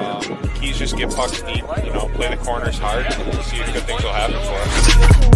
Um, 0.00 0.50
keys 0.54 0.78
just 0.78 0.96
get 0.96 1.10
pucks 1.10 1.42
deep, 1.42 1.64
you 1.84 1.92
know, 1.92 2.08
play 2.14 2.28
the 2.28 2.36
corners 2.38 2.78
hard, 2.78 3.12
see 3.44 3.58
if 3.58 3.72
good 3.72 3.82
things 3.84 4.02
will 4.02 4.12
happen 4.12 4.36
for 4.36 4.54
us. 4.54 5.32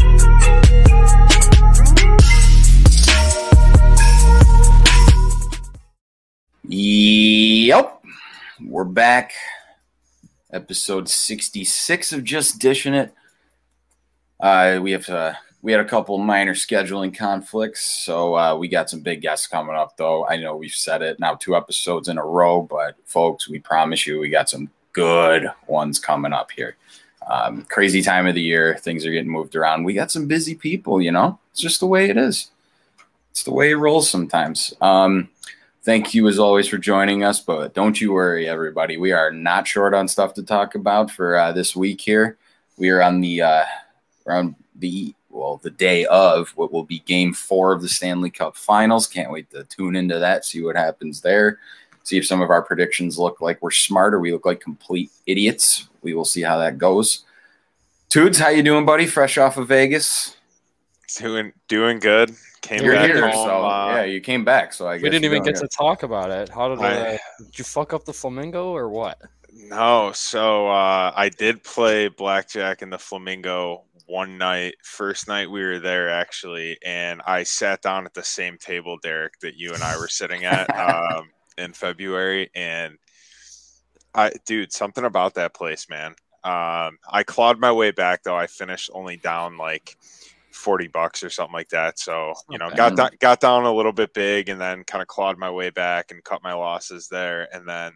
Yep. 6.69 8.05
We're 8.65 8.85
back. 8.85 9.33
Episode 10.53 11.09
66 11.09 12.13
of 12.13 12.25
Just 12.25 12.59
Dishing 12.59 12.95
It. 12.95 13.13
Uh, 14.41 14.81
we 14.83 14.93
have 14.93 15.09
uh, 15.09 15.35
we 15.63 15.73
had 15.73 15.81
a 15.81 15.89
couple 15.89 16.19
minor 16.19 16.55
scheduling 16.55 17.17
conflicts, 17.17 18.05
so 18.05 18.37
uh, 18.37 18.57
we 18.57 18.69
got 18.69 18.89
some 18.89 19.01
big 19.01 19.21
guests 19.21 19.47
coming 19.47 19.75
up. 19.75 19.97
Though 19.97 20.27
I 20.27 20.37
know 20.37 20.57
we've 20.57 20.71
said 20.71 21.03
it 21.03 21.19
now 21.19 21.35
two 21.35 21.57
episodes 21.57 22.09
in 22.09 22.19
a 22.19 22.25
row, 22.25 22.63
but 22.63 22.97
folks, 23.05 23.49
we 23.49 23.59
promise 23.59 24.07
you 24.07 24.21
we 24.21 24.29
got 24.29 24.49
some 24.49 24.71
good 24.93 25.51
ones 25.67 25.99
coming 25.99 26.33
up 26.33 26.51
here. 26.51 26.77
Um, 27.29 27.63
crazy 27.63 28.03
time 28.03 28.27
of 28.27 28.35
the 28.35 28.43
year, 28.43 28.77
things 28.77 29.05
are 29.05 29.11
getting 29.11 29.31
moved 29.31 29.57
around. 29.57 29.85
We 29.85 29.95
got 29.95 30.13
some 30.13 30.29
busy 30.29 30.55
people, 30.55 31.03
you 31.03 31.11
know. 31.11 31.39
It's 31.51 31.61
just 31.61 31.81
the 31.81 31.87
way 31.87 32.09
it 32.09 32.17
is. 32.17 32.51
It's 33.33 33.43
the 33.43 33.53
way 33.53 33.73
it 33.73 33.77
rolls 33.77 34.09
sometimes. 34.09 34.73
Um, 34.81 35.29
thank 35.87 36.15
you 36.15 36.27
as 36.27 36.39
always 36.39 36.67
for 36.67 36.79
joining 36.79 37.23
us 37.23 37.39
but 37.39 37.73
don't 37.73 38.01
you 38.01 38.13
worry 38.13 38.49
everybody 38.49 38.97
we 38.97 39.13
are 39.13 39.31
not 39.31 39.69
short 39.69 39.95
on 39.95 40.09
stuff 40.09 40.35
to 40.35 40.43
talk 40.43 40.75
about 40.75 41.13
for 41.13 41.37
uh, 41.37 41.53
this 41.53 41.77
week 41.77 42.01
here 42.01 42.37
we 42.77 42.89
are 42.89 43.01
on 43.01 43.21
the 43.21 43.41
uh, 43.41 43.65
on 44.27 44.57
the 44.75 45.15
well 45.37 45.59
the 45.63 45.71
day 45.71 46.05
of 46.07 46.49
what 46.57 46.73
will 46.73 46.83
be 46.85 47.01
game 47.01 47.33
four 47.33 47.73
of 47.73 47.83
the 47.83 47.89
stanley 47.89 48.31
cup 48.31 48.57
finals 48.57 49.07
can't 49.07 49.31
wait 49.31 49.51
to 49.51 49.63
tune 49.65 49.95
into 49.97 50.19
that 50.19 50.45
see 50.45 50.63
what 50.63 50.77
happens 50.77 51.21
there 51.21 51.59
see 52.03 52.17
if 52.19 52.27
some 52.27 52.41
of 52.41 52.51
our 52.51 52.63
predictions 52.63 53.19
look 53.19 53.41
like 53.41 53.61
we're 53.63 53.71
smart 53.71 54.15
or 54.15 54.21
we 54.21 54.33
look 54.33 54.47
like 54.47 54.61
complete 54.61 55.11
idiots 55.27 55.89
we 56.03 56.15
will 56.15 56.25
see 56.25 56.43
how 56.43 56.59
that 56.59 56.79
goes 56.79 57.25
Toots, 58.09 58.39
how 58.39 58.49
you 58.51 58.63
doing 58.63 58.87
buddy 58.87 59.07
fresh 59.07 59.37
off 59.39 59.57
of 59.57 59.69
vegas 59.69 60.37
Doing 61.19 61.53
doing 61.69 61.99
good. 62.01 62.33
Came 62.63 62.83
you're 62.83 62.95
back 62.95 63.07
here 63.11 63.23
home. 63.31 63.47
so 63.47 63.65
uh, 63.65 63.93
yeah 63.95 64.05
you 64.05 64.21
came 64.21 64.45
back 64.45 64.73
so 64.73 64.89
i 64.89 64.97
guess 64.97 65.03
We 65.05 65.11
didn't 65.11 65.25
even 65.25 65.43
get 65.45 65.55
good. 65.55 65.63
to 65.71 65.77
talk 65.77 66.03
about 66.03 66.31
it. 66.31 66.49
How 66.49 66.69
did, 66.75 66.81
I- 66.85 67.15
uh, 67.15 67.19
did 67.39 67.59
you 67.59 67.65
fuck 67.65 67.93
up 67.95 68.05
the 68.05 68.13
flamingo 68.13 68.71
or 68.71 68.89
what? 68.89 69.19
No, 69.55 70.11
so 70.15 70.69
uh, 70.69 71.13
I 71.17 71.29
did 71.31 71.63
play 71.65 72.09
blackjack 72.09 72.83
in 72.83 72.91
the 72.91 72.99
Flamingo 72.99 73.83
one 74.07 74.39
night. 74.39 74.75
First 74.83 75.29
night 75.29 75.51
we 75.51 75.63
were 75.63 75.79
there 75.79 76.09
actually, 76.09 76.79
and 76.85 77.21
I 77.27 77.43
sat 77.43 77.83
down 77.83 78.07
at 78.07 78.15
the 78.15 78.23
same 78.23 78.59
table, 78.59 78.99
Derek, 79.03 79.39
that 79.41 79.57
you 79.57 79.75
and 79.75 79.83
I 79.83 79.99
were 79.99 80.09
sitting 80.09 80.45
at 80.45 80.75
um, 80.79 81.31
in 81.59 81.73
February, 81.73 82.51
and 82.55 82.99
I, 84.15 84.33
dude, 84.47 84.73
something 84.73 85.05
about 85.05 85.35
that 85.35 85.55
place, 85.55 85.89
man. 85.89 86.15
Um, 86.45 86.99
I 87.11 87.25
clawed 87.27 87.59
my 87.59 87.73
way 87.73 87.91
back 87.91 88.23
though. 88.23 88.37
I 88.37 88.47
finished 88.47 88.91
only 88.95 89.17
down 89.17 89.59
like 89.59 89.97
forty 90.53 90.87
bucks 90.87 91.23
or 91.23 91.31
something 91.31 91.53
like 91.53 91.71
that. 91.71 91.99
So 91.99 92.35
you 92.49 92.59
know, 92.59 92.71
got 92.71 92.97
down, 92.97 93.11
got 93.21 93.41
down 93.41 93.65
a 93.65 93.73
little 93.73 93.93
bit 93.93 94.15
big, 94.15 94.49
and 94.49 94.61
then 94.61 94.85
kind 94.85 95.03
of 95.03 95.09
clawed 95.09 95.39
my 95.39 95.51
way 95.51 95.71
back 95.71 96.13
and 96.13 96.23
cut 96.23 96.43
my 96.43 96.53
losses 96.53 97.09
there, 97.09 97.49
and 97.53 97.69
then 97.69 97.93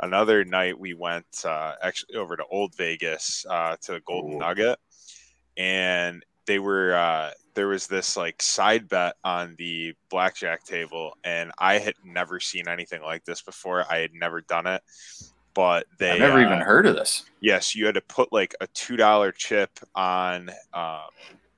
another 0.00 0.44
night 0.44 0.78
we 0.78 0.94
went 0.94 1.44
uh, 1.44 1.74
actually 1.82 2.16
over 2.16 2.36
to 2.36 2.44
Old 2.50 2.74
Vegas 2.76 3.46
uh, 3.48 3.76
to 3.82 3.92
the 3.92 4.00
Golden 4.00 4.34
Ooh. 4.34 4.38
Nugget, 4.38 4.78
and 5.56 6.24
they 6.46 6.58
were 6.58 6.94
uh, 6.94 7.30
there 7.54 7.68
was 7.68 7.86
this 7.86 8.16
like 8.16 8.42
side 8.42 8.88
bet 8.88 9.16
on 9.24 9.54
the 9.58 9.94
blackjack 10.10 10.64
table, 10.64 11.16
and 11.24 11.52
I 11.58 11.78
had 11.78 11.94
never 12.04 12.40
seen 12.40 12.68
anything 12.68 13.02
like 13.02 13.24
this 13.24 13.42
before. 13.42 13.84
I 13.90 13.98
had 13.98 14.14
never 14.14 14.40
done 14.42 14.66
it, 14.66 14.82
but 15.54 15.86
they 15.98 16.10
i've 16.12 16.18
never 16.20 16.38
uh, 16.38 16.46
even 16.46 16.60
heard 16.60 16.86
of 16.86 16.94
this 16.96 17.24
yes, 17.44 17.76
you 17.76 17.86
had 17.86 17.94
to 17.94 18.00
put 18.00 18.32
like 18.32 18.54
a 18.60 18.66
two 18.68 18.96
dollar 18.96 19.30
chip 19.30 19.78
on 19.94 20.50
um, 20.72 21.02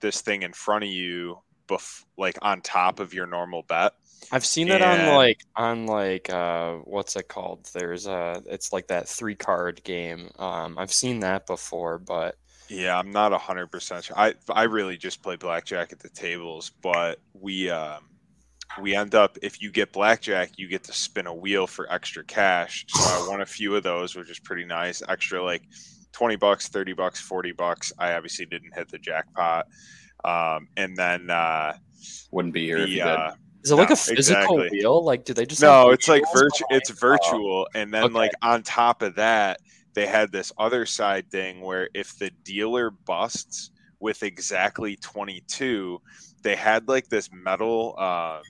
this 0.01 0.21
thing 0.21 0.43
in 0.43 0.53
front 0.53 0.85
of 0.85 0.91
you, 0.91 1.39
bef- 1.69 2.05
like 2.19 2.39
on 2.43 2.61
top 2.61 3.01
of 3.01 3.15
your 3.15 3.27
normal 3.27 3.63
bet. 3.63 3.93
I've 4.33 4.45
seen 4.45 4.69
that 4.69 4.83
on 4.83 5.15
like 5.15 5.39
on 5.55 5.87
like 5.87 6.29
uh 6.31 6.75
what's 6.85 7.15
it 7.15 7.29
called? 7.29 7.69
There's 7.73 8.07
a 8.07 8.43
it's 8.47 8.73
like 8.73 8.89
that 8.89 9.09
three 9.09 9.37
card 9.37 9.83
game. 9.85 10.31
Um 10.39 10.77
I've 10.79 10.93
seen 10.93 11.21
that 11.21 11.47
before, 11.47 11.99
but 11.99 12.35
Yeah, 12.69 12.99
I'm 12.99 13.11
not 13.13 13.33
hundred 13.33 13.69
percent 13.69 14.05
sure. 14.05 14.19
I 14.19 14.35
I 14.49 14.65
really 14.65 14.97
just 14.97 15.23
play 15.23 15.37
blackjack 15.37 15.93
at 15.93 16.01
the 16.01 16.09
tables, 16.09 16.73
but 16.83 17.21
we 17.35 17.71
um 17.71 18.05
we 18.81 18.95
end 18.95 19.15
up 19.15 19.39
if 19.43 19.63
you 19.63 19.71
get 19.71 19.93
blackjack, 19.93 20.53
you 20.57 20.69
get 20.69 20.83
to 20.85 20.93
spin 20.93 21.27
a 21.27 21.35
wheel 21.35 21.67
for 21.67 21.91
extra 21.93 22.25
cash. 22.25 22.85
So 22.89 23.01
I 23.05 23.29
won 23.29 23.41
a 23.41 23.47
few 23.47 23.77
of 23.77 23.83
those, 23.83 24.17
which 24.17 24.31
is 24.31 24.39
pretty 24.39 24.65
nice. 24.65 25.03
Extra 25.09 25.43
like 25.43 25.63
twenty 26.13 26.37
bucks, 26.37 26.69
thirty 26.69 26.93
bucks, 26.93 27.21
forty 27.21 27.53
bucks. 27.53 27.93
I 27.99 28.15
obviously 28.15 28.47
didn't 28.47 28.75
hit 28.75 28.89
the 28.89 28.99
jackpot. 28.99 29.67
Um, 30.25 30.69
and 30.77 30.97
then 30.97 31.31
uh, 31.31 31.77
wouldn't 32.33 32.55
be 32.55 32.67
here 32.67 32.79
if 32.79 32.89
you 32.89 32.97
did. 32.97 33.07
uh, 33.07 33.33
is 33.63 33.71
it 33.71 33.77
like 33.77 33.91
a 33.91 33.97
physical 33.97 34.61
exactly. 34.61 34.69
wheel? 34.71 35.05
Like 35.05 35.25
do 35.25 35.35
they 35.35 35.47
just 35.47 35.63
no, 35.63 35.91
it's 35.91 36.09
like 36.09 36.23
virtual. 36.33 36.67
it's 36.71 36.91
virtual, 36.91 37.69
and 37.75 37.93
then 37.93 38.05
okay. 38.05 38.15
like 38.15 38.33
on 38.43 38.63
top 38.63 39.03
of 39.03 39.17
that, 39.17 39.61
they 39.97 40.07
had 40.07 40.31
this 40.31 40.53
other 40.59 40.85
side 40.85 41.31
thing 41.31 41.63
where 41.63 41.89
if 41.95 42.19
the 42.19 42.31
dealer 42.45 42.91
busts 42.91 43.71
with 43.99 44.23
exactly 44.23 44.95
22, 44.97 45.99
they 46.43 46.55
had 46.55 46.87
like 46.87 47.09
this 47.09 47.31
metal, 47.33 47.95
uh, 47.97 48.41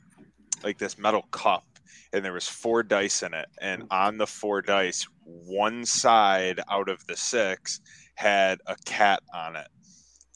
like 0.64 0.76
this 0.76 0.98
metal 0.98 1.22
cup, 1.30 1.62
and 2.12 2.24
there 2.24 2.32
was 2.32 2.48
four 2.48 2.82
dice 2.82 3.22
in 3.22 3.32
it, 3.32 3.46
and 3.60 3.84
on 3.92 4.18
the 4.18 4.26
four 4.26 4.60
dice, 4.60 5.06
one 5.22 5.84
side 5.84 6.58
out 6.68 6.88
of 6.88 7.06
the 7.06 7.16
six 7.16 7.80
had 8.16 8.58
a 8.66 8.74
cat 8.84 9.22
on 9.32 9.54
it, 9.54 9.68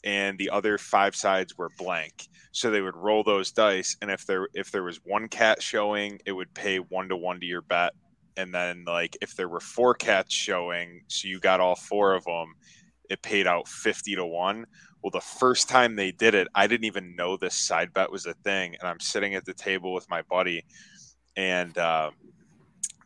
and 0.05 0.37
the 0.37 0.49
other 0.49 0.77
five 0.77 1.13
sides 1.13 1.57
were 1.57 1.69
blank. 1.77 2.29
So 2.53 2.71
they 2.71 2.81
would 2.81 2.95
roll 2.95 3.23
those 3.23 3.51
dice 3.51 3.97
and 4.01 4.11
if 4.11 4.25
there 4.25 4.47
if 4.53 4.71
there 4.71 4.83
was 4.83 4.99
one 5.05 5.29
cat 5.29 5.61
showing 5.61 6.19
it 6.25 6.33
would 6.33 6.53
pay 6.53 6.79
one 6.79 7.07
to 7.07 7.15
one 7.15 7.39
to 7.39 7.45
your 7.45 7.61
bet 7.61 7.93
and 8.37 8.53
then 8.53 8.83
like 8.85 9.17
if 9.21 9.35
there 9.35 9.49
were 9.49 9.59
four 9.59 9.93
cats 9.93 10.33
showing 10.33 11.01
so 11.07 11.27
you 11.27 11.39
got 11.39 11.59
all 11.59 11.75
four 11.75 12.13
of 12.13 12.23
them 12.25 12.53
it 13.09 13.21
paid 13.21 13.47
out 13.47 13.67
50 13.67 14.15
to 14.15 14.25
1 14.25 14.65
well 15.03 15.11
the 15.11 15.21
first 15.21 15.69
time 15.69 15.95
they 15.95 16.11
did 16.11 16.35
it 16.35 16.47
i 16.55 16.67
didn't 16.67 16.85
even 16.85 17.15
know 17.15 17.37
this 17.37 17.55
side 17.55 17.93
bet 17.93 18.11
was 18.11 18.25
a 18.25 18.33
thing 18.35 18.75
and 18.79 18.87
i'm 18.87 18.99
sitting 18.99 19.35
at 19.35 19.45
the 19.45 19.53
table 19.53 19.93
with 19.93 20.09
my 20.09 20.21
buddy 20.23 20.63
and 21.37 21.77
uh, 21.77 22.11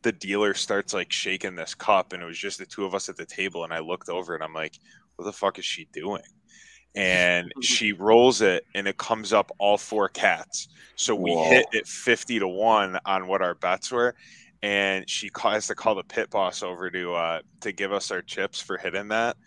the 0.01 0.11
dealer 0.11 0.53
starts 0.53 0.93
like 0.93 1.11
shaking 1.11 1.55
this 1.55 1.75
cup 1.75 2.13
and 2.13 2.21
it 2.21 2.25
was 2.25 2.37
just 2.37 2.57
the 2.57 2.65
two 2.65 2.85
of 2.85 2.95
us 2.95 3.09
at 3.09 3.15
the 3.17 3.25
table 3.25 3.63
and 3.63 3.73
i 3.73 3.79
looked 3.79 4.09
over 4.09 4.35
and 4.35 4.43
i'm 4.43 4.53
like 4.53 4.79
what 5.15 5.25
the 5.25 5.33
fuck 5.33 5.59
is 5.59 5.65
she 5.65 5.87
doing? 5.93 6.21
And 6.95 7.51
she 7.61 7.93
rolls 7.93 8.41
it 8.41 8.65
and 8.73 8.87
it 8.87 8.97
comes 8.97 9.33
up 9.33 9.51
all 9.57 9.77
four 9.77 10.09
cats. 10.09 10.67
So 10.95 11.15
we 11.15 11.31
Whoa. 11.31 11.43
hit 11.49 11.65
it 11.73 11.87
50 11.87 12.39
to 12.39 12.47
1 12.47 12.99
on 13.05 13.27
what 13.27 13.41
our 13.41 13.55
bets 13.55 13.91
were 13.91 14.15
and 14.61 15.09
she 15.09 15.29
has 15.43 15.67
to 15.67 15.75
call 15.75 15.95
the 15.95 16.03
pit 16.03 16.29
boss 16.29 16.63
over 16.63 16.89
to 16.89 17.13
uh 17.13 17.39
to 17.61 17.71
give 17.71 17.91
us 17.91 18.11
our 18.11 18.21
chips 18.21 18.61
for 18.61 18.77
hitting 18.77 19.09
that. 19.09 19.37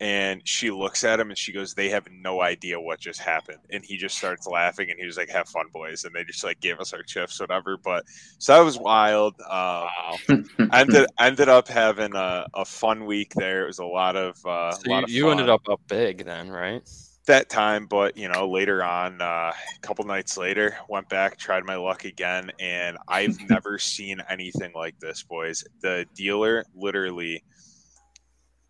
And 0.00 0.46
she 0.46 0.70
looks 0.72 1.04
at 1.04 1.20
him 1.20 1.30
and 1.30 1.38
she 1.38 1.52
goes 1.52 1.74
they 1.74 1.90
have 1.90 2.08
no 2.10 2.40
idea 2.40 2.80
what 2.80 2.98
just 3.00 3.20
happened. 3.20 3.60
And 3.70 3.84
he 3.84 3.96
just 3.96 4.16
starts 4.18 4.46
laughing 4.46 4.90
and 4.90 4.98
he 4.98 5.06
was 5.06 5.16
like 5.16 5.30
have 5.30 5.48
fun 5.48 5.66
boys. 5.72 6.04
And 6.04 6.14
they 6.14 6.24
just 6.24 6.42
like 6.44 6.60
gave 6.60 6.80
us 6.80 6.92
our 6.92 7.02
chips 7.02 7.40
whatever. 7.40 7.76
But 7.76 8.04
so 8.38 8.54
that 8.54 8.64
was 8.64 8.78
wild. 8.78 9.34
Um 9.48 10.44
ended 10.72 11.06
ended 11.18 11.48
up 11.48 11.68
having 11.68 12.14
a, 12.16 12.46
a 12.54 12.64
fun 12.64 13.06
week 13.06 13.34
there. 13.34 13.64
It 13.64 13.68
was 13.68 13.78
a 13.78 13.86
lot 13.86 14.16
of 14.16 14.44
uh 14.44 14.72
So 14.72 14.88
a 14.88 14.90
lot 14.90 15.00
you, 15.00 15.04
of 15.04 15.10
you 15.10 15.30
ended 15.30 15.48
up 15.48 15.62
up 15.68 15.80
big 15.88 16.24
then, 16.24 16.50
right? 16.50 16.82
That 17.26 17.48
time, 17.48 17.86
but 17.86 18.16
you 18.16 18.28
know, 18.28 18.48
later 18.48 18.82
on, 18.82 19.20
uh, 19.20 19.52
a 19.52 19.80
couple 19.80 20.04
nights 20.04 20.36
later, 20.36 20.76
went 20.88 21.08
back, 21.08 21.38
tried 21.38 21.64
my 21.64 21.76
luck 21.76 22.04
again, 22.04 22.50
and 22.60 22.96
I've 23.08 23.38
never 23.50 23.78
seen 23.78 24.22
anything 24.28 24.72
like 24.74 24.98
this, 25.00 25.22
boys. 25.22 25.64
The 25.80 26.06
dealer 26.14 26.64
literally 26.74 27.42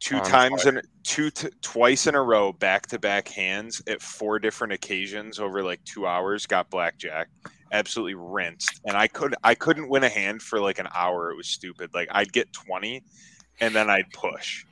two 0.01 0.19
I'm 0.19 0.25
times 0.25 0.67
in 0.67 0.83
two 1.03 1.31
t- 1.31 1.49
twice 1.63 2.07
in 2.07 2.15
a 2.15 2.23
row, 2.23 2.53
back 2.53 2.87
to 2.89 2.99
back 2.99 3.29
hands 3.29 3.83
at 3.89 4.03
four 4.03 4.39
different 4.39 4.73
occasions 4.73 5.39
over 5.41 5.63
like 5.63 5.83
two 5.85 6.07
hours, 6.07 6.47
got 6.47 6.71
blackjack, 6.71 7.29
absolutely 7.73 8.15
rinsed, 8.15 8.81
and 8.85 8.97
I 8.97 9.09
could 9.09 9.35
I 9.43 9.55
couldn't 9.55 9.89
win 9.89 10.05
a 10.05 10.09
hand 10.09 10.43
for 10.43 10.61
like 10.61 10.79
an 10.79 10.89
hour. 10.95 11.31
It 11.31 11.37
was 11.37 11.49
stupid. 11.49 11.91
Like 11.95 12.09
I'd 12.13 12.33
get 12.33 12.53
twenty, 12.53 13.03
and 13.61 13.75
then 13.75 13.91
I'd 13.91 14.11
push. 14.13 14.65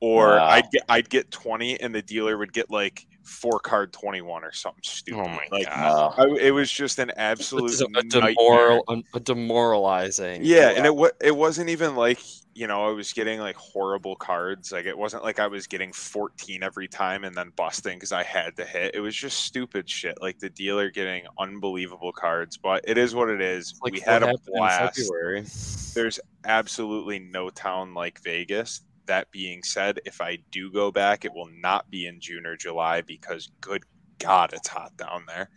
Or 0.00 0.36
Wow. 0.36 0.46
I'd 0.46 0.70
get 0.70 0.82
I'd 0.88 1.10
get 1.10 1.30
twenty, 1.30 1.78
and 1.80 1.94
the 1.94 2.02
dealer 2.02 2.38
would 2.38 2.52
get 2.52 2.70
like 2.70 3.06
four 3.28 3.60
card 3.60 3.92
twenty 3.92 4.20
one 4.20 4.44
or 4.44 4.52
something 4.52 4.82
stupid. 4.82 5.20
Oh 5.20 5.28
my 5.28 5.46
like, 5.50 5.66
god. 5.66 6.14
I, 6.18 6.24
it 6.40 6.50
was 6.52 6.70
just 6.70 6.98
an 6.98 7.12
absolute 7.16 7.80
a, 7.80 7.84
a, 7.84 8.02
nightmare. 8.02 8.34
demoral, 8.34 8.82
a, 8.88 9.02
a 9.16 9.20
demoralizing. 9.20 10.42
Yeah, 10.44 10.70
and 10.70 10.86
it 10.86 11.16
it 11.20 11.36
wasn't 11.36 11.70
even 11.70 11.94
like 11.94 12.20
you 12.58 12.66
know, 12.66 12.88
I 12.88 12.90
was 12.90 13.12
getting 13.12 13.38
like 13.38 13.54
horrible 13.54 14.16
cards. 14.16 14.72
Like 14.72 14.84
it 14.84 14.98
wasn't 14.98 15.22
like 15.22 15.38
I 15.38 15.46
was 15.46 15.68
getting 15.68 15.92
14 15.92 16.64
every 16.64 16.88
time 16.88 17.22
and 17.22 17.32
then 17.36 17.52
busting 17.54 17.96
because 17.96 18.10
I 18.10 18.24
had 18.24 18.56
to 18.56 18.64
hit. 18.64 18.96
It 18.96 19.00
was 19.00 19.14
just 19.14 19.44
stupid 19.44 19.88
shit. 19.88 20.20
Like 20.20 20.40
the 20.40 20.50
dealer 20.50 20.90
getting 20.90 21.22
unbelievable 21.38 22.10
cards, 22.10 22.56
but 22.56 22.84
it 22.84 22.98
is 22.98 23.14
what 23.14 23.28
it 23.28 23.40
is. 23.40 23.78
Like 23.80 23.92
we 23.92 24.00
had 24.00 24.24
a 24.24 24.34
blast. 24.44 25.94
There's 25.94 26.18
absolutely 26.44 27.20
no 27.20 27.48
town 27.48 27.94
like 27.94 28.20
Vegas. 28.24 28.82
That 29.08 29.30
being 29.32 29.62
said, 29.62 30.00
if 30.06 30.20
I 30.20 30.38
do 30.52 30.70
go 30.72 30.90
back, 30.92 31.24
it 31.24 31.32
will 31.34 31.50
not 31.60 31.90
be 31.90 32.06
in 32.06 32.20
June 32.20 32.46
or 32.46 32.56
July 32.56 33.02
because 33.02 33.50
good 33.60 33.82
God, 34.20 34.52
it's 34.52 34.66
hot 34.66 34.96
down 34.96 35.24
there. 35.28 35.48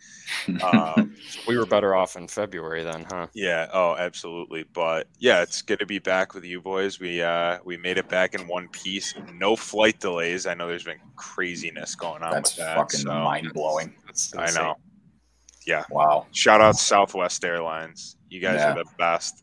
Um, 0.62 1.16
We 1.48 1.56
were 1.58 1.66
better 1.66 1.96
off 1.96 2.14
in 2.16 2.28
February 2.28 2.84
then, 2.84 3.04
huh? 3.10 3.26
yeah, 3.34 3.66
oh, 3.72 3.96
absolutely. 3.96 4.64
But 4.72 5.08
yeah, 5.18 5.42
it's 5.42 5.62
good 5.62 5.80
to 5.80 5.86
be 5.86 5.98
back 5.98 6.32
with 6.34 6.44
you 6.44 6.60
boys. 6.60 7.00
We 7.00 7.22
uh 7.22 7.58
we 7.64 7.76
made 7.76 7.98
it 7.98 8.08
back 8.08 8.34
in 8.34 8.46
one 8.46 8.68
piece. 8.68 9.14
No 9.34 9.56
flight 9.56 9.98
delays. 9.98 10.46
I 10.46 10.54
know 10.54 10.68
there's 10.68 10.84
been 10.84 11.00
craziness 11.16 11.94
going 11.96 12.22
on 12.22 12.30
That's 12.30 12.56
with 12.56 12.64
that. 12.66 12.76
fucking 12.76 13.00
so 13.00 13.08
mind 13.12 13.52
blowing. 13.52 13.94
I 14.38 14.50
know. 14.52 14.76
Yeah. 15.66 15.84
Wow. 15.90 16.26
Shout 16.32 16.60
out 16.60 16.76
Southwest 16.76 17.44
Airlines. 17.44 18.16
You 18.30 18.40
guys 18.40 18.60
Yeah. 18.60 18.72
are 18.72 18.74
the 18.76 18.90
best. 18.98 19.42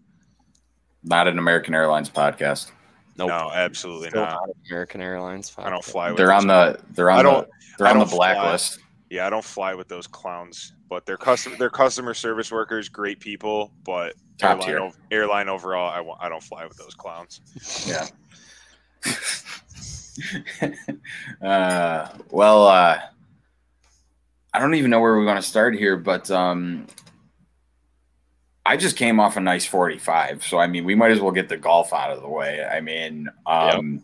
Not 1.03 1.27
an 1.27 1.37
American 1.39 1.73
Airlines 1.73 2.09
podcast. 2.09 2.71
Nope. 3.19 3.27
No, 3.29 3.51
absolutely 3.53 4.09
Still 4.09 4.21
not. 4.21 4.47
not 4.47 4.55
American 4.67 5.01
Airlines. 5.01 5.53
I 5.57 5.69
don't 5.69 5.83
fly 5.83 6.07
with 6.09 6.17
They're 6.17 6.27
those 6.27 6.41
on 6.41 6.47
the 6.47 6.79
they're 6.91 7.11
on 7.11 7.19
I 7.19 7.23
don't- 7.23 7.47
the 7.47 7.51
they're 7.77 7.87
on 7.87 7.99
the 7.99 8.05
don't 8.05 8.09
fly. 8.15 8.33
blacklist. 8.33 8.79
Yeah, 9.09 9.27
I 9.27 9.29
don't 9.29 9.43
fly 9.43 9.73
with 9.73 9.87
those 9.89 10.07
clowns, 10.07 10.73
but 10.89 11.05
they're 11.05 11.17
customer 11.17 11.55
they're 11.57 11.69
customer 11.69 12.13
service 12.13 12.51
workers, 12.51 12.87
great 12.89 13.19
people, 13.19 13.71
but 13.83 14.13
Top 14.37 14.65
airline, 14.67 14.91
tier. 15.09 15.19
airline 15.19 15.49
overall, 15.49 15.89
I, 15.89 15.99
wa- 15.99 16.17
I 16.21 16.29
don't 16.29 16.41
fly 16.43 16.65
with 16.65 16.77
those 16.77 16.93
clowns. 16.95 17.41
Yeah. 17.85 18.07
uh, 21.41 22.07
well, 22.31 22.67
uh, 22.67 22.99
I 24.53 24.59
don't 24.59 24.75
even 24.75 24.91
know 24.91 24.99
where 25.01 25.15
we're 25.17 25.25
going 25.25 25.35
to 25.37 25.41
start 25.41 25.75
here, 25.75 25.97
but 25.97 26.29
um, 26.31 26.87
I 28.69 28.77
just 28.77 28.97
came 28.97 29.19
off 29.19 29.35
a 29.35 29.39
nice 29.39 29.65
45. 29.65 30.45
So, 30.45 30.59
I 30.59 30.67
mean, 30.67 30.85
we 30.85 30.93
might 30.93 31.09
as 31.09 31.19
well 31.19 31.31
get 31.31 31.49
the 31.49 31.57
golf 31.57 31.91
out 31.91 32.11
of 32.11 32.21
the 32.21 32.29
way. 32.29 32.63
I 32.63 32.81
mean, 32.81 33.27
um, 33.47 34.03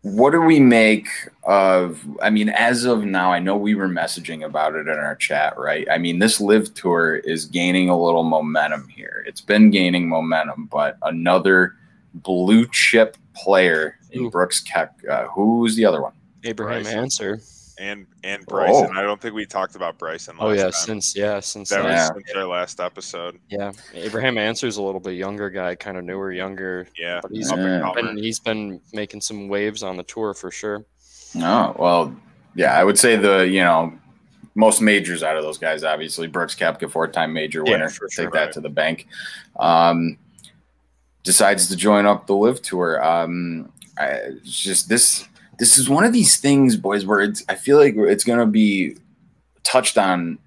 what 0.00 0.30
do 0.30 0.40
we 0.40 0.58
make 0.58 1.06
of? 1.42 2.00
I 2.22 2.30
mean, 2.30 2.48
as 2.48 2.86
of 2.86 3.04
now, 3.04 3.30
I 3.30 3.40
know 3.40 3.58
we 3.58 3.74
were 3.74 3.90
messaging 3.90 4.42
about 4.42 4.74
it 4.74 4.88
in 4.88 4.96
our 4.96 5.16
chat, 5.16 5.58
right? 5.58 5.86
I 5.90 5.98
mean, 5.98 6.18
this 6.18 6.40
LIV 6.40 6.72
tour 6.72 7.16
is 7.16 7.44
gaining 7.44 7.90
a 7.90 8.02
little 8.02 8.24
momentum 8.24 8.88
here. 8.88 9.22
It's 9.26 9.42
been 9.42 9.70
gaining 9.70 10.08
momentum, 10.08 10.64
but 10.72 10.96
another 11.02 11.76
blue 12.14 12.66
chip 12.72 13.18
player 13.34 13.98
in 14.12 14.20
Who? 14.20 14.30
Brooks 14.30 14.60
Keck. 14.60 14.94
Uh, 15.06 15.26
who's 15.26 15.76
the 15.76 15.84
other 15.84 16.00
one? 16.00 16.14
Abraham 16.44 16.84
Bryson. 16.84 17.00
Ancer. 17.00 17.40
And 17.80 18.06
and 18.24 18.44
Bryson, 18.46 18.90
Oh. 18.94 18.98
I 18.98 19.02
don't 19.02 19.18
think 19.20 19.34
we 19.34 19.46
talked 19.46 19.74
about 19.74 19.96
Bryson. 19.98 20.36
Last 20.36 20.44
Oh 20.46 20.50
yeah, 20.52 20.62
time. 20.64 20.72
since 20.72 21.16
yeah, 21.16 21.40
since 21.40 21.70
that 21.70 21.82
then. 21.82 21.92
was 21.94 22.06
since 22.08 22.36
our 22.36 22.44
last 22.44 22.78
episode. 22.78 23.40
Yeah, 23.48 23.72
Abraham 23.94 24.36
Ancer's 24.36 24.76
a 24.76 24.82
little 24.82 25.00
bit 25.00 25.12
younger 25.12 25.48
guy, 25.48 25.74
kind 25.76 25.96
of 25.96 26.04
newer, 26.04 26.30
younger. 26.30 26.86
Yeah, 26.98 27.20
But 27.22 27.30
he's 27.32 27.50
up 27.50 27.58
Yeah. 27.58 27.90
Been, 27.94 28.18
he's 28.18 28.38
been 28.38 28.82
making 28.92 29.22
some 29.22 29.48
waves 29.48 29.82
on 29.82 29.96
the 29.96 30.02
tour 30.02 30.34
for 30.34 30.50
sure. 30.50 30.84
Oh, 31.36 31.74
well, 31.78 32.14
yeah, 32.54 32.78
I 32.78 32.84
would 32.84 32.98
say 32.98 33.16
the, 33.16 33.48
you 33.48 33.60
know, 33.62 33.94
most 34.54 34.82
majors 34.82 35.22
out 35.22 35.38
of 35.38 35.42
those 35.42 35.56
guys, 35.56 35.82
obviously. 35.82 36.26
Brooks 36.26 36.54
Koepka, 36.54 36.90
four 36.90 37.08
time 37.08 37.32
major 37.32 37.62
Yeah, 37.64 37.72
winner. 37.72 37.88
for 37.88 38.08
Take 38.08 38.14
sure. 38.14 38.30
that 38.32 38.40
Right. 38.46 38.52
to 38.52 38.60
the 38.60 38.68
bank. 38.68 39.06
Um, 39.58 40.18
decides 41.22 41.68
to 41.68 41.76
join 41.76 42.04
up 42.04 42.26
the 42.26 42.34
live 42.34 42.60
tour. 42.60 43.02
Um, 43.02 43.72
I, 43.98 44.06
it's 44.42 44.60
just 44.60 44.88
this. 44.88 45.26
This 45.60 45.76
is 45.76 45.90
one 45.90 46.04
of 46.04 46.14
these 46.14 46.38
things, 46.38 46.74
boys, 46.74 47.04
where 47.04 47.20
it's. 47.20 47.44
I 47.46 47.54
feel 47.54 47.76
like 47.76 47.94
it's 47.94 48.24
going 48.24 48.38
to 48.38 48.46
be 48.46 48.96
touched 49.62 49.98
on 49.98 50.38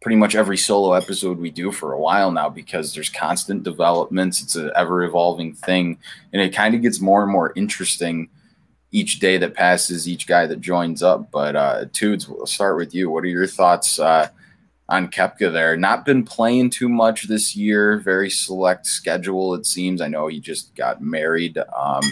pretty 0.00 0.14
much 0.14 0.36
every 0.36 0.56
solo 0.56 0.92
episode 0.92 1.38
we 1.38 1.50
do 1.50 1.72
for 1.72 1.92
a 1.92 2.00
while 2.00 2.30
now 2.30 2.48
because 2.48 2.94
there's 2.94 3.08
constant 3.08 3.64
developments. 3.64 4.40
It's 4.40 4.54
an 4.54 4.70
ever 4.76 5.02
evolving 5.02 5.52
thing, 5.52 5.98
and 6.32 6.40
it 6.40 6.54
kind 6.54 6.76
of 6.76 6.82
gets 6.82 7.00
more 7.00 7.24
and 7.24 7.32
more 7.32 7.52
interesting 7.56 8.28
each 8.92 9.18
day 9.18 9.36
that 9.38 9.54
passes, 9.54 10.08
each 10.08 10.28
guy 10.28 10.46
that 10.46 10.60
joins 10.60 11.02
up. 11.02 11.32
But 11.32 11.56
uh, 11.56 11.86
Tudes, 11.92 12.28
we'll 12.28 12.46
start 12.46 12.76
with 12.76 12.94
you. 12.94 13.10
What 13.10 13.24
are 13.24 13.28
your 13.28 13.48
thoughts 13.48 13.98
uh, 13.98 14.28
on 14.88 15.10
Koepka 15.10 15.52
there? 15.52 15.76
Not 15.76 16.04
been 16.04 16.22
playing 16.22 16.70
too 16.70 16.88
much 16.88 17.26
this 17.26 17.56
year. 17.56 17.98
Very 17.98 18.30
select 18.30 18.86
schedule, 18.86 19.54
it 19.54 19.66
seems. 19.66 20.00
I 20.00 20.06
know 20.06 20.28
he 20.28 20.38
just 20.38 20.72
got 20.76 21.02
married. 21.02 21.58
Um, 21.58 22.04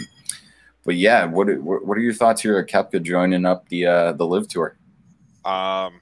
but 0.83 0.95
yeah, 0.95 1.25
what 1.25 1.49
are- 1.49 1.59
what 1.61 1.97
are 1.97 2.01
your 2.01 2.13
thoughts 2.13 2.41
here? 2.41 2.57
At 2.57 2.67
Koepka 2.67 3.01
joining 3.03 3.45
up 3.45 3.67
the 3.69 3.85
uh, 3.85 4.11
the 4.13 4.25
LIV 4.25 4.47
Tour. 4.47 4.77
Um, 5.45 5.99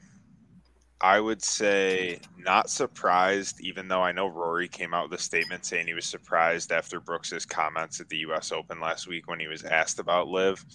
I 1.02 1.20
would 1.20 1.42
say 1.42 2.20
not 2.38 2.70
surprised, 2.70 3.62
even 3.62 3.88
though 3.88 4.02
I 4.02 4.12
know 4.12 4.28
Rory 4.28 4.68
came 4.68 4.94
out 4.94 5.10
with 5.10 5.20
a 5.20 5.24
statement 5.24 5.66
saying 5.66 5.88
he 5.88 5.94
was 5.94 6.06
surprised 6.06 6.72
after 6.74 7.00
Brooks's 7.00 7.46
comments 7.46 8.02
at 8.02 8.10
the 8.10 8.18
U.S. 8.18 8.52
Open 8.52 8.81
last 8.81 9.08
week 9.08 9.28
when 9.30 9.40
he 9.40 9.48
was 9.48 9.64
asked 9.64 10.00
about 10.00 10.28
LIV. 10.28 10.66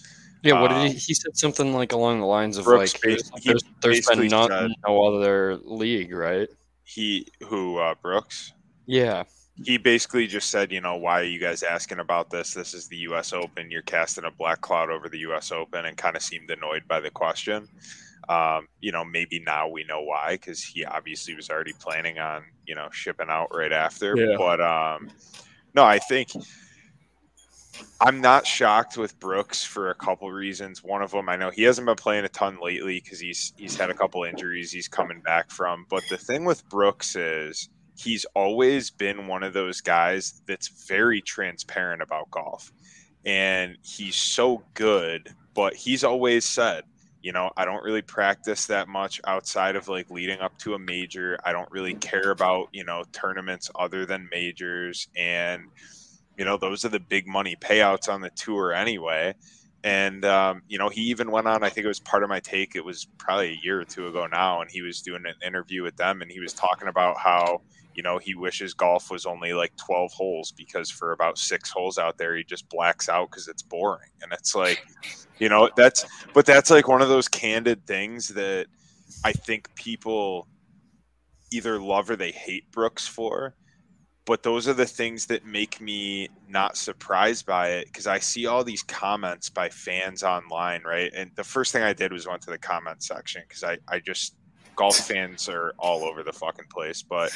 Yeah, 0.41 0.61
what 0.61 0.69
did 0.69 0.77
Um, 0.77 0.87
he? 0.87 0.93
He 0.93 1.13
said 1.13 1.37
something 1.37 1.73
like 1.73 1.91
along 1.91 2.19
the 2.21 2.25
lines 2.25 2.57
of 2.57 2.65
Brooks 2.65 2.93
like, 2.93 3.01
ba- 3.01 3.07
there's, 3.09 3.29
he 3.39 3.49
there's, 3.49 3.63
there's 3.81 3.95
basically 3.97 4.29
been 4.29 4.31
not, 4.31 4.49
said- 4.49 4.71
no 4.87 5.03
other 5.03 5.57
league, 5.57 6.11
right? 6.11 6.47
He, 6.83 7.27
who 7.47 7.77
uh, 7.77 7.95
Brooks, 8.01 8.53
Yeah, 8.87 9.23
he 9.63 9.77
basically 9.77 10.27
just 10.27 10.49
said, 10.49 10.71
you 10.71 10.81
know, 10.81 10.97
why 10.97 11.21
are 11.21 11.25
you 11.25 11.39
guys 11.39 11.63
asking 11.63 11.99
about 11.99 12.29
this? 12.29 12.53
This 12.53 12.73
is 12.73 12.87
the 12.87 12.97
U.S. 12.97 13.31
Open. 13.31 13.71
You're 13.71 13.83
casting 13.83 14.25
a 14.25 14.31
black 14.31 14.61
cloud 14.61 14.89
over 14.89 15.07
the 15.07 15.19
U.S. 15.19 15.51
Open, 15.51 15.85
and 15.85 15.95
kind 15.95 16.15
of 16.15 16.21
seemed 16.21 16.49
annoyed 16.51 16.83
by 16.87 16.99
the 16.99 17.09
question. 17.09 17.67
Um, 18.27 18.67
you 18.81 18.91
know, 18.91 19.05
maybe 19.05 19.39
now 19.39 19.67
we 19.67 19.83
know 19.85 20.01
why 20.01 20.33
because 20.33 20.61
he 20.61 20.83
obviously 20.83 21.35
was 21.35 21.49
already 21.49 21.73
planning 21.73 22.19
on, 22.19 22.43
you 22.65 22.75
know, 22.75 22.89
shipping 22.91 23.29
out 23.29 23.55
right 23.55 23.71
after. 23.71 24.17
Yeah. 24.17 24.35
But 24.37 24.59
um, 24.59 25.09
no, 25.73 25.83
I 25.83 25.99
think 25.99 26.31
I'm 28.01 28.19
not 28.19 28.45
shocked 28.45 28.97
with 28.97 29.17
Brooks 29.19 29.63
for 29.63 29.89
a 29.89 29.95
couple 29.95 30.29
reasons. 30.31 30.83
One 30.83 31.01
of 31.01 31.11
them, 31.11 31.29
I 31.29 31.35
know 31.35 31.49
he 31.49 31.63
hasn't 31.63 31.85
been 31.85 31.95
playing 31.95 32.25
a 32.25 32.29
ton 32.29 32.57
lately 32.61 32.99
because 33.01 33.19
he's 33.19 33.53
he's 33.57 33.77
had 33.77 33.89
a 33.89 33.93
couple 33.93 34.23
injuries 34.23 34.71
he's 34.71 34.87
coming 34.87 35.21
back 35.21 35.49
from. 35.49 35.85
But 35.89 36.03
the 36.09 36.17
thing 36.17 36.45
with 36.45 36.67
Brooks 36.67 37.15
is 37.15 37.69
he's 37.97 38.25
always 38.35 38.89
been 38.89 39.27
one 39.27 39.43
of 39.43 39.53
those 39.53 39.81
guys 39.81 40.41
that's 40.47 40.85
very 40.87 41.21
transparent 41.21 42.01
about 42.01 42.29
golf. 42.31 42.71
And 43.25 43.77
he's 43.81 44.15
so 44.15 44.63
good, 44.73 45.33
but 45.53 45.73
he's 45.73 46.03
always 46.03 46.45
said, 46.45 46.83
you 47.21 47.31
know, 47.31 47.49
I 47.57 47.65
don't 47.65 47.83
really 47.83 48.03
practice 48.03 48.67
that 48.67 48.87
much 48.87 49.19
outside 49.25 49.75
of 49.75 49.87
like 49.87 50.11
leading 50.11 50.39
up 50.41 50.55
to 50.59 50.75
a 50.75 50.79
major. 50.79 51.39
I 51.43 51.53
don't 51.53 51.71
really 51.71 51.95
care 51.95 52.29
about, 52.29 52.69
you 52.71 52.83
know, 52.83 53.03
tournaments 53.13 53.71
other 53.73 54.05
than 54.05 54.29
majors. 54.31 55.07
And, 55.17 55.63
you 56.37 56.45
know, 56.45 56.57
those 56.57 56.85
are 56.85 56.89
the 56.89 56.99
big 56.99 57.25
money 57.25 57.55
payouts 57.59 58.09
on 58.09 58.21
the 58.21 58.29
tour 58.29 58.73
anyway. 58.73 59.33
And, 59.85 60.25
um, 60.25 60.63
you 60.67 60.79
know, 60.79 60.89
he 60.89 61.01
even 61.03 61.29
went 61.29 61.47
on, 61.47 61.63
I 61.63 61.69
think 61.69 61.85
it 61.85 61.87
was 61.87 61.99
Pardon 61.99 62.27
My 62.27 62.39
Take. 62.39 62.75
It 62.75 62.83
was 62.83 63.05
probably 63.19 63.49
a 63.51 63.59
year 63.61 63.79
or 63.79 63.85
two 63.85 64.07
ago 64.07 64.25
now. 64.25 64.61
And 64.61 64.71
he 64.71 64.81
was 64.81 64.99
doing 64.99 65.23
an 65.27 65.35
interview 65.45 65.83
with 65.83 65.95
them 65.95 66.23
and 66.23 66.31
he 66.31 66.39
was 66.39 66.53
talking 66.53 66.87
about 66.87 67.19
how, 67.19 67.61
you 67.93 68.01
know, 68.01 68.17
he 68.17 68.33
wishes 68.33 68.73
golf 68.73 69.11
was 69.11 69.27
only 69.27 69.53
like 69.53 69.77
12 69.77 70.11
holes 70.11 70.51
because 70.51 70.89
for 70.89 71.11
about 71.11 71.37
six 71.37 71.69
holes 71.69 71.99
out 71.99 72.17
there, 72.17 72.35
he 72.35 72.43
just 72.43 72.67
blacks 72.69 73.09
out 73.09 73.29
because 73.29 73.47
it's 73.47 73.61
boring. 73.61 74.09
And 74.23 74.33
it's 74.33 74.55
like, 74.55 74.83
you 75.37 75.49
know, 75.49 75.69
that's, 75.75 76.03
but 76.33 76.47
that's 76.47 76.71
like 76.71 76.87
one 76.87 77.03
of 77.03 77.09
those 77.09 77.27
candid 77.27 77.85
things 77.85 78.29
that 78.29 78.65
I 79.23 79.33
think 79.33 79.69
people 79.75 80.47
either 81.51 81.79
love 81.79 82.09
or 82.09 82.15
they 82.15 82.31
hate 82.31 82.71
Brooks 82.71 83.07
for. 83.07 83.53
But 84.25 84.41
those 84.41 84.67
are 84.67 84.73
the 84.73 84.87
things 84.87 85.27
that 85.27 85.45
make 85.45 85.79
me 85.79 86.29
not 86.49 86.77
surprised 86.77 87.45
by 87.45 87.69
it 87.69 87.85
because 87.85 88.07
I 88.07 88.17
see 88.17 88.47
all 88.47 88.63
these 88.63 88.81
comments 88.81 89.49
by 89.49 89.69
fans 89.69 90.23
online, 90.23 90.81
right? 90.83 91.11
And 91.15 91.29
the 91.35 91.43
first 91.43 91.71
thing 91.71 91.83
I 91.83 91.93
did 91.93 92.11
was 92.11 92.27
went 92.27 92.41
to 92.43 92.49
the 92.49 92.57
comment 92.57 93.03
section 93.03 93.43
because 93.47 93.63
I, 93.63 93.77
I 93.87 93.99
just 93.99 94.35
golf 94.75 94.97
fans 95.07 95.47
are 95.47 95.73
all 95.77 96.03
over 96.03 96.23
the 96.23 96.33
fucking 96.33 96.65
place. 96.71 97.03
But 97.03 97.31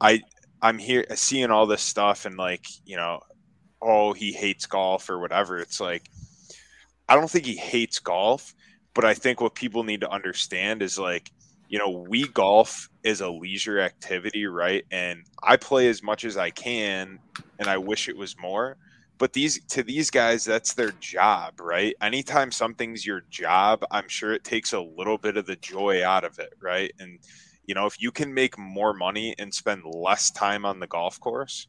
I 0.00 0.22
I'm 0.62 0.78
here 0.78 1.04
seeing 1.14 1.50
all 1.50 1.66
this 1.66 1.82
stuff 1.82 2.24
and 2.24 2.36
like, 2.36 2.66
you 2.86 2.96
know, 2.96 3.20
oh, 3.82 4.14
he 4.14 4.32
hates 4.32 4.64
golf 4.66 5.10
or 5.10 5.18
whatever. 5.18 5.58
It's 5.58 5.80
like 5.80 6.08
I 7.08 7.14
don't 7.14 7.30
think 7.30 7.46
he 7.46 7.56
hates 7.56 7.98
golf, 7.98 8.54
but 8.94 9.04
I 9.04 9.14
think 9.14 9.40
what 9.40 9.54
people 9.54 9.84
need 9.84 10.00
to 10.00 10.10
understand 10.10 10.82
is 10.82 10.98
like, 10.98 11.30
you 11.68 11.78
know, 11.78 11.90
we 11.90 12.28
golf 12.28 12.88
is 13.02 13.20
a 13.20 13.28
leisure 13.28 13.80
activity, 13.80 14.46
right? 14.46 14.84
And 14.90 15.24
I 15.42 15.56
play 15.56 15.88
as 15.88 16.02
much 16.02 16.24
as 16.24 16.36
I 16.36 16.50
can 16.50 17.18
and 17.58 17.68
I 17.68 17.78
wish 17.78 18.08
it 18.08 18.16
was 18.16 18.36
more. 18.38 18.76
But 19.18 19.32
these 19.32 19.64
to 19.68 19.82
these 19.82 20.10
guys, 20.10 20.44
that's 20.44 20.74
their 20.74 20.92
job, 21.00 21.60
right? 21.60 21.94
Anytime 22.02 22.52
something's 22.52 23.06
your 23.06 23.22
job, 23.30 23.82
I'm 23.90 24.08
sure 24.08 24.32
it 24.32 24.44
takes 24.44 24.74
a 24.74 24.80
little 24.80 25.16
bit 25.16 25.38
of 25.38 25.46
the 25.46 25.56
joy 25.56 26.04
out 26.04 26.24
of 26.24 26.38
it, 26.38 26.52
right? 26.60 26.92
And 26.98 27.18
you 27.64 27.74
know, 27.74 27.86
if 27.86 28.00
you 28.00 28.12
can 28.12 28.32
make 28.32 28.58
more 28.58 28.92
money 28.92 29.34
and 29.38 29.52
spend 29.52 29.82
less 29.84 30.30
time 30.30 30.64
on 30.64 30.80
the 30.80 30.86
golf 30.86 31.18
course, 31.18 31.66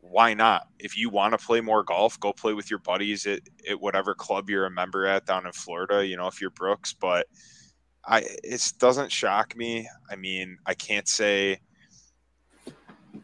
why 0.00 0.34
not? 0.34 0.68
If 0.78 0.96
you 0.96 1.10
want 1.10 1.32
to 1.32 1.44
play 1.44 1.60
more 1.60 1.82
golf, 1.82 2.18
go 2.20 2.32
play 2.32 2.54
with 2.54 2.70
your 2.70 2.78
buddies 2.78 3.26
at, 3.26 3.40
at 3.68 3.80
whatever 3.80 4.14
club 4.14 4.48
you're 4.48 4.66
a 4.66 4.70
member 4.70 5.06
at 5.06 5.26
down 5.26 5.46
in 5.46 5.52
Florida, 5.52 6.06
you 6.06 6.16
know, 6.16 6.28
if 6.28 6.40
you're 6.40 6.50
Brooks, 6.50 6.92
but 6.92 7.26
I 8.06 8.24
it 8.42 8.72
doesn't 8.78 9.12
shock 9.12 9.56
me. 9.56 9.88
I 10.10 10.16
mean, 10.16 10.58
I 10.66 10.74
can't 10.74 11.08
say 11.08 11.60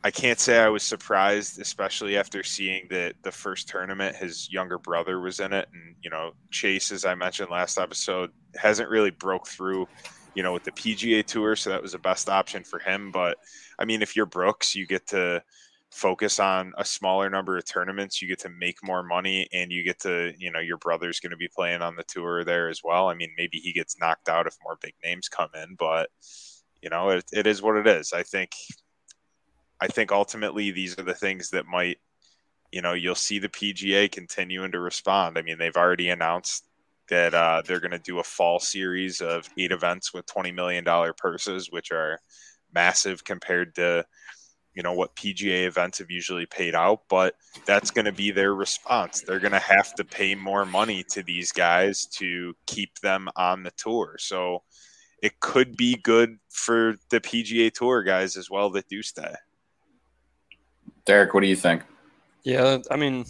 I 0.03 0.11
can't 0.11 0.39
say 0.39 0.59
I 0.59 0.69
was 0.69 0.83
surprised, 0.83 1.61
especially 1.61 2.17
after 2.17 2.43
seeing 2.43 2.87
that 2.91 3.15
the 3.23 3.33
first 3.33 3.69
tournament 3.69 4.17
his 4.17 4.51
younger 4.51 4.79
brother 4.79 5.21
was 5.21 5.41
in 5.41 5.53
it, 5.53 5.69
and 5.73 5.95
you 6.03 6.11
know 6.11 6.33
Chase, 6.51 6.91
as 6.93 7.05
I 7.05 7.15
mentioned 7.15 7.51
last 7.51 7.79
episode, 7.79 8.31
hasn't 8.57 8.89
really 8.89 9.11
broke 9.11 9.47
through, 9.47 9.87
you 10.35 10.43
know, 10.43 10.53
with 10.53 10.65
the 10.65 10.73
PGA 10.73 11.25
Tour, 11.25 11.57
so 11.57 11.71
that 11.71 11.83
was 11.83 11.93
the 11.93 11.99
best 11.99 12.29
option 12.29 12.65
for 12.65 12.79
him. 12.79 13.11
But 13.11 13.39
I 13.79 13.85
mean, 13.85 14.01
if 14.01 14.17
you're 14.17 14.27
Brooks, 14.27 14.75
you 14.75 14.87
get 14.87 15.07
to 15.09 15.43
focus 15.91 16.39
on 16.39 16.73
a 16.79 16.85
smaller 16.85 17.29
number 17.29 17.59
of 17.59 17.65
tournaments 17.65 18.23
you 18.23 18.29
get 18.29 18.39
to 18.39 18.49
make 18.49 18.77
more 18.83 19.03
money 19.03 19.49
and 19.53 19.73
you 19.73 19.83
get 19.83 19.99
to 20.01 20.33
you 20.39 20.51
know 20.51 20.61
your 20.61 20.79
brother's 20.79 21.21
going 21.21 21.31
to 21.31 21.37
be 21.37 21.49
playing 21.55 21.83
on 21.83 21.97
the 21.97 22.05
tour 22.05 22.45
there 22.45 22.69
as 22.69 22.81
well. 22.85 23.09
I 23.09 23.15
mean 23.15 23.31
maybe 23.37 23.59
he 23.59 23.73
gets 23.73 23.99
knocked 23.99 24.29
out 24.29 24.47
if 24.47 24.57
more 24.63 24.79
big 24.81 24.95
names 25.05 25.29
come 25.29 25.51
in 25.55 25.77
but 25.79 26.09
you 26.81 26.91
know 26.91 27.11
it, 27.11 27.25
it 27.33 27.47
is 27.47 27.61
what 27.61 27.77
it 27.77 27.87
is. 27.87 28.13
I 28.13 28.23
think 28.23 28.53
i 29.83 29.87
think 29.87 30.13
ultimately 30.13 30.71
these 30.71 30.99
are 30.99 31.03
the 31.03 31.15
things 31.15 31.49
that 31.51 31.65
might 31.67 31.97
you 32.71 32.83
know 32.83 32.93
you'll 32.93 33.15
see 33.15 33.39
the 33.39 33.49
pga 33.49 34.11
continuing 34.11 34.73
to 34.73 34.81
respond. 34.81 35.39
I 35.39 35.43
mean 35.43 35.59
they've 35.59 35.77
already 35.77 36.11
announced 36.11 36.65
that 37.09 37.35
uh, 37.35 37.61
they're 37.67 37.81
going 37.81 37.91
to 37.91 37.99
do 37.99 38.21
a 38.21 38.25
fall 38.25 38.61
series 38.61 39.21
of 39.21 39.49
eight 39.59 39.73
events 39.73 40.15
with 40.15 40.25
$20 40.27 40.55
million 40.55 40.85
purses 41.17 41.69
which 41.71 41.91
are 41.91 42.21
massive 42.73 43.25
compared 43.25 43.75
to 43.75 44.05
you 44.75 44.83
know 44.83 44.93
what 44.93 45.17
PGA 45.17 45.67
events 45.67 45.99
have 45.99 46.11
usually 46.11 46.47
paid 46.47 46.75
out, 46.75 47.03
but 47.09 47.35
that's 47.67 47.91
going 47.91 48.05
to 48.05 48.13
be 48.13 48.31
their 48.31 48.55
response. 48.55 49.23
They're 49.23 49.41
going 49.41 49.53
to 49.53 49.59
have 49.59 49.95
to 49.97 50.05
pay 50.05 50.35
more 50.35 50.65
money 50.65 51.05
to 51.11 51.23
these 51.23 51.53
guys 51.53 52.07
to 52.19 52.55
keep 52.67 52.99
them 53.01 53.29
on 53.37 53.63
the 53.63 53.73
tour. 53.73 54.17
So 54.19 54.63
it 55.23 55.41
could 55.41 55.77
be 55.77 55.97
good 55.97 56.39
for 56.49 56.97
the 57.11 57.21
PGA 57.21 57.73
Tour 57.73 58.03
guys 58.03 58.37
as 58.37 58.51
well 58.51 58.71
that 58.71 58.89
do 58.89 59.03
stay. 59.03 59.35
Derek, 61.05 61.35
what 61.35 61.41
do 61.41 61.47
you 61.47 61.57
think? 61.57 61.83
Yeah, 62.43 62.79
I 62.91 62.97
mean, 62.97 63.27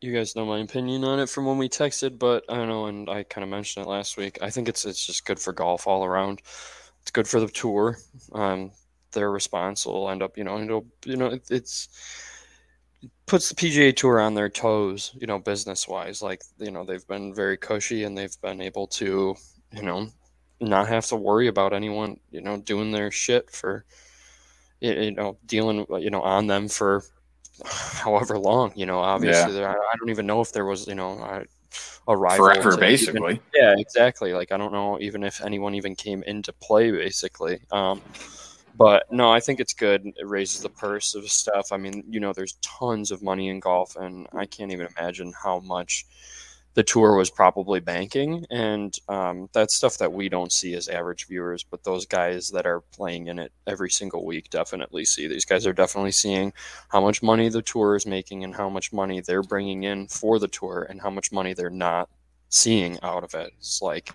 you 0.00 0.14
guys 0.14 0.34
know 0.34 0.46
my 0.46 0.58
opinion 0.58 1.04
on 1.04 1.20
it 1.20 1.28
from 1.28 1.46
when 1.46 1.58
we 1.58 1.68
texted, 1.68 2.18
but 2.18 2.44
I 2.48 2.56
don't 2.56 2.68
know, 2.68 2.86
and 2.86 3.08
I 3.08 3.22
kind 3.22 3.44
of 3.44 3.50
mentioned 3.50 3.86
it 3.86 3.88
last 3.88 4.16
week. 4.16 4.38
I 4.40 4.50
think 4.50 4.68
it's 4.68 4.84
it's 4.84 5.04
just 5.04 5.24
good 5.24 5.38
for 5.38 5.52
golf 5.52 5.86
all 5.86 6.04
around. 6.04 6.40
It's 7.02 7.10
good 7.10 7.28
for 7.28 7.40
the 7.40 7.48
tour. 7.48 7.98
Um, 8.32 8.72
their 9.12 9.30
response 9.30 9.86
will 9.86 10.10
end 10.10 10.22
up, 10.22 10.36
you 10.36 10.44
know, 10.44 10.58
it'll, 10.60 10.86
you 11.04 11.16
know, 11.16 11.26
it, 11.26 11.42
it's 11.50 11.88
it 13.02 13.10
puts 13.26 13.48
the 13.48 13.54
PGA 13.54 13.94
Tour 13.94 14.20
on 14.20 14.34
their 14.34 14.48
toes, 14.48 15.12
you 15.18 15.26
know, 15.26 15.38
business 15.38 15.88
wise. 15.88 16.22
Like, 16.22 16.42
you 16.58 16.70
know, 16.70 16.84
they've 16.84 17.06
been 17.06 17.34
very 17.34 17.56
cushy 17.56 18.04
and 18.04 18.16
they've 18.16 18.40
been 18.42 18.60
able 18.60 18.86
to, 18.88 19.34
you 19.72 19.82
know, 19.82 20.08
not 20.60 20.88
have 20.88 21.06
to 21.06 21.16
worry 21.16 21.46
about 21.48 21.72
anyone, 21.72 22.18
you 22.30 22.40
know, 22.40 22.58
doing 22.58 22.90
their 22.90 23.10
shit 23.10 23.50
for, 23.50 23.84
you 24.80 25.12
know, 25.12 25.38
dealing, 25.46 25.86
you 25.98 26.10
know, 26.10 26.22
on 26.22 26.46
them 26.46 26.68
for 26.68 27.02
however 27.64 28.38
long. 28.38 28.72
You 28.76 28.86
know, 28.86 28.98
obviously, 28.98 29.58
yeah. 29.58 29.72
I 29.72 29.96
don't 29.98 30.10
even 30.10 30.26
know 30.26 30.40
if 30.40 30.52
there 30.52 30.66
was, 30.66 30.86
you 30.86 30.94
know, 30.94 31.44
a 32.08 32.16
rival 32.16 32.46
forever, 32.46 32.76
basically. 32.76 33.34
Even, 33.34 33.40
yeah, 33.54 33.74
exactly. 33.78 34.32
Like 34.34 34.52
I 34.52 34.56
don't 34.56 34.72
know 34.72 34.98
even 35.00 35.22
if 35.22 35.40
anyone 35.40 35.74
even 35.74 35.94
came 35.94 36.22
into 36.24 36.52
play, 36.52 36.90
basically. 36.90 37.60
Um, 37.70 38.02
but 38.80 39.12
no, 39.12 39.30
I 39.30 39.40
think 39.40 39.60
it's 39.60 39.74
good. 39.74 40.06
It 40.06 40.26
raises 40.26 40.62
the 40.62 40.70
purse 40.70 41.14
of 41.14 41.30
stuff. 41.30 41.70
I 41.70 41.76
mean, 41.76 42.02
you 42.08 42.18
know, 42.18 42.32
there's 42.32 42.56
tons 42.62 43.10
of 43.10 43.22
money 43.22 43.50
in 43.50 43.60
golf, 43.60 43.94
and 43.94 44.26
I 44.32 44.46
can't 44.46 44.72
even 44.72 44.88
imagine 44.96 45.34
how 45.34 45.60
much 45.60 46.06
the 46.72 46.82
tour 46.82 47.14
was 47.14 47.28
probably 47.28 47.80
banking. 47.80 48.46
And 48.48 48.96
um, 49.06 49.50
that's 49.52 49.74
stuff 49.74 49.98
that 49.98 50.14
we 50.14 50.30
don't 50.30 50.50
see 50.50 50.72
as 50.72 50.88
average 50.88 51.26
viewers, 51.26 51.62
but 51.62 51.84
those 51.84 52.06
guys 52.06 52.48
that 52.52 52.64
are 52.64 52.80
playing 52.80 53.26
in 53.26 53.38
it 53.38 53.52
every 53.66 53.90
single 53.90 54.24
week 54.24 54.48
definitely 54.48 55.04
see. 55.04 55.26
These 55.28 55.44
guys 55.44 55.66
are 55.66 55.74
definitely 55.74 56.12
seeing 56.12 56.50
how 56.88 57.02
much 57.02 57.22
money 57.22 57.50
the 57.50 57.60
tour 57.60 57.96
is 57.96 58.06
making 58.06 58.44
and 58.44 58.54
how 58.54 58.70
much 58.70 58.94
money 58.94 59.20
they're 59.20 59.42
bringing 59.42 59.82
in 59.82 60.08
for 60.08 60.38
the 60.38 60.48
tour 60.48 60.86
and 60.88 61.02
how 61.02 61.10
much 61.10 61.32
money 61.32 61.52
they're 61.52 61.68
not 61.68 62.08
seeing 62.48 62.98
out 63.02 63.24
of 63.24 63.34
it. 63.34 63.52
It's 63.58 63.82
like 63.82 64.14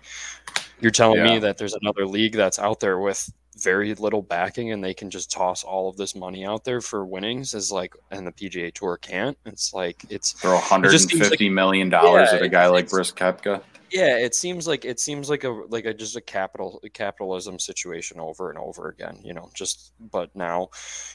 you're 0.80 0.90
telling 0.90 1.24
yeah. 1.24 1.34
me 1.34 1.38
that 1.38 1.56
there's 1.56 1.74
another 1.80 2.04
league 2.04 2.34
that's 2.34 2.58
out 2.58 2.80
there 2.80 2.98
with 2.98 3.30
very 3.56 3.94
little 3.94 4.22
backing 4.22 4.72
and 4.72 4.84
they 4.84 4.94
can 4.94 5.10
just 5.10 5.30
toss 5.30 5.64
all 5.64 5.88
of 5.88 5.96
this 5.96 6.14
money 6.14 6.44
out 6.44 6.64
there 6.64 6.80
for 6.80 7.04
winnings 7.04 7.54
is 7.54 7.72
like 7.72 7.94
and 8.10 8.26
the 8.26 8.32
PGA 8.32 8.72
tour 8.72 8.96
can't. 8.98 9.36
It's 9.46 9.72
like 9.72 10.04
it's 10.10 10.32
throw 10.32 10.54
150 10.54 11.28
like, 11.28 11.52
million 11.52 11.88
dollars 11.88 12.28
yeah, 12.30 12.36
at 12.36 12.42
a 12.42 12.48
guy 12.48 12.68
like 12.68 12.88
Brooks 12.88 13.12
Koepka. 13.12 13.62
Yeah, 13.90 14.18
it 14.18 14.34
seems 14.34 14.66
like 14.66 14.84
it 14.84 15.00
seems 15.00 15.30
like 15.30 15.44
a 15.44 15.50
like 15.50 15.84
a 15.84 15.94
just 15.94 16.16
a 16.16 16.20
capital 16.20 16.82
capitalism 16.92 17.58
situation 17.58 18.20
over 18.20 18.50
and 18.50 18.58
over 18.58 18.88
again, 18.88 19.20
you 19.22 19.32
know, 19.32 19.48
just 19.54 19.92
but 19.98 20.34
now 20.34 20.68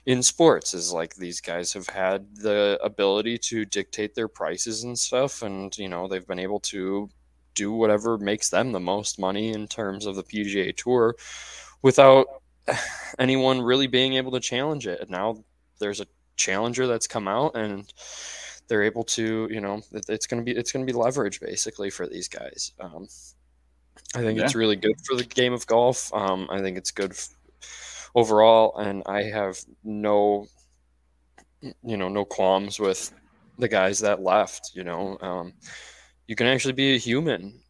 in 0.06 0.24
sports 0.24 0.74
is 0.74 0.92
like 0.92 1.16
these 1.16 1.42
guys 1.42 1.74
have 1.74 1.88
had 1.88 2.26
the 2.36 2.80
ability 2.82 3.38
to 3.40 3.66
dictate 3.66 4.16
their 4.16 4.30
prices 4.30 4.84
and 4.84 4.98
stuff 4.98 5.42
and 5.42 5.78
you 5.78 5.90
know, 5.90 6.08
they've 6.08 6.28
been 6.28 6.40
able 6.40 6.62
to 6.62 7.10
do 7.54 7.74
whatever 7.74 8.18
makes 8.18 8.50
them 8.50 8.72
the 8.72 8.80
most 8.80 9.20
money 9.20 9.52
in 9.52 9.68
terms 9.68 10.06
of 10.06 10.16
the 10.16 10.24
PGA 10.24 10.76
tour 10.76 11.16
without 11.82 12.28
anyone 13.20 13.62
really 13.62 13.88
being 13.88 14.14
able 14.14 14.32
to 14.32 14.40
challenge 14.40 14.88
it. 14.88 15.02
And 15.02 15.10
now 15.10 15.44
there's 15.80 16.02
a 16.02 16.08
challenger 16.36 16.88
that's 16.88 17.08
come 17.08 17.28
out 17.28 17.56
and 17.56 17.92
they're 18.68 18.84
able 18.84 19.04
to, 19.04 19.48
you 19.52 19.62
know, 19.62 19.82
it's 20.08 20.28
going 20.28 20.44
to 20.44 20.46
be, 20.46 20.58
it's 20.58 20.72
going 20.72 20.86
to 20.86 20.92
be 20.92 20.98
leverage 20.98 21.40
basically 21.40 21.90
for 21.90 22.08
these 22.08 22.28
guys. 22.28 22.72
Um, 22.80 23.08
I 24.16 24.20
think 24.20 24.40
yeah. 24.40 24.46
it's 24.46 24.56
really 24.56 24.76
good 24.76 24.96
for 25.06 25.16
the 25.16 25.24
game 25.24 25.54
of 25.54 25.68
golf. 25.68 26.14
Um, 26.14 26.48
I 26.50 26.60
think 26.62 26.78
it's 26.78 26.92
good 26.92 27.12
f- 27.12 28.10
overall. 28.16 28.78
And 28.78 29.04
I 29.06 29.24
have 29.24 29.60
no, 29.84 30.48
you 31.62 31.98
know, 31.98 32.10
no 32.10 32.26
qualms 32.26 32.80
with 32.80 33.12
the 33.58 33.68
guys 33.68 34.00
that 34.00 34.22
left, 34.22 34.72
you 34.74 34.84
know, 34.84 35.18
um, 35.22 35.54
you 36.28 36.36
can 36.36 36.48
actually 36.48 36.74
be 36.74 36.96
a 36.96 36.98
human 36.98 37.62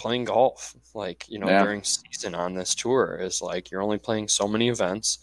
playing 0.00 0.24
golf 0.24 0.74
like 0.94 1.26
you 1.28 1.38
know 1.38 1.48
yeah. 1.48 1.62
during 1.62 1.82
season 1.82 2.34
on 2.34 2.54
this 2.54 2.74
tour 2.74 3.18
is 3.20 3.42
like 3.42 3.70
you're 3.70 3.82
only 3.82 3.98
playing 3.98 4.26
so 4.28 4.48
many 4.48 4.68
events. 4.68 5.18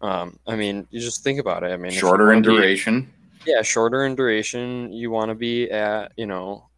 Um, 0.00 0.38
i 0.46 0.56
mean 0.56 0.86
you 0.90 1.00
just 1.00 1.22
think 1.22 1.38
about 1.38 1.62
it. 1.62 1.70
I 1.72 1.76
mean 1.76 1.92
shorter 1.92 2.32
in 2.32 2.42
duration 2.42 3.02
be, 3.44 3.52
yeah 3.52 3.62
shorter 3.62 4.04
in 4.06 4.14
duration. 4.14 4.92
You 4.92 5.10
want 5.10 5.28
to 5.28 5.34
be 5.34 5.70
at 5.70 6.12
you 6.16 6.26
know 6.26 6.68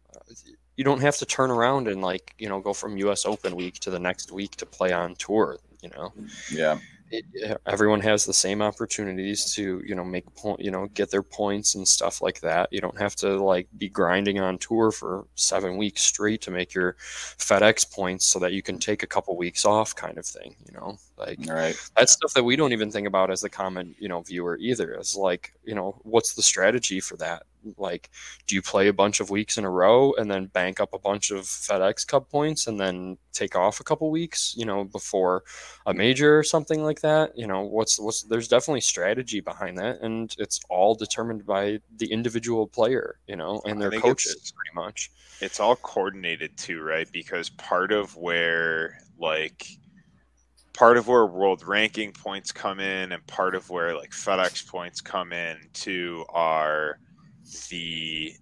you 0.75 0.83
don't 0.83 1.01
have 1.01 1.15
to 1.17 1.25
turn 1.25 1.49
around 1.49 1.87
and 1.87 2.01
like 2.01 2.35
you 2.37 2.49
know 2.49 2.59
go 2.59 2.73
from 2.73 2.97
us 3.09 3.25
open 3.25 3.55
week 3.55 3.79
to 3.79 3.89
the 3.89 3.99
next 3.99 4.31
week 4.31 4.55
to 4.57 4.65
play 4.65 4.91
on 4.91 5.15
tour 5.15 5.57
you 5.81 5.89
know? 5.95 6.11
Yeah 6.51 6.79
it, 7.11 7.61
everyone 7.65 8.01
has 8.01 8.25
the 8.25 8.33
same 8.33 8.61
opportunities 8.61 9.53
to 9.53 9.81
you 9.85 9.95
know 9.95 10.03
make 10.03 10.33
point 10.35 10.59
you 10.59 10.71
know 10.71 10.87
get 10.93 11.11
their 11.11 11.23
points 11.23 11.75
and 11.75 11.87
stuff 11.87 12.21
like 12.21 12.41
that. 12.41 12.69
You 12.71 12.81
don't 12.81 12.99
have 12.99 13.15
to 13.17 13.41
like 13.43 13.67
be 13.77 13.89
grinding 13.89 14.39
on 14.39 14.57
tour 14.57 14.91
for 14.91 15.25
seven 15.35 15.77
weeks 15.77 16.01
straight 16.01 16.41
to 16.43 16.51
make 16.51 16.73
your 16.73 16.95
fedex 16.99 17.89
points 17.89 18.25
so 18.25 18.39
that 18.39 18.53
you 18.53 18.61
can 18.61 18.79
take 18.79 19.03
a 19.03 19.07
couple 19.07 19.37
weeks 19.37 19.65
off 19.65 19.95
kind 19.95 20.17
of 20.17 20.25
thing 20.25 20.55
you 20.65 20.73
know 20.73 20.97
like 21.17 21.39
right. 21.47 21.75
that's 21.95 22.11
stuff 22.11 22.33
that 22.33 22.43
we 22.43 22.55
don't 22.55 22.73
even 22.73 22.91
think 22.91 23.07
about 23.07 23.31
as 23.31 23.41
the 23.41 23.49
common 23.49 23.95
you 23.99 24.09
know 24.09 24.21
viewer 24.21 24.57
either 24.57 24.99
is 24.99 25.15
like 25.15 25.53
you 25.63 25.73
know 25.73 25.99
what's 26.03 26.33
the 26.33 26.41
strategy 26.41 26.99
for 26.99 27.15
that? 27.17 27.43
Like 27.77 28.09
do 28.47 28.55
you 28.55 28.61
play 28.61 28.89
a 28.89 28.93
bunch 28.93 29.21
of 29.21 29.29
weeks 29.29 29.57
in 29.57 29.63
a 29.63 29.69
row 29.69 30.13
and 30.13 30.29
then 30.29 30.47
bank 30.47 30.79
up 30.81 30.93
a 30.93 30.99
bunch 30.99 31.31
of 31.31 31.43
fedex 31.43 32.05
cup 32.05 32.29
points 32.29 32.67
and 32.67 32.79
then 32.79 33.17
take 33.31 33.55
off 33.55 33.79
a 33.79 33.83
couple 33.83 34.11
weeks 34.11 34.53
you 34.57 34.65
know 34.65 34.83
before 34.83 35.43
a 35.85 35.93
major 35.93 36.37
or 36.37 36.43
something 36.43 36.83
like 36.83 36.99
that? 37.01 37.37
You 37.37 37.47
know 37.47 37.61
what's 37.61 37.97
what's 37.97 38.23
there's 38.23 38.49
definitely 38.49 38.81
strategy 38.81 39.39
behind 39.39 39.77
that 39.77 40.01
and 40.01 40.35
it's 40.37 40.59
all 40.69 40.95
determined 40.95 41.45
by 41.45 41.79
the 41.95 42.11
individual 42.11 42.67
player 42.67 43.19
you 43.25 43.37
know 43.37 43.61
and 43.65 43.81
their 43.81 43.91
coaches 43.91 44.53
pretty 44.53 44.75
much. 44.75 45.11
it's 45.39 45.61
all 45.61 45.77
coordinated 45.77 46.57
too 46.57 46.81
right? 46.81 47.09
Because 47.11 47.49
part 47.51 47.93
of 47.93 48.17
where 48.17 48.99
like 49.17 49.65
part 50.75 50.97
of 50.97 51.07
where 51.07 51.25
world 51.25 51.65
ranking 51.65 52.11
points 52.11 52.51
come 52.51 52.79
in 52.79 53.13
and 53.13 53.25
part 53.27 53.55
of 53.55 53.69
where 53.69 53.95
like 53.95 54.11
fedex 54.11 54.67
points 54.67 54.99
come 54.99 55.31
in 55.31 55.57
to 55.73 56.25
are 56.29 56.99
the 57.69 58.33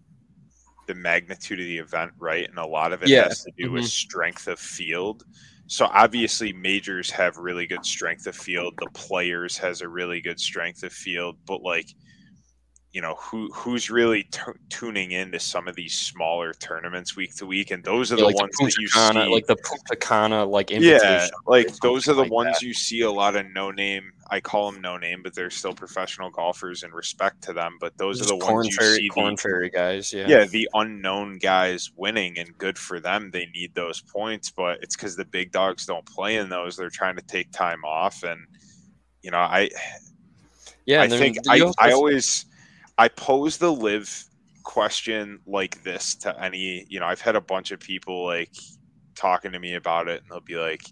the 0.88 0.96
magnitude 0.96 1.60
of 1.60 1.66
the 1.66 1.78
event 1.78 2.12
right 2.18 2.50
and 2.50 2.58
a 2.58 2.66
lot 2.66 2.92
of 2.92 3.04
it 3.04 3.10
yeah. 3.10 3.24
has 3.24 3.44
to 3.44 3.52
do 3.58 3.66
mm-hmm. 3.66 3.76
with 3.76 3.86
strength 3.86 4.48
of 4.48 4.60
field 4.60 5.24
so 5.68 5.86
obviously 5.92 6.52
majors 6.52 7.10
have 7.10 7.38
really 7.38 7.68
good 7.68 7.86
strength 7.86 8.26
of 8.26 8.36
field 8.36 8.74
the 8.80 8.90
players 8.94 9.58
has 9.58 9.82
a 9.82 9.88
really 9.88 10.20
good 10.20 10.40
strength 10.40 10.84
of 10.84 10.92
field 10.92 11.38
but 11.46 11.62
like 11.62 11.94
you 12.94 13.02
know 13.02 13.16
who 13.16 13.50
who's 13.52 13.90
really 13.90 14.24
t- 14.26 14.40
tuning 14.70 15.12
into 15.12 15.40
some 15.40 15.68
of 15.68 15.76
these 15.76 15.96
smaller 15.96 16.54
tournaments 16.54 17.16
week 17.16 17.36
to 17.38 17.46
week, 17.48 17.72
and 17.72 17.84
those 17.84 18.12
are 18.12 18.16
Yeah, 18.16 18.22
the 18.22 18.26
like 18.28 18.36
ones 18.40 18.56
the 18.60 18.66
that 18.66 18.78
you 18.78 18.88
Punta 18.94 19.24
see. 19.26 19.34
like 19.34 19.48
the 19.48 19.56
Punta 19.56 19.96
Cana, 19.96 20.46
like 20.46 20.70
yeah, 20.70 21.28
like 21.48 21.76
those 21.78 22.08
are 22.08 22.14
the 22.14 22.22
like 22.22 22.32
ones 22.32 22.60
that. 22.60 22.62
you 22.62 22.72
see 22.74 23.02
a 23.02 23.12
lot 23.12 23.36
of 23.36 23.48
no 23.52 23.72
name. 23.72 24.12
I 24.30 24.40
call 24.40 24.72
them 24.72 24.80
no 24.80 24.98
name, 24.98 25.22
but 25.24 25.34
they're 25.34 25.50
still 25.50 25.74
professional 25.74 26.30
golfers, 26.30 26.84
and 26.84 26.94
respect 26.94 27.42
to 27.44 27.54
them. 27.54 27.78
But 27.82 27.98
those 27.98 28.20
Just 28.20 28.32
are 28.32 28.38
the 28.38 28.46
corn 28.46 28.56
ones 28.66 28.78
you 28.78 28.84
see. 28.96 29.08
Korn 29.10 29.36
The, 29.36 29.42
Ferry 29.42 29.70
guys. 29.72 30.14
Yeah. 30.14 30.28
yeah, 30.28 30.46
the 30.46 30.70
unknown 30.76 31.40
guys 31.40 31.92
winning, 31.96 32.38
and 32.38 32.56
good 32.60 32.78
for 32.78 33.00
them. 33.00 33.32
They 33.32 33.48
need 33.48 33.74
those 33.74 34.02
points, 34.02 34.52
but 34.52 34.78
it's 34.84 34.96
because 34.96 35.16
the 35.16 35.26
big 35.26 35.52
dogs 35.52 35.88
don't 35.88 36.06
play 36.06 36.38
in 36.38 36.48
those. 36.48 36.78
They're 36.78 36.90
trying 36.92 37.16
to 37.16 37.24
take 37.24 37.52
time 37.52 37.84
off, 37.84 38.22
and 38.22 38.46
you 39.24 39.32
know, 39.32 39.40
I 39.40 39.72
yeah. 40.86 41.02
I 41.02 41.08
think 41.10 41.38
I, 41.50 41.72
I 41.80 41.92
always 41.92 42.46
I 43.04 43.10
pose 43.10 43.58
the 43.58 43.70
LIV 43.70 44.28
question 44.64 45.42
like 45.46 45.84
this 45.84 46.16
to 46.16 46.42
any 46.42 46.86
you 46.88 47.02
know 47.02 47.06
I've 47.06 47.20
had 47.20 47.36
a 47.36 47.42
bunch 47.42 47.72
of 47.72 47.82
people 47.82 48.24
like 48.24 48.56
talking 49.14 49.52
to 49.52 49.60
me 49.60 49.74
about 49.74 50.08
it 50.08 50.22
and 50.22 50.32
they'll 50.32 50.40
be 50.40 50.56
like 50.56 50.84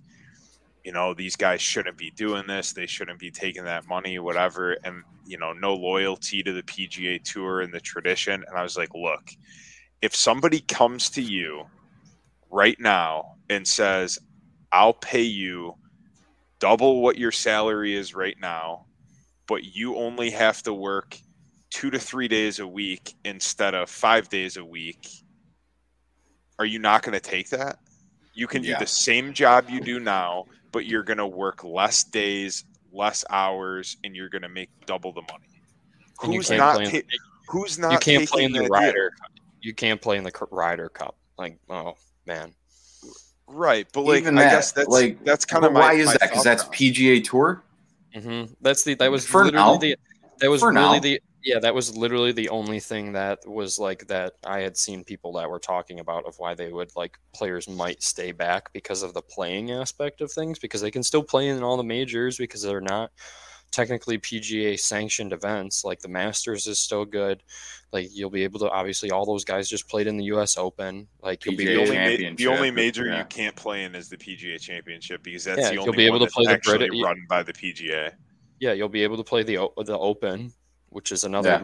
you 0.83 0.91
know 0.91 1.13
these 1.13 1.37
guys 1.37 1.61
shouldn't 1.61 1.97
be 1.97 2.11
doing 2.11 2.45
this. 2.47 2.73
They 2.73 2.85
shouldn't 2.85 3.17
be 3.17 3.31
taking 3.31 3.63
that 3.63 3.87
money 3.87 4.19
whatever 4.19 4.73
and 4.83 5.03
you 5.25 5.37
know 5.37 5.53
no 5.53 5.73
loyalty 5.73 6.43
to 6.43 6.51
the 6.51 6.63
PGA 6.63 7.23
tour 7.23 7.61
and 7.61 7.73
the 7.73 7.79
tradition 7.79 8.43
and 8.45 8.57
I 8.57 8.61
was 8.61 8.75
like 8.75 8.93
look 8.93 9.31
if 10.01 10.13
somebody 10.13 10.59
comes 10.59 11.09
to 11.11 11.21
you 11.21 11.63
right 12.49 12.77
now 12.77 13.35
and 13.49 13.65
says 13.65 14.19
I'll 14.73 14.95
pay 14.95 15.23
you 15.23 15.75
double 16.59 17.01
what 17.01 17.17
your 17.17 17.31
salary 17.31 17.95
is 17.95 18.13
right 18.13 18.35
now 18.41 18.87
but 19.47 19.63
you 19.63 19.95
only 19.95 20.29
have 20.31 20.61
to 20.63 20.73
work 20.73 21.17
two 21.71 21.89
to 21.89 21.97
three 21.97 22.27
days 22.27 22.59
a 22.59 22.67
week 22.67 23.15
instead 23.25 23.73
of 23.73 23.89
five 23.89 24.29
days 24.29 24.57
a 24.57 24.63
week, 24.63 25.09
are 26.59 26.65
you 26.65 26.77
not 26.77 27.01
going 27.01 27.13
to 27.13 27.19
take 27.19 27.49
that? 27.49 27.79
You 28.33 28.45
can 28.45 28.63
Yeah. 28.63 28.77
do 28.77 28.85
the 28.85 28.87
same 28.87 29.33
job 29.33 29.69
you 29.69 29.81
do 29.81 29.99
now, 29.99 30.45
but 30.71 30.85
you're 30.85 31.03
going 31.03 31.17
to 31.17 31.27
work 31.27 31.63
less 31.63 32.03
days, 32.03 32.65
less 32.91 33.25
hours, 33.29 33.97
and 34.03 34.15
you're 34.15 34.29
going 34.29 34.41
to 34.43 34.49
make 34.49 34.69
double 34.85 35.11
the 35.13 35.21
money. 35.21 35.47
and 36.23 36.33
Who's 36.33 36.47
can't 36.49 36.59
not? 36.59 36.75
play 36.75 36.85
in- 36.85 36.91
ta- 36.91 37.07
who's 37.47 37.79
not? 37.79 37.91
you 37.93 37.97
can't 37.99 38.29
play 38.29 38.43
in 38.43 38.51
taking 38.51 38.63
the 38.63 38.69
that? 38.69 38.79
Ryder. 38.79 39.11
Cup. 39.19 39.31
You 39.61 39.73
can't 39.73 39.99
play 40.01 40.17
in 40.17 40.23
the 40.23 40.31
Ryder 40.51 40.89
Cup. 40.89 41.15
Like, 41.37 41.57
oh 41.69 41.95
man. 42.27 42.53
right? 43.47 43.87
But 43.91 44.01
like, 44.01 44.19
Even 44.21 44.37
I 44.37 44.43
that, 44.43 44.51
guess 44.51 44.71
that's 44.71 44.87
like, 44.87 45.23
that's 45.23 45.45
kind 45.45 45.61
But 45.61 45.67
of 45.67 45.73
my, 45.73 45.79
why 45.79 45.93
is 45.93 46.05
my 46.07 46.13
that? 46.13 46.29
Because 46.29 46.43
that's. 46.43 46.63
PGA 46.65 47.23
Tour. 47.23 47.63
hmm 48.13 48.43
That's 48.61 48.83
the 48.83 48.93
that 48.95 49.09
was 49.11 49.25
For 49.25 49.45
literally 49.45 49.65
now. 49.73 49.77
the 49.77 49.95
that 50.39 50.49
was 50.49 50.61
For 50.61 50.69
really 50.71 50.81
now. 50.97 50.99
the 50.99 51.21
yeah 51.43 51.59
that 51.59 51.73
was 51.73 51.95
literally 51.97 52.31
the 52.31 52.49
only 52.49 52.79
thing 52.79 53.13
that 53.13 53.39
was 53.47 53.79
like 53.79 54.07
that 54.07 54.33
I 54.45 54.59
had 54.59 54.77
seen 54.77 55.03
people 55.03 55.33
that 55.33 55.49
were 55.49 55.59
talking 55.59 55.99
about 55.99 56.25
of 56.25 56.35
why 56.37 56.53
they 56.55 56.71
would 56.71 56.91
like 56.95 57.17
players 57.33 57.67
might 57.67 58.03
stay 58.03 58.31
back 58.31 58.71
because 58.73 59.03
of 59.03 59.13
the 59.13 59.21
playing 59.21 59.71
aspect 59.71 60.21
of 60.21 60.31
things 60.31 60.59
because 60.59 60.81
they 60.81 60.91
can 60.91 61.03
still 61.03 61.23
play 61.23 61.47
in 61.47 61.63
all 61.63 61.77
the 61.77 61.83
majors 61.83 62.37
because 62.37 62.61
they're 62.61 62.81
not 62.81 63.11
technically 63.71 64.17
PGA 64.17 64.77
sanctioned 64.77 65.31
events 65.31 65.85
like 65.85 65.99
the 66.01 66.09
Masters 66.09 66.67
is 66.67 66.77
still 66.77 67.05
good 67.05 67.41
like 67.93 68.09
you'll 68.11 68.29
be 68.29 68.43
able 68.43 68.59
to 68.59 68.69
obviously 68.69 69.11
all 69.11 69.25
those 69.25 69.45
guys 69.45 69.69
just 69.69 69.87
played 69.87 70.07
in 70.07 70.17
the 70.17 70.25
US 70.25 70.57
Open 70.57 71.07
like 71.21 71.45
you'll 71.45 71.55
PGA 71.55 71.57
be 71.57 71.65
The 71.65 71.75
only, 71.77 71.95
ma- 72.29 72.35
the 72.35 72.47
only 72.47 72.71
major 72.71 73.05
yeah. 73.05 73.19
you 73.19 73.25
can't 73.25 73.55
play 73.55 73.83
in 73.85 73.95
is 73.95 74.09
the 74.09 74.17
PGA 74.17 74.59
Championship 74.59 75.23
because 75.23 75.45
that's 75.45 75.59
Yeah, 75.61 75.67
the 75.69 75.73
you'll 75.75 75.83
only 75.85 75.97
be 75.97 76.05
able 76.05 76.19
one 76.19 76.27
to 76.27 76.33
play 76.33 76.45
the 76.45 76.51
actually 76.51 76.89
Brit- 76.89 77.01
run 77.03 77.25
by 77.29 77.43
the 77.43 77.53
PGA. 77.53 78.11
yeah, 78.59 78.73
you'll 78.73 78.89
be 78.89 79.03
able 79.03 79.15
to 79.17 79.23
play 79.23 79.41
the 79.43 79.55
the 79.85 79.97
Open, 79.97 80.51
which 80.91 81.11
is 81.11 81.23
another, 81.23 81.49
Yeah. 81.49 81.63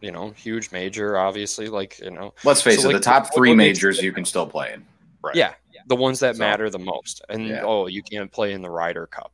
you 0.00 0.12
know, 0.12 0.30
huge 0.30 0.70
major. 0.72 1.18
Obviously, 1.18 1.68
like 1.68 1.98
you 1.98 2.10
know, 2.10 2.32
Let's 2.44 2.62
face 2.62 2.80
So, 2.82 2.88
it, 2.90 2.92
like, 2.94 3.02
the 3.02 3.04
top 3.04 3.34
three 3.34 3.50
what 3.50 3.56
makes- 3.56 3.78
majors 3.78 4.00
you 4.02 4.12
can 4.12 4.24
still 4.24 4.46
play 4.46 4.72
in. 4.74 4.86
Right. 5.22 5.34
yeah, 5.34 5.54
the 5.88 5.96
ones 5.96 6.20
that 6.20 6.36
So, 6.36 6.40
matter 6.40 6.70
the 6.70 6.78
most. 6.78 7.22
And 7.28 7.48
yeah. 7.48 7.62
oh, 7.64 7.88
you 7.88 8.02
can't 8.04 8.30
play 8.30 8.52
in 8.52 8.62
the 8.62 8.70
Ryder 8.70 9.06
Cup, 9.08 9.32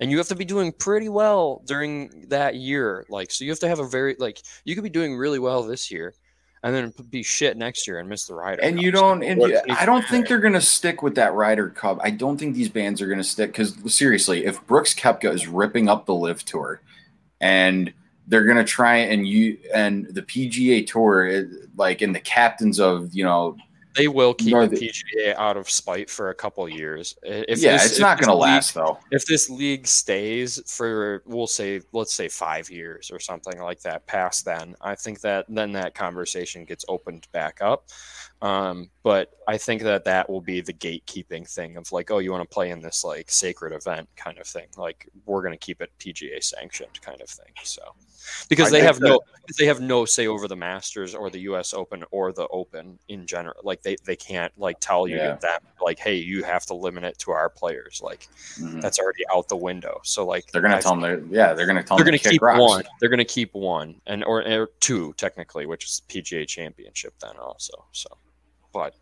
and 0.00 0.10
you 0.10 0.18
have 0.18 0.26
to 0.28 0.34
be 0.34 0.44
doing 0.44 0.72
pretty 0.72 1.08
well 1.08 1.62
during 1.66 2.24
that 2.28 2.56
year. 2.56 3.06
Like, 3.08 3.30
so 3.30 3.44
you 3.44 3.50
have 3.52 3.60
to 3.60 3.68
have 3.68 3.78
a 3.78 3.86
very 3.88 4.16
like 4.18 4.42
you 4.64 4.74
could 4.74 4.84
be 4.84 4.90
doing 4.90 5.16
really 5.16 5.38
well 5.38 5.62
this 5.62 5.88
year, 5.90 6.14
and 6.64 6.74
then 6.74 6.92
be 7.10 7.22
shit 7.22 7.56
next 7.56 7.86
year 7.86 8.00
and 8.00 8.08
miss 8.08 8.26
the 8.26 8.34
Ryder. 8.34 8.60
And 8.62 8.74
Cup. 8.76 8.84
you 8.84 8.90
don't. 8.90 9.22
And 9.22 9.40
you- 9.40 9.60
I 9.70 9.86
don't 9.86 10.04
think 10.08 10.26
they're 10.26 10.40
going 10.40 10.54
to 10.54 10.60
stick 10.60 11.00
with 11.00 11.14
that 11.14 11.32
Ryder 11.34 11.68
Cup. 11.70 11.98
I 12.02 12.10
don't 12.10 12.36
think 12.36 12.56
these 12.56 12.68
bands 12.68 13.00
are 13.00 13.06
going 13.06 13.18
to 13.18 13.24
stick 13.24 13.52
because 13.52 13.76
seriously, 13.94 14.46
if 14.46 14.66
Brooks 14.66 14.94
Koepka 14.94 15.32
is 15.32 15.46
ripping 15.46 15.88
up 15.88 16.06
the 16.06 16.14
LIV 16.14 16.44
Tour, 16.44 16.80
and 17.40 17.92
they're 18.26 18.44
going 18.44 18.56
to 18.56 18.64
try 18.64 18.96
and 18.96 19.26
you 19.26 19.58
and 19.74 20.06
the 20.14 20.22
PGA 20.22 20.86
Tour, 20.86 21.46
like 21.76 22.02
and 22.02 22.14
the 22.14 22.20
captains 22.20 22.80
of 22.80 23.14
you 23.14 23.24
know, 23.24 23.56
they 23.94 24.08
will 24.08 24.34
keep 24.34 24.52
Nor 24.52 24.66
the 24.66 24.76
PGA 24.76 25.34
out 25.36 25.56
of 25.56 25.70
spite 25.70 26.10
for 26.10 26.28
a 26.28 26.34
couple 26.34 26.68
years. 26.68 27.16
If 27.22 27.60
yeah, 27.60 27.72
this- 27.72 27.92
it's 27.92 28.00
not 28.00 28.18
going 28.18 28.28
to 28.28 28.34
last 28.34 28.74
though. 28.74 28.98
if 29.10 29.24
this 29.24 29.48
league 29.48 29.86
stays 29.86 30.60
for 30.70 31.22
we'll 31.24 31.46
say 31.46 31.80
let's 31.92 32.12
say 32.12 32.28
five 32.28 32.68
years 32.70 33.10
or 33.10 33.18
something 33.18 33.58
like 33.60 33.80
that 33.80 34.06
past 34.06 34.44
then 34.44 34.74
i 34.82 34.94
think 34.94 35.20
that 35.22 35.46
then 35.48 35.72
that 35.72 35.94
conversation 35.94 36.64
gets 36.66 36.84
opened 36.88 37.26
back 37.32 37.62
up 37.62 37.88
um, 38.42 38.90
but 39.02 39.30
i 39.48 39.56
think 39.56 39.80
that 39.82 40.04
that 40.04 40.28
will 40.28 40.42
be 40.42 40.60
the 40.60 40.74
gatekeeping 40.74 41.48
thing 41.48 41.76
of 41.78 41.90
like 41.90 42.10
oh 42.10 42.18
you 42.18 42.30
want 42.30 42.42
to 42.42 42.54
play 42.54 42.70
in 42.70 42.80
this 42.82 43.02
like 43.02 43.30
sacred 43.30 43.72
event 43.72 44.06
kind 44.16 44.38
of 44.38 44.46
thing 44.46 44.66
like 44.76 45.08
we're 45.24 45.40
going 45.42 45.54
to 45.54 45.58
keep 45.58 45.80
it 45.80 45.90
pga 45.98 46.42
sanctioned 46.42 47.00
kind 47.00 47.20
of 47.22 47.28
thing 47.30 47.52
so 47.62 47.82
because 48.48 48.70
they 48.70 48.80
have 48.82 49.00
no 49.00 49.20
they 49.58 49.66
have 49.66 49.80
no 49.80 50.04
say 50.04 50.26
over 50.26 50.48
the 50.48 50.56
masters 50.56 51.14
or 51.14 51.30
the 51.30 51.38
us 51.40 51.72
open 51.74 52.04
or 52.10 52.32
the 52.32 52.48
open 52.48 52.98
in 53.08 53.26
general 53.26 53.54
like 53.62 53.80
they, 53.82 53.96
they 54.04 54.16
can't 54.16 54.52
like 54.58 54.76
tell 54.80 55.06
you 55.06 55.16
Yeah. 55.16 55.36
that 55.42 55.62
like 55.80 55.98
hey 55.98 56.16
you 56.16 56.42
have 56.42 56.66
to 56.66 56.74
limit 56.74 57.04
it 57.04 57.18
to 57.18 57.30
our 57.30 57.48
players 57.48 58.00
like 58.02 58.28
Mhm. 58.58 58.80
that's 58.80 58.98
already 58.98 59.22
out 59.32 59.48
the 59.48 59.56
window. 59.56 60.00
So 60.04 60.24
like 60.26 60.50
They're 60.50 60.62
to 60.76 60.82
tell 60.82 60.92
them. 60.96 61.00
They're, 61.02 61.20
yeah, 61.30 61.52
they're 61.54 61.66
to 61.76 61.82
tell 61.82 61.96
they're 61.96 62.04
them 62.04 62.12
going 62.12 62.18
to 62.18 62.22
to 62.24 62.24
kick 62.24 62.32
keep 62.32 62.42
rocks. 62.42 62.60
one. 62.60 62.84
They're 63.00 63.08
to 63.18 63.24
keep 63.24 63.54
one 63.54 64.00
and 64.06 64.24
or, 64.24 64.42
or 64.46 64.68
two 64.80 65.12
technically, 65.16 65.66
which 65.66 65.84
is 65.84 66.02
PGA 66.08 66.46
Championship 66.46 67.14
then 67.20 67.36
also. 67.36 67.84
So, 67.92 68.08
but 68.72 68.94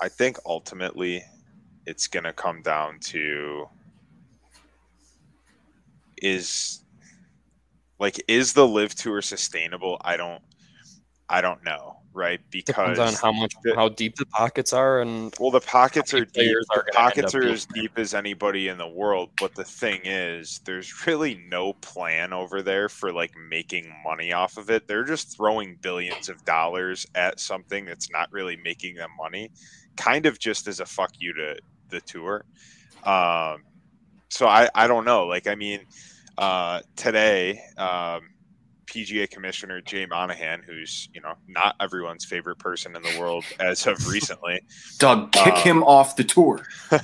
I 0.00 0.08
think 0.08 0.38
ultimately 0.46 1.22
it's 1.86 2.06
going 2.06 2.24
to 2.24 2.32
come 2.32 2.62
down 2.62 2.98
to 3.00 3.68
is 6.22 6.79
like 8.00 8.20
is 8.26 8.54
the 8.54 8.66
LIV 8.66 8.94
tour 8.96 9.22
sustainable? 9.22 9.98
I 10.00 10.16
don't 10.16 10.42
I 11.28 11.40
don't 11.40 11.62
know, 11.62 12.00
right? 12.12 12.40
Because 12.50 12.74
depends 12.74 12.98
on 12.98 13.14
how 13.14 13.30
much 13.30 13.54
the- 13.62 13.76
how 13.76 13.88
deep 13.88 14.16
the 14.16 14.26
pockets 14.26 14.72
are 14.72 15.00
and 15.00 15.32
well, 15.38 15.52
the 15.52 15.60
pockets 15.60 16.12
are 16.12 16.24
deep. 16.24 16.34
The 16.34 16.64
are 16.70 16.80
end 16.80 16.92
pockets 16.92 17.34
are 17.36 17.46
as 17.46 17.66
deep 17.66 17.92
as 17.98 18.14
anybody 18.14 18.66
in 18.66 18.78
the 18.78 18.88
world. 18.88 19.30
But 19.38 19.54
the 19.54 19.62
thing 19.62 20.00
is, 20.02 20.60
there's 20.64 21.06
really 21.06 21.44
no 21.48 21.74
plan 21.74 22.32
over 22.32 22.62
there 22.62 22.88
for 22.88 23.12
like 23.12 23.32
making 23.48 23.94
money 24.04 24.32
off 24.32 24.56
of 24.56 24.70
it. 24.70 24.88
They're 24.88 25.04
just 25.04 25.36
throwing 25.36 25.76
billions 25.80 26.28
of 26.28 26.44
dollars 26.44 27.06
at 27.14 27.38
something 27.38 27.84
that's 27.84 28.10
not 28.10 28.32
really 28.32 28.56
making 28.56 28.96
them 28.96 29.10
money, 29.16 29.52
kind 29.96 30.26
of 30.26 30.40
just 30.40 30.66
as 30.66 30.80
a 30.80 30.86
fuck 30.86 31.12
you 31.20 31.32
to 31.34 31.58
the 31.90 32.00
tour. 32.00 32.44
Um, 33.04 33.62
so 34.30 34.48
I, 34.48 34.68
I 34.74 34.86
don't 34.86 35.04
know. 35.04 35.26
Like, 35.26 35.46
I 35.46 35.54
mean, 35.54 35.80
uh, 36.40 36.80
today, 36.96 37.60
um, 37.76 38.22
PGA 38.86 39.30
Commissioner 39.30 39.80
Jay 39.80 40.04
Monahan, 40.04 40.62
who's 40.66 41.08
you 41.14 41.20
know 41.20 41.34
not 41.46 41.76
everyone's 41.80 42.24
favorite 42.24 42.58
person 42.58 42.96
in 42.96 43.02
the 43.02 43.20
world 43.20 43.44
as 43.60 43.86
of 43.86 44.08
recently, 44.08 44.60
Doug, 44.98 45.30
kick 45.30 45.54
Uh, 45.54 45.60
him 45.60 45.82
off 45.84 46.16
the 46.16 46.24
tour. 46.24 46.66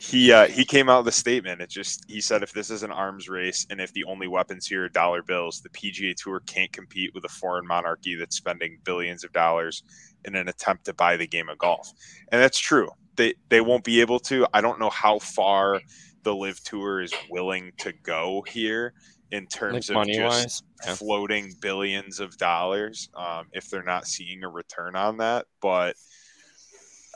he 0.00 0.32
uh, 0.32 0.48
he 0.48 0.64
came 0.64 0.88
out 0.88 1.04
with 1.04 1.14
a 1.14 1.16
statement. 1.16 1.60
It 1.60 1.70
just 1.70 2.04
he 2.08 2.20
said 2.20 2.42
if 2.42 2.52
this 2.52 2.70
is 2.70 2.82
an 2.82 2.90
arms 2.90 3.28
race 3.28 3.66
and 3.70 3.80
if 3.80 3.92
the 3.92 4.04
only 4.04 4.26
weapons 4.26 4.66
here 4.66 4.84
are 4.84 4.88
dollar 4.88 5.22
bills, 5.22 5.60
the 5.60 5.68
PGA 5.68 6.16
Tour 6.16 6.40
can't 6.46 6.72
compete 6.72 7.14
with 7.14 7.24
a 7.24 7.28
foreign 7.28 7.66
monarchy 7.66 8.16
that's 8.16 8.36
spending 8.36 8.78
billions 8.84 9.22
of 9.22 9.32
dollars 9.32 9.84
in 10.24 10.34
an 10.34 10.48
attempt 10.48 10.86
to 10.86 10.94
buy 10.94 11.16
the 11.16 11.26
game 11.26 11.48
of 11.48 11.58
golf. 11.58 11.92
And 12.32 12.42
that's 12.42 12.58
true. 12.58 12.88
They 13.14 13.34
they 13.48 13.60
won't 13.60 13.84
be 13.84 14.00
able 14.00 14.18
to. 14.20 14.46
I 14.52 14.60
don't 14.60 14.80
know 14.80 14.90
how 14.90 15.20
far 15.20 15.80
the 16.22 16.34
LIV 16.34 16.62
Tour 16.64 17.00
is 17.00 17.12
willing 17.30 17.72
to 17.78 17.92
go 17.92 18.44
here 18.46 18.94
in 19.30 19.44
like 19.44 19.50
terms 19.50 19.90
of 19.90 19.94
money 19.94 20.16
just. 20.16 20.64
Yeah. 20.84 20.94
floating 20.94 21.52
billions 21.60 22.20
of 22.20 22.36
dollars 22.38 23.08
um, 23.14 23.46
if 23.52 23.68
they're 23.68 23.82
not 23.82 24.06
seeing 24.06 24.44
a 24.44 24.48
return 24.48 24.96
on 24.96 25.18
that. 25.18 25.46
But 25.60 25.96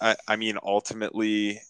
I, 0.00 0.16
I 0.28 0.36
mean, 0.36 0.58
ultimately, 0.62 1.60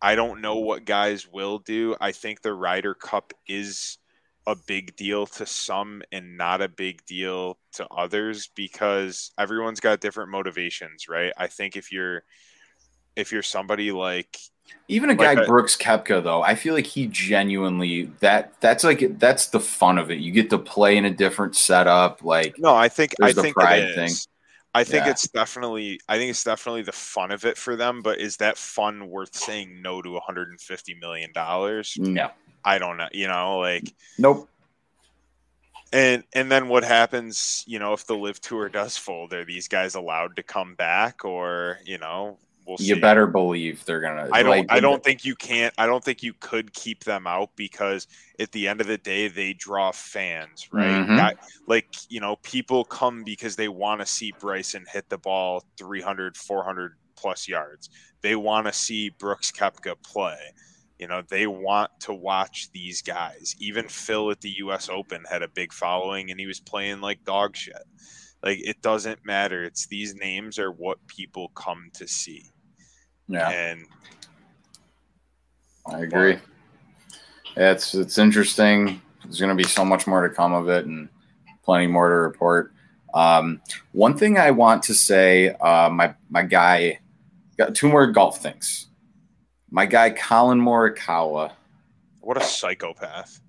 I 0.00 0.14
don't 0.14 0.40
know 0.40 0.56
what 0.56 0.84
guys 0.84 1.26
will 1.30 1.58
do. 1.58 1.96
I 2.00 2.12
think 2.12 2.42
the 2.42 2.52
Ryder 2.52 2.94
Cup 2.94 3.32
is 3.46 3.98
a 4.46 4.56
big 4.66 4.96
deal 4.96 5.26
to 5.26 5.44
some 5.44 6.02
and 6.10 6.38
not 6.38 6.62
a 6.62 6.68
big 6.68 7.04
deal 7.04 7.58
to 7.72 7.86
others 7.88 8.48
because 8.54 9.30
everyone's 9.38 9.80
got 9.80 10.00
different 10.00 10.30
motivations, 10.30 11.06
right? 11.08 11.32
I 11.36 11.48
think 11.48 11.76
if 11.76 11.92
you're 11.92 12.22
if 13.14 13.30
you're 13.30 13.42
somebody 13.42 13.92
like 13.92 14.38
Even 14.90 15.10
a 15.10 15.14
guy 15.14 15.34
Like 15.34 15.44
a- 15.44 15.46
Brooks 15.46 15.76
Koepka 15.76 16.22
though, 16.22 16.42
I 16.42 16.54
feel 16.54 16.74
like 16.74 16.86
he 16.86 17.06
genuinely 17.08 18.04
that 18.20 18.58
that's 18.60 18.84
like 18.84 19.18
that's 19.18 19.48
the 19.48 19.60
fun 19.60 19.98
of 19.98 20.10
it. 20.10 20.18
You 20.20 20.32
get 20.32 20.48
to 20.50 20.58
play 20.58 20.96
in 20.96 21.04
a 21.04 21.10
different 21.10 21.56
setup. 21.56 22.22
Like 22.24 22.58
No, 22.58 22.74
I 22.74 22.88
think 22.88 23.14
I 23.20 23.32
think 23.32 23.54
pride 23.54 23.94
thing. 23.94 24.10
I 24.74 24.84
think 24.84 25.04
Yeah. 25.06 25.10
it's 25.10 25.28
definitely 25.28 26.00
I 26.08 26.16
think 26.18 26.30
it's 26.30 26.44
definitely 26.44 26.82
the 26.82 26.92
fun 26.92 27.30
of 27.32 27.44
it 27.44 27.56
for 27.58 27.76
them, 27.76 28.00
but 28.00 28.18
is 28.20 28.38
that 28.38 28.56
fun 28.56 29.08
worth 29.08 29.34
saying 29.34 29.82
no 29.82 30.00
to 30.00 30.10
150 30.12 30.94
million 30.94 31.32
dollars? 31.32 31.94
no, 31.98 32.30
I 32.64 32.78
don't 32.78 32.96
know, 32.96 33.08
you 33.12 33.28
know, 33.28 33.58
like 33.58 33.92
nope. 34.18 34.48
and 35.92 36.22
and 36.34 36.50
then 36.50 36.68
what 36.68 36.84
happens, 36.84 37.64
you 37.66 37.78
know, 37.78 37.92
if 37.92 38.06
the 38.06 38.16
LIV 38.16 38.40
tour 38.40 38.68
does 38.68 38.96
fold, 38.96 39.32
are 39.32 39.44
these 39.44 39.68
guys 39.68 39.94
allowed 39.94 40.36
to 40.36 40.42
come 40.42 40.74
back 40.74 41.24
or, 41.24 41.78
you 41.84 41.98
know, 41.98 42.38
we'll 42.68 42.78
see. 42.78 42.88
You 42.88 43.00
better 43.00 43.26
believe 43.26 43.84
they're 43.86 44.00
gonna. 44.00 44.28
I 44.30 44.42
don't 44.42 44.50
like, 44.50 44.66
I 44.68 44.78
don't 44.80 45.02
think 45.02 45.24
you 45.24 45.34
can't 45.34 45.74
I 45.78 45.86
don't 45.86 46.04
think 46.04 46.22
you 46.22 46.34
could 46.34 46.72
keep 46.74 47.04
them 47.04 47.26
out 47.26 47.50
because 47.56 48.06
at 48.38 48.52
the 48.52 48.68
end 48.68 48.80
of 48.80 48.86
the 48.86 48.98
day 48.98 49.28
they 49.28 49.54
draw 49.54 49.90
fans, 49.90 50.68
right? 50.70 50.86
Mhm. 51.06 51.16
Guy- 51.16 51.34
like, 51.66 51.88
you 52.08 52.20
know, 52.20 52.36
people 52.36 52.84
come 52.84 53.24
because 53.24 53.56
they 53.56 53.68
want 53.68 54.00
to 54.00 54.06
see 54.06 54.32
Bryson 54.38 54.84
hit 54.92 55.08
the 55.08 55.18
ball 55.18 55.64
300 55.78 56.36
400 56.36 56.96
plus 57.16 57.48
yards. 57.48 57.88
They 58.20 58.36
want 58.36 58.66
to 58.66 58.72
see 58.72 59.08
Brooks 59.08 59.50
Koepka 59.50 60.00
play. 60.02 60.38
You 60.98 61.06
know, 61.06 61.22
they 61.22 61.46
want 61.46 61.90
to 62.00 62.12
watch 62.12 62.70
these 62.72 63.02
guys. 63.02 63.54
Even 63.58 63.88
Phil 63.88 64.30
at 64.30 64.40
the 64.40 64.50
US 64.58 64.88
Open 64.88 65.24
had 65.30 65.42
a 65.42 65.48
big 65.48 65.72
following 65.72 66.30
and 66.30 66.38
he 66.38 66.46
was 66.46 66.60
playing 66.60 67.00
like 67.00 67.24
dog 67.24 67.56
shit. 67.56 67.82
Like 68.42 68.58
it 68.60 68.82
doesn't 68.82 69.24
matter. 69.24 69.64
It's 69.64 69.86
these 69.86 70.14
names 70.14 70.58
are 70.58 70.70
what 70.70 71.04
people 71.06 71.48
come 71.54 71.90
to 71.94 72.06
see. 72.06 72.44
Yeah, 73.28 73.50
And 73.50 73.86
I 75.86 76.00
agree. 76.00 76.38
Yeah, 77.56 77.72
it's 77.72 77.94
it's 77.94 78.18
interesting. 78.18 79.00
There's 79.22 79.40
going 79.40 79.50
to 79.50 79.62
be 79.62 79.68
so 79.68 79.84
much 79.84 80.06
more 80.06 80.26
to 80.26 80.34
come 80.34 80.54
of 80.54 80.68
it, 80.68 80.86
and 80.86 81.08
plenty 81.62 81.86
more 81.86 82.08
to 82.08 82.14
report. 82.14 82.72
Um, 83.14 83.60
one 83.92 84.16
thing 84.16 84.38
I 84.38 84.50
want 84.50 84.82
to 84.84 84.94
say, 84.94 85.50
uh, 85.50 85.90
my 85.90 86.14
my 86.30 86.42
guy 86.42 87.00
got 87.56 87.74
two 87.74 87.88
more 87.88 88.06
golf 88.06 88.40
things. 88.40 88.86
My 89.70 89.86
guy 89.86 90.10
Collin 90.10 90.60
Morikawa. 90.60 91.52
What 92.20 92.36
a 92.36 92.44
psychopath. 92.44 93.40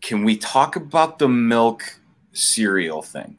Can 0.00 0.24
we 0.24 0.36
talk 0.36 0.76
about 0.76 1.18
the 1.18 1.28
milk 1.28 1.82
cereal 2.32 3.02
thing? 3.02 3.36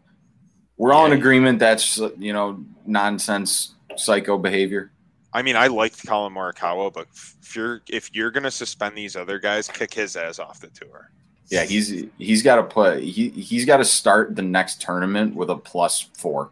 We're 0.77 0.93
all 0.93 1.05
in 1.05 1.13
agreement 1.13 1.59
that's 1.59 1.97
you 2.17 2.33
know 2.33 2.63
nonsense 2.85 3.73
psycho 3.97 4.37
behavior. 4.37 4.91
I 5.33 5.41
mean, 5.41 5.55
I 5.55 5.67
liked 5.67 6.05
Collin 6.05 6.33
Morikawa, 6.33 6.93
but 6.93 7.07
if 7.41 7.55
you're 7.55 7.81
if 7.89 8.13
you're 8.13 8.31
gonna 8.31 8.51
suspend 8.51 8.95
these 8.95 9.15
other 9.15 9.39
guys, 9.39 9.67
kick 9.67 9.93
his 9.93 10.15
ass 10.15 10.39
off 10.39 10.59
the 10.59 10.67
tour. 10.67 11.09
Yeah, 11.49 11.63
he's 11.63 12.05
he's 12.17 12.43
got 12.43 12.55
to 12.57 12.63
play. 12.63 13.05
He 13.05 13.29
he's 13.29 13.65
got 13.65 13.77
to 13.77 13.85
start 13.85 14.35
the 14.35 14.41
next 14.41 14.81
tournament 14.81 15.35
with 15.35 15.49
a 15.49 15.55
plus 15.57 16.09
four 16.17 16.51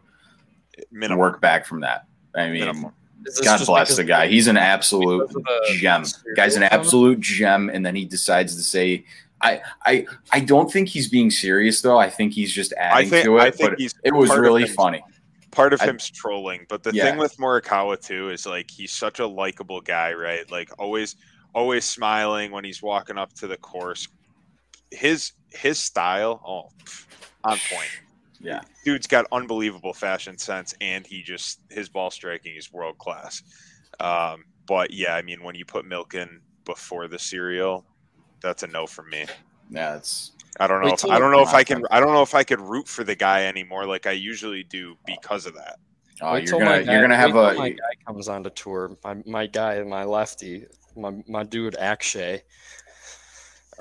and 0.76 0.86
Minimum. 0.92 1.18
work 1.18 1.40
back 1.40 1.64
from 1.66 1.80
that. 1.80 2.06
I 2.34 2.50
mean, 2.50 2.60
Minimum. 2.60 2.92
God 3.44 3.66
bless 3.66 3.96
the 3.96 4.04
guy. 4.04 4.28
He's 4.28 4.46
an 4.46 4.56
absolute 4.56 5.28
because 5.28 5.36
of 5.36 5.44
the 5.44 5.76
gem. 5.76 6.04
Guy's 6.36 6.56
an 6.56 6.62
absolute 6.64 7.20
gem, 7.20 7.68
and 7.70 7.84
then 7.84 7.94
he 7.94 8.04
decides 8.06 8.56
to 8.56 8.62
say, 8.62 9.04
"I 9.42 9.60
I 9.84 10.06
I 10.32 10.40
don't 10.40 10.70
think 10.72 10.88
he's 10.88 11.08
being 11.08 11.30
serious 11.30 11.82
though. 11.82 11.98
I 11.98 12.08
think 12.08 12.32
he's 12.32 12.52
just 12.52 12.72
I 12.78 12.82
adding 12.82 13.10
think 13.10 13.24
to 13.26 13.36
it." 13.38 13.40
I 13.42 13.50
think 13.50 13.70
but 13.70 13.78
he's 13.78 13.94
it 14.04 14.14
was 14.14 14.30
really 14.34 14.62
him's- 14.62 14.74
funny. 14.74 15.02
Part 15.50 15.72
of 15.72 15.80
I- 15.82 15.86
him's 15.86 16.08
trolling, 16.10 16.66
but 16.68 16.82
the 16.82 16.92
Yeah. 16.94 17.04
thing 17.10 17.18
with 17.18 17.36
Morikawa 17.38 18.00
too 18.00 18.30
is 18.30 18.46
like 18.46 18.70
he's 18.70 18.92
such 18.92 19.18
a 19.18 19.26
likable 19.26 19.80
guy, 19.80 20.12
right? 20.12 20.48
Like 20.50 20.70
always, 20.78 21.16
always 21.54 21.84
smiling 21.84 22.52
when 22.52 22.64
he's 22.64 22.82
walking 22.82 23.18
up 23.18 23.32
to 23.34 23.46
the 23.46 23.56
course. 23.56 24.06
His 24.90 25.32
his 25.52 25.78
style, 25.78 26.40
oh, 26.46 26.70
on 27.44 27.58
point. 27.70 27.90
Yeah, 28.42 28.62
dude's 28.86 29.06
got 29.06 29.26
unbelievable 29.32 29.92
fashion 29.92 30.38
sense 30.38 30.74
and 30.80 31.06
he 31.06 31.22
just 31.22 31.60
his 31.68 31.90
ball 31.90 32.10
striking 32.10 32.56
is 32.56 32.72
world 32.72 32.96
class 32.96 33.42
um, 34.00 34.44
but 34.66 34.90
yeah 34.92 35.14
i 35.14 35.20
mean 35.20 35.42
when 35.42 35.54
you 35.54 35.66
put 35.66 35.84
milk 35.84 36.14
in 36.14 36.40
before 36.64 37.06
the 37.06 37.18
cereal 37.18 37.84
that's 38.40 38.62
a 38.62 38.66
no 38.66 38.86
from 38.86 39.10
me 39.10 39.26
yeah. 39.70 39.94
It's 39.96 40.32
i 40.58 40.66
don't 40.66 40.82
know 40.82 40.92
if 40.92 41.04
i 41.04 41.18
don't 41.18 41.30
know 41.30 41.42
if 41.42 41.54
i 41.54 41.62
can 41.62 41.78
nonsense. 41.78 41.88
i 41.92 42.00
don't 42.00 42.12
know 42.12 42.22
if 42.22 42.34
i 42.34 42.42
could 42.42 42.60
root 42.60 42.88
for 42.88 43.04
the 43.04 43.14
guy 43.14 43.44
anymore 43.46 43.86
like 43.86 44.06
i 44.06 44.10
usually 44.10 44.64
do 44.64 44.96
because 45.06 45.46
of 45.46 45.54
that 45.54 45.78
oh, 46.22 46.32
Wait 46.34 46.48
you're 46.48 46.58
gonna 46.58 46.82
guy- 46.84 46.92
you're 46.92 47.02
gonna 47.02 47.16
have 47.16 47.34
wait 47.34 47.50
till 47.52 47.58
my 47.60 47.66
a 47.68 47.70
guy 47.70 47.94
comes 48.06 48.28
on 48.28 48.42
the 48.42 48.50
tour. 48.50 48.96
My 49.04 49.16
my 49.26 49.46
guy, 49.46 49.82
my 49.84 50.04
lefty, 50.04 50.66
my 50.96 51.12
my 51.28 51.44
dude 51.44 51.76
Akshay. 51.76 52.42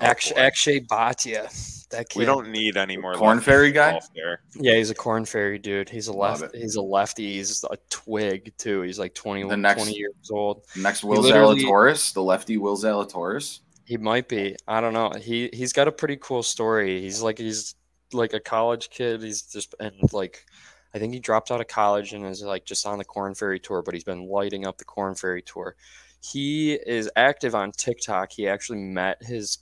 Oh, 0.02 0.06
Akshay, 0.06 0.34
boy. 0.36 0.42
Akshay 0.42 0.80
Bhatia. 0.82 1.76
That 1.90 2.08
kid. 2.08 2.20
we 2.20 2.26
don't 2.26 2.50
need 2.52 2.78
any 2.78 2.98
more 2.98 3.16
Korn 3.16 3.38
lefty 3.38 3.46
Ferry 3.46 3.72
guy? 3.72 4.00
there 4.16 4.42
Yeah, 4.56 4.76
he's 4.76 4.92
a 4.92 4.96
Korn 4.96 5.26
Ferry 5.26 5.58
dude. 5.58 5.90
He's 5.90 6.08
a 6.08 6.14
left. 6.14 6.44
He's 6.56 6.76
a 6.76 6.82
lefty. 6.82 7.34
He's 7.34 7.64
a 7.70 7.78
twig 7.90 8.54
too. 8.60 8.82
He's 8.84 9.00
like 9.00 9.16
20, 9.16 9.44
next- 9.58 9.82
20 9.84 9.98
years 9.98 10.14
old. 10.32 10.64
next 10.78 11.04
Will 11.04 11.22
literally- 11.22 11.64
Zalatoris, 11.64 12.14
the 12.14 12.22
lefty 12.24 12.58
Will 12.58 12.78
Zalatoris. 12.78 13.62
He 13.90 13.98
might 13.98 14.30
be. 14.30 14.56
I 14.68 14.82
don't 14.82 14.94
know. 14.94 15.12
He 15.20 15.50
he's 15.52 15.74
got 15.74 15.88
a 15.88 15.92
pretty 15.92 16.18
cool 16.18 16.44
story. 16.44 17.02
He's 17.02 17.24
like 17.24 17.40
he's 17.40 17.74
like 18.14 18.34
a 18.36 18.40
college 18.40 18.92
kid. 18.92 19.24
He's 19.24 19.42
just 19.42 19.74
and 19.80 19.96
like 20.14 20.46
I 20.94 21.00
think 21.00 21.12
he 21.12 21.20
dropped 21.20 21.50
out 21.50 21.60
of 21.60 21.68
college 21.70 22.14
and 22.14 22.24
is 22.24 22.44
like 22.44 22.66
just 22.66 22.86
on 22.86 23.00
the 23.00 23.04
Korn 23.04 23.34
Ferry 23.34 23.60
tour, 23.60 23.82
but 23.82 23.96
he's 23.96 24.04
been 24.04 24.28
lighting 24.30 24.68
up 24.68 24.78
the 24.78 24.86
Korn 24.86 25.16
Ferry 25.16 25.42
tour. 25.42 25.76
He 26.22 26.74
is 26.74 27.10
active 27.16 27.56
on 27.56 27.72
TikTok. 27.72 28.32
He 28.32 28.48
actually 28.48 28.78
met 28.78 29.24
his 29.24 29.58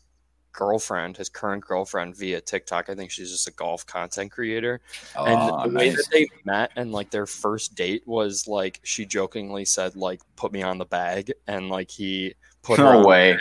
girlfriend, 0.51 1.15
his 1.15 1.29
current 1.29 1.63
girlfriend, 1.63 2.17
via 2.17 2.41
TikTok. 2.41 2.89
I 2.89 2.95
think 2.95 3.11
she's 3.11 3.31
just 3.31 3.47
a 3.47 3.53
golf 3.53 3.85
content 3.85 4.33
creator. 4.33 4.81
Oh, 5.15 5.23
and 5.23 5.71
the 5.71 5.77
way 5.77 5.89
that 5.91 6.07
they 6.11 6.27
met 6.43 6.71
and 6.75 6.91
like 6.91 7.11
their 7.11 7.27
first 7.27 7.75
date 7.75 8.05
was 8.05 8.45
like 8.45 8.81
she 8.83 9.05
jokingly 9.05 9.63
said 9.63 9.95
like 9.95 10.19
put 10.35 10.51
me 10.51 10.63
on 10.63 10.79
the 10.79 10.85
bag 10.85 11.31
and 11.47 11.69
like 11.69 11.89
he 11.89 12.35
put 12.61 12.77
her 12.77 12.83
No 12.83 12.97
on 12.97 13.01
the 13.03 13.07
way. 13.07 13.37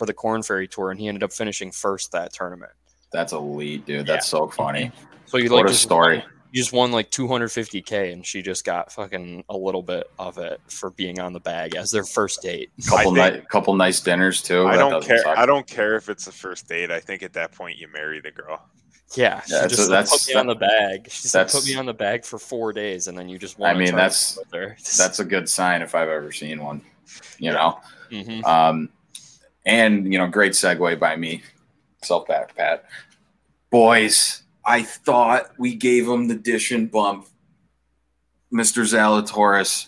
Bag 0.00 0.06
for 0.06 0.06
the 0.06 0.14
Korn 0.14 0.42
Ferry 0.42 0.66
tour 0.68 0.90
and 0.90 0.98
he 1.00 1.08
ended 1.08 1.22
up 1.22 1.32
finishing 1.32 1.70
first 1.70 2.12
that 2.12 2.32
tournament. 2.32 2.72
That's 3.12 3.32
elite, 3.32 3.84
dude. 3.86 4.06
That's 4.06 4.26
so 4.26 4.48
funny. 4.48 4.92
So 5.26 5.36
you 5.36 5.50
What 5.50 5.56
like 5.58 5.64
a 5.66 5.68
just 5.68 5.82
story. 5.82 6.18
won- 6.18 6.26
you 6.52 6.60
just 6.60 6.72
won 6.72 6.90
like 6.90 7.10
250k 7.12 8.12
and 8.12 8.26
she 8.26 8.42
just 8.42 8.64
got 8.64 8.90
fucking 8.90 9.44
a 9.48 9.56
little 9.56 9.82
bit 9.84 10.10
of 10.18 10.36
it 10.38 10.60
for 10.68 10.90
being 10.90 11.20
on 11.20 11.32
the 11.32 11.38
bag 11.38 11.76
as 11.76 11.92
their 11.92 12.02
first 12.02 12.42
date. 12.42 12.70
Couple 12.88 13.14
think- 13.14 13.34
ni- 13.36 13.40
couple 13.48 13.74
nice 13.76 14.00
dinners 14.00 14.42
too. 14.42 14.66
i 14.66 14.76
That 14.76 14.88
don't 14.90 15.04
care 15.04 15.22
suck. 15.22 15.38
i 15.38 15.46
don't 15.46 15.66
care 15.66 15.94
if 15.94 16.08
it's 16.08 16.24
the 16.24 16.32
first 16.32 16.66
date 16.66 16.90
i 16.90 16.98
think 16.98 17.22
at 17.22 17.32
that 17.34 17.52
point 17.52 17.78
you 17.78 17.86
marry 17.92 18.20
the 18.20 18.32
girl 18.32 18.60
Yeah, 19.14 19.40
she 19.42 19.52
Yeah, 19.54 19.62
just 19.68 19.76
so 19.76 19.82
said, 19.84 19.90
that's- 19.92 20.26
put 20.26 20.34
me 20.34 20.40
on 20.40 20.46
the 20.48 20.54
bag. 20.56 21.08
She 21.10 21.28
said 21.28 21.48
put 21.50 21.64
me 21.66 21.74
on 21.76 21.86
the 21.86 21.94
bag 21.94 22.24
for 22.24 22.38
four 22.40 22.72
days 22.72 23.06
and 23.06 23.16
then 23.16 23.28
you 23.28 23.38
just 23.38 23.60
I 23.60 23.70
a 23.70 23.74
mean, 23.74 23.88
tournament 23.88 23.96
that's- 23.96 24.36
with 24.36 24.52
her. 24.52 24.76
That's 24.98 25.20
a 25.20 25.24
good 25.24 25.48
sign 25.48 25.82
if 25.82 25.94
I've 25.94 26.08
ever 26.08 26.32
seen 26.32 26.62
one. 26.64 26.80
You 27.38 27.52
know. 27.52 27.78
Mhm. 28.10 28.44
Um, 28.44 28.88
and 29.66 30.12
you 30.12 30.18
know, 30.18 30.28
great 30.28 30.52
segue 30.52 30.98
by 30.98 31.16
me. 31.16 31.42
Self 32.02 32.26
back, 32.26 32.56
Pat. 32.56 32.84
Boys, 33.70 34.42
I 34.64 34.82
thought 34.82 35.50
we 35.58 35.74
gave 35.74 36.08
him 36.08 36.28
the 36.28 36.34
dish 36.34 36.70
and 36.70 36.90
bump. 36.90 37.26
Mr. 38.52 38.82
Zalatoris. 38.82 39.86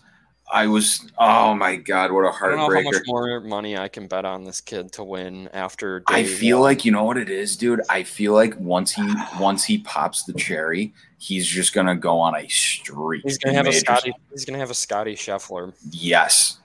I 0.52 0.66
was 0.66 1.10
oh 1.18 1.54
my 1.54 1.76
god, 1.76 2.12
what 2.12 2.26
a 2.26 2.28
I 2.28 2.48
don't 2.48 2.58
know 2.58 2.70
how 2.70 2.82
much 2.82 3.02
more 3.06 3.40
money 3.40 3.78
I 3.78 3.88
can 3.88 4.06
bet 4.06 4.26
on 4.26 4.44
this 4.44 4.60
kid 4.60 4.92
to 4.92 5.02
win 5.02 5.48
after. 5.54 6.02
I 6.08 6.24
feel 6.24 6.58
one. 6.58 6.64
like 6.64 6.84
you 6.84 6.92
know 6.92 7.04
what 7.04 7.16
it 7.16 7.30
is, 7.30 7.56
dude. 7.56 7.80
I 7.88 8.02
feel 8.02 8.34
like 8.34 8.54
once 8.60 8.92
he 8.92 9.14
once 9.40 9.64
he 9.64 9.78
pops 9.78 10.24
the 10.24 10.34
cherry, 10.34 10.92
he's 11.16 11.46
just 11.46 11.72
gonna 11.72 11.96
go 11.96 12.20
on 12.20 12.36
a 12.36 12.46
streak. 12.48 13.22
he's 13.24 13.38
gonna 13.38 13.56
have 13.56 13.66
a. 13.66 13.72
Scotty. 13.72 14.12
He's 14.30 14.44
gonna 14.44 14.58
have 14.58 14.70
a 14.70 14.74
Scotty 14.74 15.14
Scheffler. 15.14 15.72
Yes. 15.90 16.58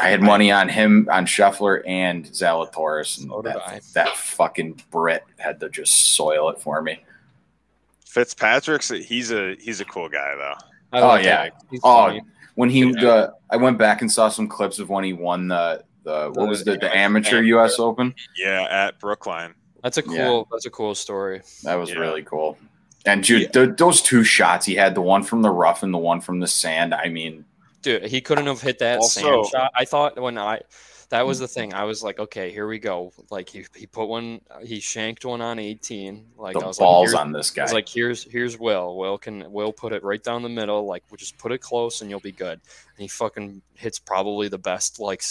I 0.00 0.08
had 0.08 0.22
money 0.22 0.50
on 0.50 0.68
him 0.68 1.08
on 1.10 1.26
Scheffler 1.26 1.82
and 1.86 2.24
Zalatoris, 2.26 3.20
and 3.20 3.30
So 3.30 3.42
that, 3.42 3.80
that 3.94 4.16
fucking 4.16 4.80
Brit 4.90 5.24
had 5.38 5.60
to 5.60 5.68
just 5.68 6.14
soil 6.14 6.48
it 6.50 6.60
for 6.60 6.80
me. 6.82 7.02
fitzpatrick's 8.06 8.88
he's 8.90 9.30
a 9.30 9.56
he's 9.60 9.80
a 9.80 9.84
cool 9.84 10.08
guy 10.08 10.34
though 10.36 10.54
I 10.92 11.00
Oh, 11.00 11.06
like 11.08 11.24
yeah. 11.24 11.48
He's 11.70 11.80
Oh, 11.84 12.06
funny. 12.06 12.22
When 12.56 12.68
he, 12.68 12.80
Yeah. 12.80 12.92
the, 13.00 13.34
I 13.48 13.56
went 13.56 13.78
back 13.78 14.00
and 14.02 14.10
saw 14.10 14.28
some 14.28 14.48
clips 14.48 14.78
of 14.80 14.88
when 14.88 15.04
he 15.04 15.12
won 15.12 15.48
the 15.48 15.84
the 16.02 16.30
what 16.34 16.48
was 16.48 16.64
the 16.64 16.76
the 16.76 16.94
amateur 16.96 17.42
U.S. 17.42 17.78
Open. 17.78 18.14
yeah 18.36 18.66
at 18.70 18.98
brookline 18.98 19.54
that's 19.82 19.96
a 19.96 20.02
cool. 20.02 20.14
Yeah. 20.14 20.42
That's 20.50 20.66
a 20.66 20.70
cool 20.70 20.94
story. 20.94 21.40
That 21.62 21.76
was 21.76 21.88
Yeah. 21.90 22.00
really 22.00 22.22
cool. 22.22 22.58
And 23.06 23.24
dude, 23.24 23.50
th- 23.50 23.78
those 23.78 24.02
two 24.02 24.24
shots 24.24 24.66
he 24.66 24.74
had, 24.74 24.94
the 24.94 25.00
one 25.00 25.22
from 25.22 25.40
the 25.40 25.48
rough 25.48 25.82
and 25.82 25.94
the 25.94 25.96
one 25.98 26.20
from 26.20 26.38
the 26.38 26.46
sand. 26.46 26.92
I 26.92 27.08
mean, 27.08 27.46
Dude, 27.82 28.04
he 28.04 28.20
couldn't 28.20 28.46
have 28.46 28.60
hit 28.60 28.78
that 28.80 28.98
Also- 28.98 29.20
sand 29.20 29.46
shot. 29.46 29.72
I 29.74 29.84
thought 29.84 30.20
when 30.20 30.38
I 30.38 30.60
that 31.10 31.26
was 31.26 31.40
the 31.40 31.46
mm. 31.46 31.52
thing. 31.52 31.74
I 31.74 31.84
was 31.84 32.02
like, 32.04 32.20
okay, 32.20 32.52
here 32.52 32.68
we 32.68 32.78
go. 32.78 33.12
Like 33.30 33.48
he, 33.48 33.66
he 33.74 33.86
put 33.86 34.06
one, 34.06 34.40
he 34.62 34.78
shanked 34.78 35.24
one 35.24 35.40
on 35.40 35.58
18. 35.58 36.24
Like 36.36 36.54
the 36.54 36.60
I 36.60 36.66
was 36.66 36.78
balls 36.78 37.12
like, 37.12 37.20
on 37.20 37.32
this 37.32 37.52
I 37.52 37.56
guy. 37.56 37.62
was 37.64 37.72
like, 37.72 37.88
here's 37.88 38.24
here's 38.24 38.58
Will. 38.58 38.96
Will 38.96 39.18
can 39.18 39.50
Will 39.50 39.72
put 39.72 39.92
it 39.92 40.04
right 40.04 40.22
down 40.22 40.42
the 40.42 40.48
middle. 40.48 40.86
Like 40.86 41.02
we'll 41.10 41.18
just 41.18 41.36
put 41.36 41.52
it 41.52 41.58
close 41.58 42.00
and 42.00 42.08
you'll 42.08 42.20
be 42.20 42.32
good. 42.32 42.60
And 42.60 42.98
he 42.98 43.08
fucking 43.08 43.60
hits 43.74 43.98
probably 43.98 44.48
the 44.48 44.58
best 44.58 45.00
like 45.00 45.22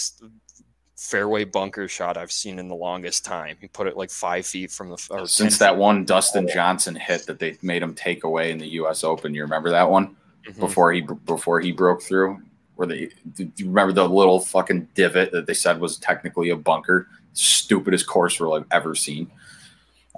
fairway 0.96 1.44
bunker 1.44 1.88
shot 1.88 2.18
I've 2.18 2.30
seen 2.30 2.58
in 2.58 2.68
the 2.68 2.74
longest 2.74 3.24
time. 3.24 3.56
He 3.58 3.66
put 3.66 3.86
it 3.86 3.96
like 3.96 4.10
five 4.10 4.44
feet 4.46 4.70
from 4.70 4.90
the 4.90 5.08
or 5.10 5.26
Since 5.26 5.56
that 5.58 5.78
one 5.78 6.04
Dustin 6.04 6.46
Johnson 6.46 6.94
hit 6.94 7.24
that 7.24 7.38
they 7.38 7.56
made 7.62 7.82
him 7.82 7.94
take 7.94 8.24
away 8.24 8.50
in 8.50 8.58
the 8.58 8.68
U.S. 8.68 9.02
Open, 9.02 9.34
you 9.34 9.40
remember 9.40 9.70
that 9.70 9.88
one 9.88 10.14
Mhm. 10.48 10.60
before 10.60 10.92
he 10.92 11.00
before 11.26 11.60
he 11.60 11.72
broke 11.72 12.02
through? 12.02 12.40
Where 12.76 12.86
they 12.86 13.10
do 13.34 13.50
you 13.56 13.66
remember 13.66 13.92
the 13.92 14.08
little 14.08 14.40
fucking 14.40 14.88
divot 14.94 15.32
that 15.32 15.46
they 15.46 15.54
said 15.54 15.80
was 15.80 15.98
technically 15.98 16.50
a 16.50 16.56
bunker? 16.56 17.08
Stupidest 17.32 18.06
course 18.06 18.40
rule 18.40 18.54
I've 18.54 18.66
ever 18.70 18.94
seen. 18.94 19.30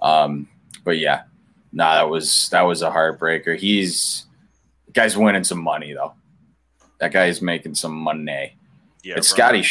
Um, 0.01 0.49
but 0.85 0.99
yeah, 0.99 1.23
nah, 1.73 1.95
that 1.97 2.09
was 2.09 2.49
that 2.51 2.63
was 2.63 2.83
a 2.83 2.91
heartbreaker. 2.91 3.57
He's 3.59 4.27
guy's 4.93 5.17
winning 5.17 5.45
some 5.45 5.63
money 5.63 5.93
though. 5.93 6.15
That 7.01 7.13
guy 7.13 7.27
is 7.27 7.43
making 7.43 7.75
some 7.75 7.95
money. 7.95 8.57
Yeah, 9.03 9.15
it's 9.17 9.29
Scotty 9.29 9.59
runner- 9.59 9.65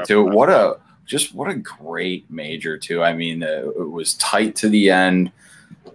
Scheffler 0.00 0.06
too. 0.06 0.24
What 0.24 0.48
a 0.48 0.78
just 1.04 1.34
what 1.34 1.50
a 1.50 1.54
great 1.54 2.30
major 2.30 2.78
too. 2.78 3.02
I 3.02 3.12
mean, 3.12 3.42
uh, 3.42 3.62
it 3.78 3.90
was 3.90 4.14
tight 4.14 4.56
to 4.56 4.68
the 4.68 4.90
end. 4.90 5.30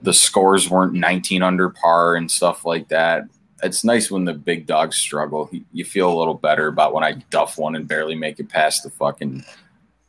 The 0.04 0.14
scores 0.14 0.70
weren't 0.70 0.94
19 0.94 1.42
under 1.44 1.70
par 1.70 2.16
and 2.16 2.30
stuff 2.30 2.66
like 2.66 2.90
that. 2.90 3.24
It's 3.64 3.84
nice 3.84 4.12
when 4.12 4.26
the 4.26 4.34
big 4.34 4.66
dogs 4.68 4.98
struggle. 4.98 5.50
You- 5.52 5.66
You 5.72 5.86
feel 5.86 6.12
a 6.12 6.18
little 6.18 6.34
better 6.34 6.68
about 6.68 6.94
when 6.94 7.04
I 7.04 7.14
duff 7.30 7.58
one 7.58 7.76
and 7.76 7.88
barely 7.88 8.16
make 8.16 8.40
it 8.40 8.50
past 8.50 8.84
the 8.84 8.90
fucking 8.90 9.44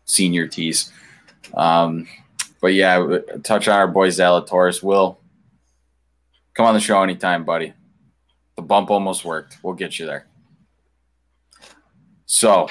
senior 0.05 0.47
tees. 0.49 0.93
Um, 1.55 2.09
but 2.61 2.75
yeah, 2.75 3.19
touch 3.43 3.69
on 3.69 3.75
our 3.79 3.87
boy 3.89 4.09
Zalatoris. 4.09 4.83
Will 4.83 5.19
come 6.55 6.67
on 6.67 6.75
the 6.75 6.81
show 6.81 7.03
anytime, 7.03 7.45
buddy. 7.45 7.73
The 8.57 8.63
bump 8.63 8.91
almost 8.91 9.25
worked. 9.25 9.59
We'll 9.63 9.75
get 9.75 9.99
you 9.99 10.07
there. 10.07 10.27
So 12.27 12.69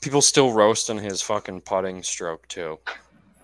People 0.00 0.22
still 0.22 0.52
roasting 0.52 0.98
his 0.98 1.20
fucking 1.22 1.62
putting 1.62 2.02
stroke 2.04 2.46
too. 2.48 2.78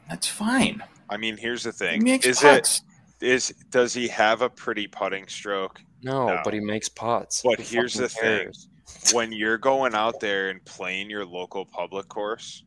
that's 0.09 0.27
fine. 0.29 0.83
I 1.11 1.17
mean, 1.17 1.37
here's 1.37 1.65
the 1.65 1.73
He 1.73 1.77
thing: 1.77 2.05
makes 2.05 2.25
is 2.27 2.41
putts. 2.41 2.83
it 3.21 3.27
is 3.27 3.49
does 3.71 3.93
he 3.93 4.07
have 4.09 4.41
a 4.43 4.49
pretty 4.49 4.87
putting 4.87 5.27
stroke? 5.27 5.81
No, 6.05 6.29
No. 6.29 6.41
but 6.45 6.55
he 6.55 6.61
makes 6.61 6.89
pots. 6.89 7.43
But 7.45 7.59
Who 7.59 7.65
here's 7.65 7.95
the 7.95 8.09
fucking 8.09 8.53
thing. 8.53 9.15
when 9.15 9.33
you're 9.41 9.59
going 9.59 9.95
out 9.95 10.21
there 10.21 10.51
and 10.51 10.65
playing 10.65 11.11
your 11.11 11.25
local 11.25 11.65
public 11.65 12.09
course, 12.09 12.63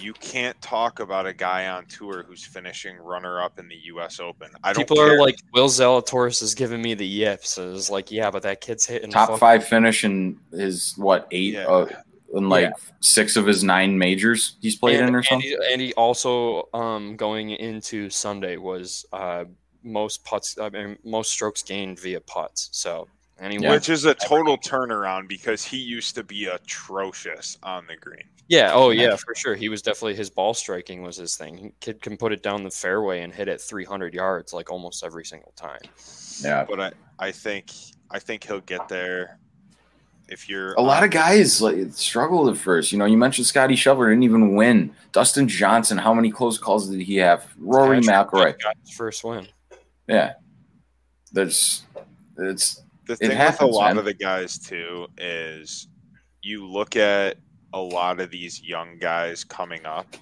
you 0.00 0.12
can't 0.14 0.60
talk 0.60 1.00
about 1.00 1.26
a 1.26 1.32
guy 1.32 1.68
on 1.68 1.86
tour 1.86 2.22
who's 2.26 2.44
finishing 2.44 2.96
runner 2.98 3.40
up 3.40 3.58
in 3.58 3.66
the 3.68 3.76
U.S. 3.84 4.20
Open. 4.20 4.50
I 4.62 4.72
don't. 4.74 4.82
People 4.82 4.96
care. 4.96 5.14
are 5.14 5.18
like, 5.20 5.36
Will 5.54 5.68
Zalatoris 5.68 6.42
is 6.42 6.54
giving 6.54 6.82
me 6.82 6.92
the 6.94 7.06
yips. 7.06 7.56
And 7.56 7.74
It's 7.74 7.88
like, 7.88 8.10
yeah, 8.10 8.30
but 8.30 8.42
that 8.42 8.60
kid's 8.60 8.84
hitting 8.84 9.10
Top 9.10 9.30
fuck- 9.30 9.40
five 9.40 9.64
finish 9.66 10.04
in 10.04 10.38
his 10.52 10.92
what 10.98 11.26
eight 11.30 11.54
Yeah. 11.54 11.66
uh, 11.66 11.86
in 12.34 12.48
like 12.50 12.72
six 13.00 13.36
of 13.36 13.46
his 13.46 13.62
nine 13.64 13.96
majors 13.96 14.56
he's 14.60 14.74
played 14.76 14.96
and, 14.98 15.08
in 15.08 15.14
or 15.14 15.18
and 15.18 15.26
something. 15.26 15.48
he, 15.48 15.72
and 15.72 15.80
he 15.80 15.94
also 15.94 16.68
um, 16.74 17.16
going 17.16 17.50
into 17.50 18.10
Sunday 18.10 18.56
was 18.56 19.06
uh, 19.12 19.44
most 19.86 20.24
putts, 20.24 20.58
I 20.58 20.68
mean, 20.68 20.98
most 21.04 21.30
strokes 21.30 21.62
gained 21.62 22.00
via 22.00 22.20
putts. 22.20 22.68
So 22.72 23.08
anyway, 23.40 23.70
which 23.70 23.88
is 23.88 24.04
a 24.04 24.14
total 24.14 24.58
turnaround 24.58 25.28
because 25.28 25.64
he 25.64 25.78
used 25.78 26.14
to 26.16 26.24
be 26.24 26.46
atrocious 26.46 27.58
on 27.62 27.86
the 27.86 27.96
green. 27.96 28.24
yeah, 28.48 28.70
oh 28.72 28.90
yeah, 28.90 29.16
for 29.16 29.34
sure. 29.34 29.54
He 29.54 29.68
was 29.68 29.82
definitely 29.82 30.14
his 30.14 30.30
ball 30.30 30.54
striking 30.54 31.02
was 31.02 31.16
his 31.16 31.36
thing. 31.36 31.72
Kid 31.80 32.02
can 32.02 32.16
put 32.16 32.32
it 32.32 32.42
down 32.42 32.62
the 32.62 32.70
fairway 32.70 33.22
and 33.22 33.32
hit 33.32 33.48
it 33.48 33.60
300 33.60 34.14
yards 34.14 34.52
like 34.52 34.70
almost 34.70 35.04
every 35.04 35.24
single 35.24 35.52
time. 35.56 35.80
Yeah, 36.42 36.64
But 36.68 36.80
I, 36.80 36.92
I 37.18 37.30
think, 37.32 37.72
I 38.10 38.18
think 38.18 38.44
he'll 38.44 38.60
get 38.60 38.88
there. 38.88 39.38
If 40.28 40.48
you're 40.48 40.74
a 40.74 40.82
lot 40.82 41.04
of 41.04 41.10
guys 41.12 41.62
like 41.62 41.76
struggled 41.92 42.48
at 42.48 42.56
first. 42.56 42.90
You 42.90 42.98
know, 42.98 43.04
you 43.04 43.16
mentioned 43.16 43.46
Scotty 43.46 43.74
Scheffler 43.74 44.08
didn't 44.10 44.24
even 44.24 44.56
win. 44.56 44.92
Dustin 45.12 45.46
Johnson, 45.46 45.98
how 45.98 46.12
many 46.12 46.32
close 46.32 46.58
calls 46.58 46.90
did 46.90 47.00
he 47.00 47.16
have? 47.18 47.46
Rory 47.56 48.00
Patrick 48.00 48.58
McIlroy. 48.58 48.92
first 48.96 49.22
win. 49.22 49.46
Yeah, 50.08 50.34
there's 51.32 51.84
it's 52.38 52.82
the 53.06 53.16
thing 53.16 53.30
with 53.38 53.60
a 53.60 53.66
lot 53.66 53.90
man. 53.90 53.98
of 53.98 54.04
the 54.04 54.14
guys 54.14 54.58
too 54.58 55.06
is 55.18 55.88
you 56.42 56.66
look 56.66 56.96
at 56.96 57.38
a 57.72 57.80
lot 57.80 58.20
of 58.20 58.30
these 58.30 58.62
young 58.62 58.98
guys 58.98 59.44
coming 59.44 59.84
up 59.86 60.16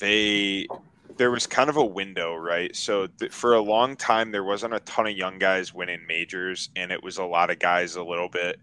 they 0.00 0.66
there 1.16 1.30
was 1.30 1.46
kind 1.46 1.68
of 1.70 1.76
a 1.76 1.84
window 1.84 2.34
right? 2.34 2.74
So 2.74 3.06
th- 3.06 3.32
for 3.32 3.54
a 3.54 3.60
long 3.60 3.96
time 3.96 4.30
there 4.32 4.44
wasn't 4.44 4.74
a 4.74 4.80
ton 4.80 5.06
of 5.06 5.16
young 5.16 5.38
guys 5.38 5.74
winning 5.74 6.04
majors 6.06 6.70
and 6.76 6.90
it 6.90 7.02
was 7.02 7.18
a 7.18 7.24
lot 7.24 7.50
of 7.50 7.58
guys 7.58 7.96
a 7.96 8.02
little 8.02 8.28
bit 8.28 8.58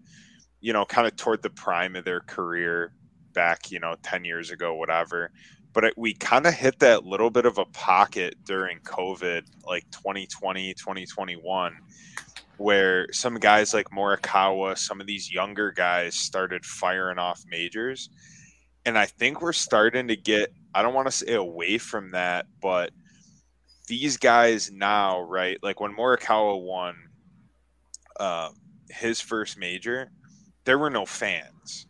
you 0.61 0.73
know 0.73 0.85
kind 0.85 1.07
of 1.07 1.15
toward 1.15 1.41
the 1.41 1.49
prime 1.49 1.95
of 1.95 2.05
their 2.05 2.21
career 2.21 2.93
back 3.33 3.71
you 3.71 3.79
know 3.79 3.95
10 4.03 4.25
years 4.25 4.51
ago 4.51 4.75
whatever 4.75 5.31
but 5.73 5.83
it, 5.83 5.93
we 5.97 6.13
kind 6.13 6.45
of 6.45 6.53
hit 6.53 6.79
that 6.79 7.05
little 7.05 7.29
bit 7.29 7.45
of 7.45 7.57
a 7.57 7.65
pocket 7.65 8.35
during 8.45 8.79
covid 8.79 9.43
like 9.65 9.89
2020 9.91 10.73
2021 10.73 11.77
where 12.59 13.07
some 13.13 13.35
guys 13.35 13.73
like 13.73 13.89
Morikawa, 13.89 14.77
some 14.77 14.99
of 14.99 15.07
these 15.07 15.31
younger 15.31 15.71
guys 15.71 16.13
started 16.13 16.65
firing 16.65 17.17
off 17.17 17.41
majors. 17.49 18.09
And 18.85 18.97
I 18.97 19.05
think 19.05 19.41
we're 19.41 19.53
starting 19.53 20.09
to 20.09 20.17
get, 20.17 20.53
I 20.75 20.81
don't 20.81 20.93
want 20.93 21.07
to 21.07 21.11
say 21.11 21.33
away 21.33 21.77
from 21.77 22.11
that, 22.11 22.47
but 22.61 22.91
these 23.87 24.17
guys 24.17 24.71
now, 24.71 25.21
right? 25.21 25.57
Like 25.63 25.79
when 25.79 25.95
Morikawa 25.95 26.61
won 26.61 26.95
uh, 28.19 28.49
his 28.89 29.21
first 29.21 29.57
major, 29.57 30.11
there 30.65 30.77
were 30.77 30.89
no 30.89 31.05
fans. 31.05 31.87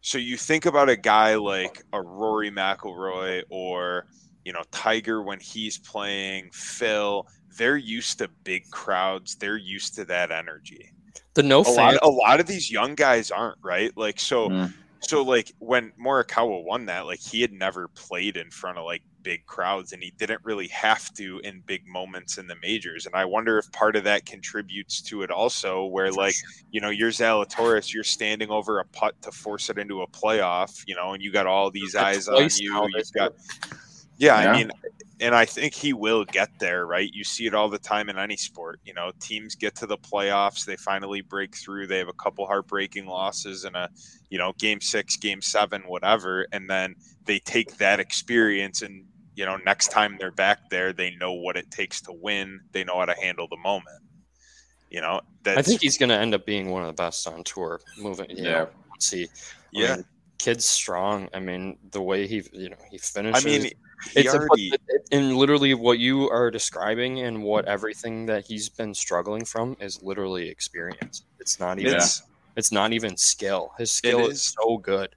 So 0.00 0.18
you 0.18 0.36
think 0.36 0.66
about 0.66 0.88
a 0.88 0.96
guy 0.96 1.34
like 1.34 1.82
a 1.92 2.00
Rory 2.00 2.50
McIlroy 2.50 3.42
or, 3.50 4.06
you 4.44 4.52
know, 4.52 4.62
Tiger 4.70 5.22
when 5.22 5.40
he's 5.40 5.78
playing, 5.78 6.50
Phil, 6.52 7.26
they're 7.56 7.76
used 7.76 8.18
to 8.18 8.28
big 8.44 8.70
crowds. 8.70 9.34
They're 9.34 9.56
used 9.56 9.94
to 9.96 10.04
that 10.06 10.30
energy. 10.30 10.92
The 11.34 11.42
no 11.42 11.60
A 11.60 11.62
lot, 11.62 11.74
fan. 11.74 11.98
a 12.02 12.08
lot 12.08 12.40
of 12.40 12.46
these 12.46 12.70
young 12.70 12.94
guys 12.94 13.30
aren't 13.30 13.58
right. 13.62 13.96
Like 13.96 14.18
so, 14.20 14.48
Mm. 14.48 14.72
So 15.00 15.22
like 15.22 15.52
when 15.58 15.92
Morikawa 16.00 16.64
won 16.64 16.86
that, 16.86 17.06
like 17.06 17.20
he 17.20 17.40
had 17.40 17.52
never 17.52 17.88
played 17.88 18.36
in 18.36 18.50
front 18.50 18.78
of 18.78 18.84
like 18.84 19.02
big 19.22 19.46
crowds, 19.46 19.92
and 19.92 20.02
he 20.02 20.12
didn't 20.18 20.40
really 20.44 20.68
have 20.68 21.12
to 21.14 21.40
in 21.44 21.62
big 21.66 21.86
moments 21.86 22.38
in 22.38 22.46
the 22.46 22.56
majors. 22.62 23.06
And 23.06 23.14
I 23.14 23.24
wonder 23.24 23.58
if 23.58 23.70
part 23.72 23.96
of 23.96 24.04
that 24.04 24.26
contributes 24.26 25.00
to 25.02 25.22
it 25.22 25.30
also, 25.30 25.84
where 25.84 26.10
like 26.10 26.34
you 26.70 26.80
know 26.80 26.90
you're 26.90 27.10
Zalatoris, 27.10 27.92
you're 27.92 28.04
standing 28.04 28.50
over 28.50 28.80
a 28.80 28.84
putt 28.86 29.20
to 29.22 29.30
force 29.30 29.70
it 29.70 29.78
into 29.78 30.02
a 30.02 30.06
playoff, 30.08 30.82
you 30.86 30.94
know, 30.94 31.12
and 31.12 31.22
you 31.22 31.32
got 31.32 31.46
all 31.46 31.70
these 31.70 31.94
eyes 31.94 32.28
on 32.28 32.48
you. 32.56 32.88
You've 32.94 33.12
got 33.12 33.34
yeah, 34.18 34.42
Yeah. 34.42 34.50
I 34.50 34.56
mean, 34.56 34.70
and 35.20 35.34
I 35.34 35.44
think 35.44 35.74
he 35.74 35.92
will 35.92 36.24
get 36.24 36.48
there, 36.58 36.86
right? 36.86 37.10
You 37.12 37.24
see 37.24 37.46
it 37.46 37.54
all 37.54 37.68
the 37.68 37.78
time 37.78 38.08
in 38.08 38.18
any 38.18 38.36
sport. 38.36 38.80
You 38.84 38.94
know, 38.94 39.12
teams 39.20 39.54
get 39.54 39.74
to 39.76 39.86
the 39.86 39.98
playoffs, 39.98 40.64
they 40.64 40.76
finally 40.76 41.20
break 41.20 41.56
through, 41.56 41.86
they 41.86 41.98
have 41.98 42.08
a 42.08 42.12
couple 42.14 42.46
heartbreaking 42.46 43.06
losses 43.06 43.64
in 43.64 43.74
a, 43.74 43.88
you 44.30 44.38
know, 44.38 44.52
game 44.58 44.80
six, 44.80 45.16
game 45.16 45.42
seven, 45.42 45.82
whatever, 45.82 46.46
and 46.52 46.68
then 46.68 46.94
they 47.24 47.38
take 47.40 47.76
that 47.78 48.00
experience 48.00 48.82
and 48.82 49.04
you 49.34 49.46
know, 49.46 49.56
next 49.64 49.92
time 49.92 50.16
they're 50.18 50.32
back 50.32 50.68
there, 50.68 50.92
they 50.92 51.14
know 51.14 51.32
what 51.32 51.56
it 51.56 51.70
takes 51.70 52.00
to 52.00 52.12
win. 52.12 52.58
They 52.72 52.82
know 52.82 52.98
how 52.98 53.04
to 53.04 53.14
handle 53.14 53.46
the 53.48 53.56
moment. 53.56 54.02
You 54.90 55.00
know, 55.00 55.20
that's 55.44 55.58
I 55.58 55.62
think 55.62 55.80
he's 55.80 55.96
going 55.96 56.08
to 56.08 56.16
end 56.16 56.34
up 56.34 56.44
being 56.44 56.70
one 56.70 56.82
of 56.82 56.88
the 56.88 56.92
best 57.00 57.24
on 57.28 57.44
tour. 57.44 57.80
Moving, 57.96 58.30
you 58.30 58.42
Yeah. 58.42 58.50
know, 58.50 58.68
once 58.90 59.10
he, 59.12 59.24
I 59.24 59.28
yeah. 59.70 59.94
mean, 59.94 60.04
kid's 60.38 60.64
strong. 60.64 61.28
I 61.32 61.38
mean, 61.38 61.78
the 61.92 62.02
way 62.02 62.26
he, 62.26 62.42
you 62.52 62.70
know, 62.70 62.76
he 62.90 62.96
I 62.96 63.00
finishes. 63.00 63.44
mean, 63.44 63.70
he 64.12 64.20
it's 64.20 64.34
already, 64.34 64.72
and 65.12 65.36
literally 65.36 65.74
what 65.74 65.98
you 65.98 66.28
are 66.30 66.50
describing 66.50 67.20
and 67.20 67.42
what 67.42 67.64
everything 67.66 68.26
that 68.26 68.46
he's 68.46 68.68
been 68.68 68.94
struggling 68.94 69.44
from 69.44 69.76
is 69.80 70.02
literally 70.02 70.48
experience. 70.48 71.24
It's 71.40 71.58
not 71.58 71.78
even. 71.78 71.94
it's 71.94 72.22
It's 72.56 72.72
not 72.72 72.92
even 72.92 73.16
skill. 73.16 73.72
His 73.78 73.90
skill 73.92 74.26
is. 74.26 74.38
is. 74.38 74.54
so 74.60 74.78
good. 74.78 75.14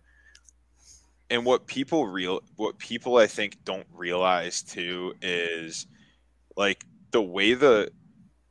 and 1.29 1.45
what 1.45 1.65
people 1.65 2.07
real 2.07 2.41
what 2.57 2.77
people 2.77 3.17
I 3.17 3.27
think 3.27 3.57
don't 3.63 3.87
realize 3.93 4.61
too 4.61 5.13
is 5.21 5.87
like 6.57 6.85
the 7.11 7.21
way 7.21 7.53
the 7.53 7.89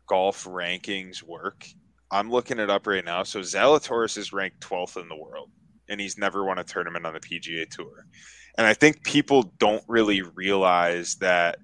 golf 0.07 0.45
rankings 0.45 1.23
work. 1.23 1.67
I'm 2.11 2.31
looking 2.31 2.59
it 2.59 2.71
up 2.71 2.87
right 2.87 3.05
now. 3.05 3.23
So 3.23 3.41
Zalatoris 3.41 4.19
is 4.19 4.33
ranked 4.33 4.61
12th 4.61 5.01
in 5.01 5.09
the 5.09 5.17
world, 5.17 5.51
and 5.89 6.01
he's 6.01 6.19
never 6.19 6.45
won 6.45 6.59
a 6.59 6.65
tournament 6.65 7.07
on 7.07 7.15
the 7.15 7.21
PGA 7.21 7.69
Tour. 7.69 8.07
And 8.61 8.67
I 8.67 8.75
think 8.75 9.03
people 9.05 9.51
don't 9.59 9.83
really 9.89 10.21
realize 10.21 11.15
that 11.15 11.61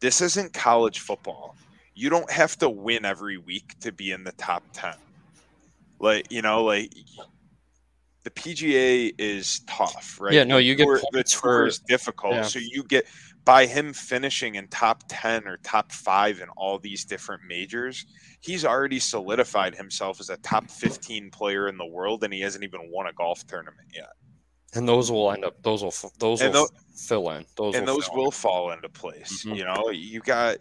this 0.00 0.20
isn't 0.20 0.52
college 0.52 0.98
football. 0.98 1.56
You 1.94 2.10
don't 2.10 2.30
have 2.30 2.58
to 2.58 2.68
win 2.68 3.06
every 3.06 3.38
week 3.38 3.78
to 3.80 3.90
be 3.90 4.10
in 4.10 4.22
the 4.22 4.32
top 4.32 4.62
10. 4.74 4.96
Like, 5.98 6.30
you 6.30 6.42
know, 6.42 6.62
like 6.62 6.92
the 8.24 8.28
PGA 8.28 9.14
is 9.16 9.60
tough, 9.60 10.18
right? 10.20 10.34
Yeah, 10.34 10.44
no, 10.44 10.58
you 10.58 10.74
get 10.74 10.84
tour, 10.84 11.00
the 11.10 11.24
tour 11.24 11.40
for- 11.40 11.66
is 11.68 11.78
difficult, 11.78 12.34
yeah. 12.34 12.42
so 12.42 12.58
you 12.58 12.82
get 12.82 13.06
by 13.46 13.64
him 13.64 13.94
finishing 13.94 14.56
in 14.56 14.68
top 14.68 15.04
ten 15.08 15.48
or 15.48 15.56
top 15.62 15.90
five 15.90 16.40
in 16.40 16.50
all 16.50 16.78
these 16.78 17.06
different 17.06 17.44
majors. 17.48 18.04
He's 18.42 18.66
already 18.66 18.98
solidified 18.98 19.74
himself 19.74 20.20
as 20.20 20.28
a 20.28 20.36
top 20.36 20.68
fifteen 20.68 21.30
player 21.30 21.68
in 21.68 21.78
the 21.78 21.86
world, 21.86 22.24
and 22.24 22.34
he 22.34 22.40
hasn't 22.42 22.62
even 22.62 22.90
won 22.90 23.06
a 23.06 23.12
golf 23.14 23.46
tournament 23.46 23.88
yet. 23.94 24.10
And 24.74 24.88
those 24.88 25.10
will 25.10 25.30
end 25.32 25.44
up 25.44 25.62
those 25.62 25.82
will 25.82 25.94
those 26.18 26.40
And 26.40 26.52
will 26.52 26.66
tho- 26.66 26.74
f- 26.74 27.00
fill 27.08 27.30
in 27.30 27.44
those 27.56 27.74
and 27.74 27.86
will 27.86 27.94
those 27.94 28.08
will 28.12 28.24
in. 28.26 28.30
fall 28.32 28.70
into 28.72 28.88
place. 28.88 29.44
Mhm. 29.44 29.56
You 29.56 29.64
know, 29.64 29.90
you 29.90 30.20
got, 30.20 30.58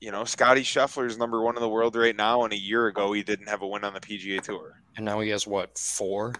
you 0.00 0.10
know, 0.12 0.24
Scotty 0.24 0.62
Scheffler 0.62 1.06
is 1.06 1.16
number 1.18 1.42
one 1.42 1.56
in 1.56 1.62
the 1.62 1.68
world 1.68 1.96
right 1.96 2.14
now, 2.16 2.44
and 2.44 2.52
a 2.52 2.58
year 2.58 2.86
ago 2.86 3.12
he 3.12 3.22
didn't 3.22 3.48
have 3.48 3.62
a 3.62 3.66
win 3.66 3.84
on 3.84 3.94
the 3.94 4.00
PGA 4.00 4.40
Tour. 4.42 4.82
and 4.96 5.04
now 5.04 5.20
he 5.20 5.28
has 5.30 5.46
what 5.46 5.76
four 5.78 6.32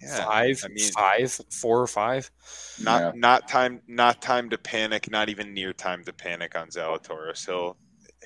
Yeah, 0.00 0.24
five 0.24 0.60
I 0.64 0.68
mean- 0.68 0.92
five 0.92 1.40
four 1.50 1.80
or 1.80 1.86
five 1.86 2.30
Not 2.80 3.00
Yeah. 3.00 3.12
not 3.14 3.48
time 3.48 3.80
not 3.88 4.20
time 4.20 4.50
to 4.50 4.58
panic. 4.58 5.10
Not 5.10 5.28
even 5.30 5.54
near 5.54 5.72
time 5.72 6.04
to 6.04 6.12
panic 6.12 6.54
on 6.56 6.68
Zalatoris. 6.68 7.46
He'll 7.46 7.76
he'll 7.76 7.76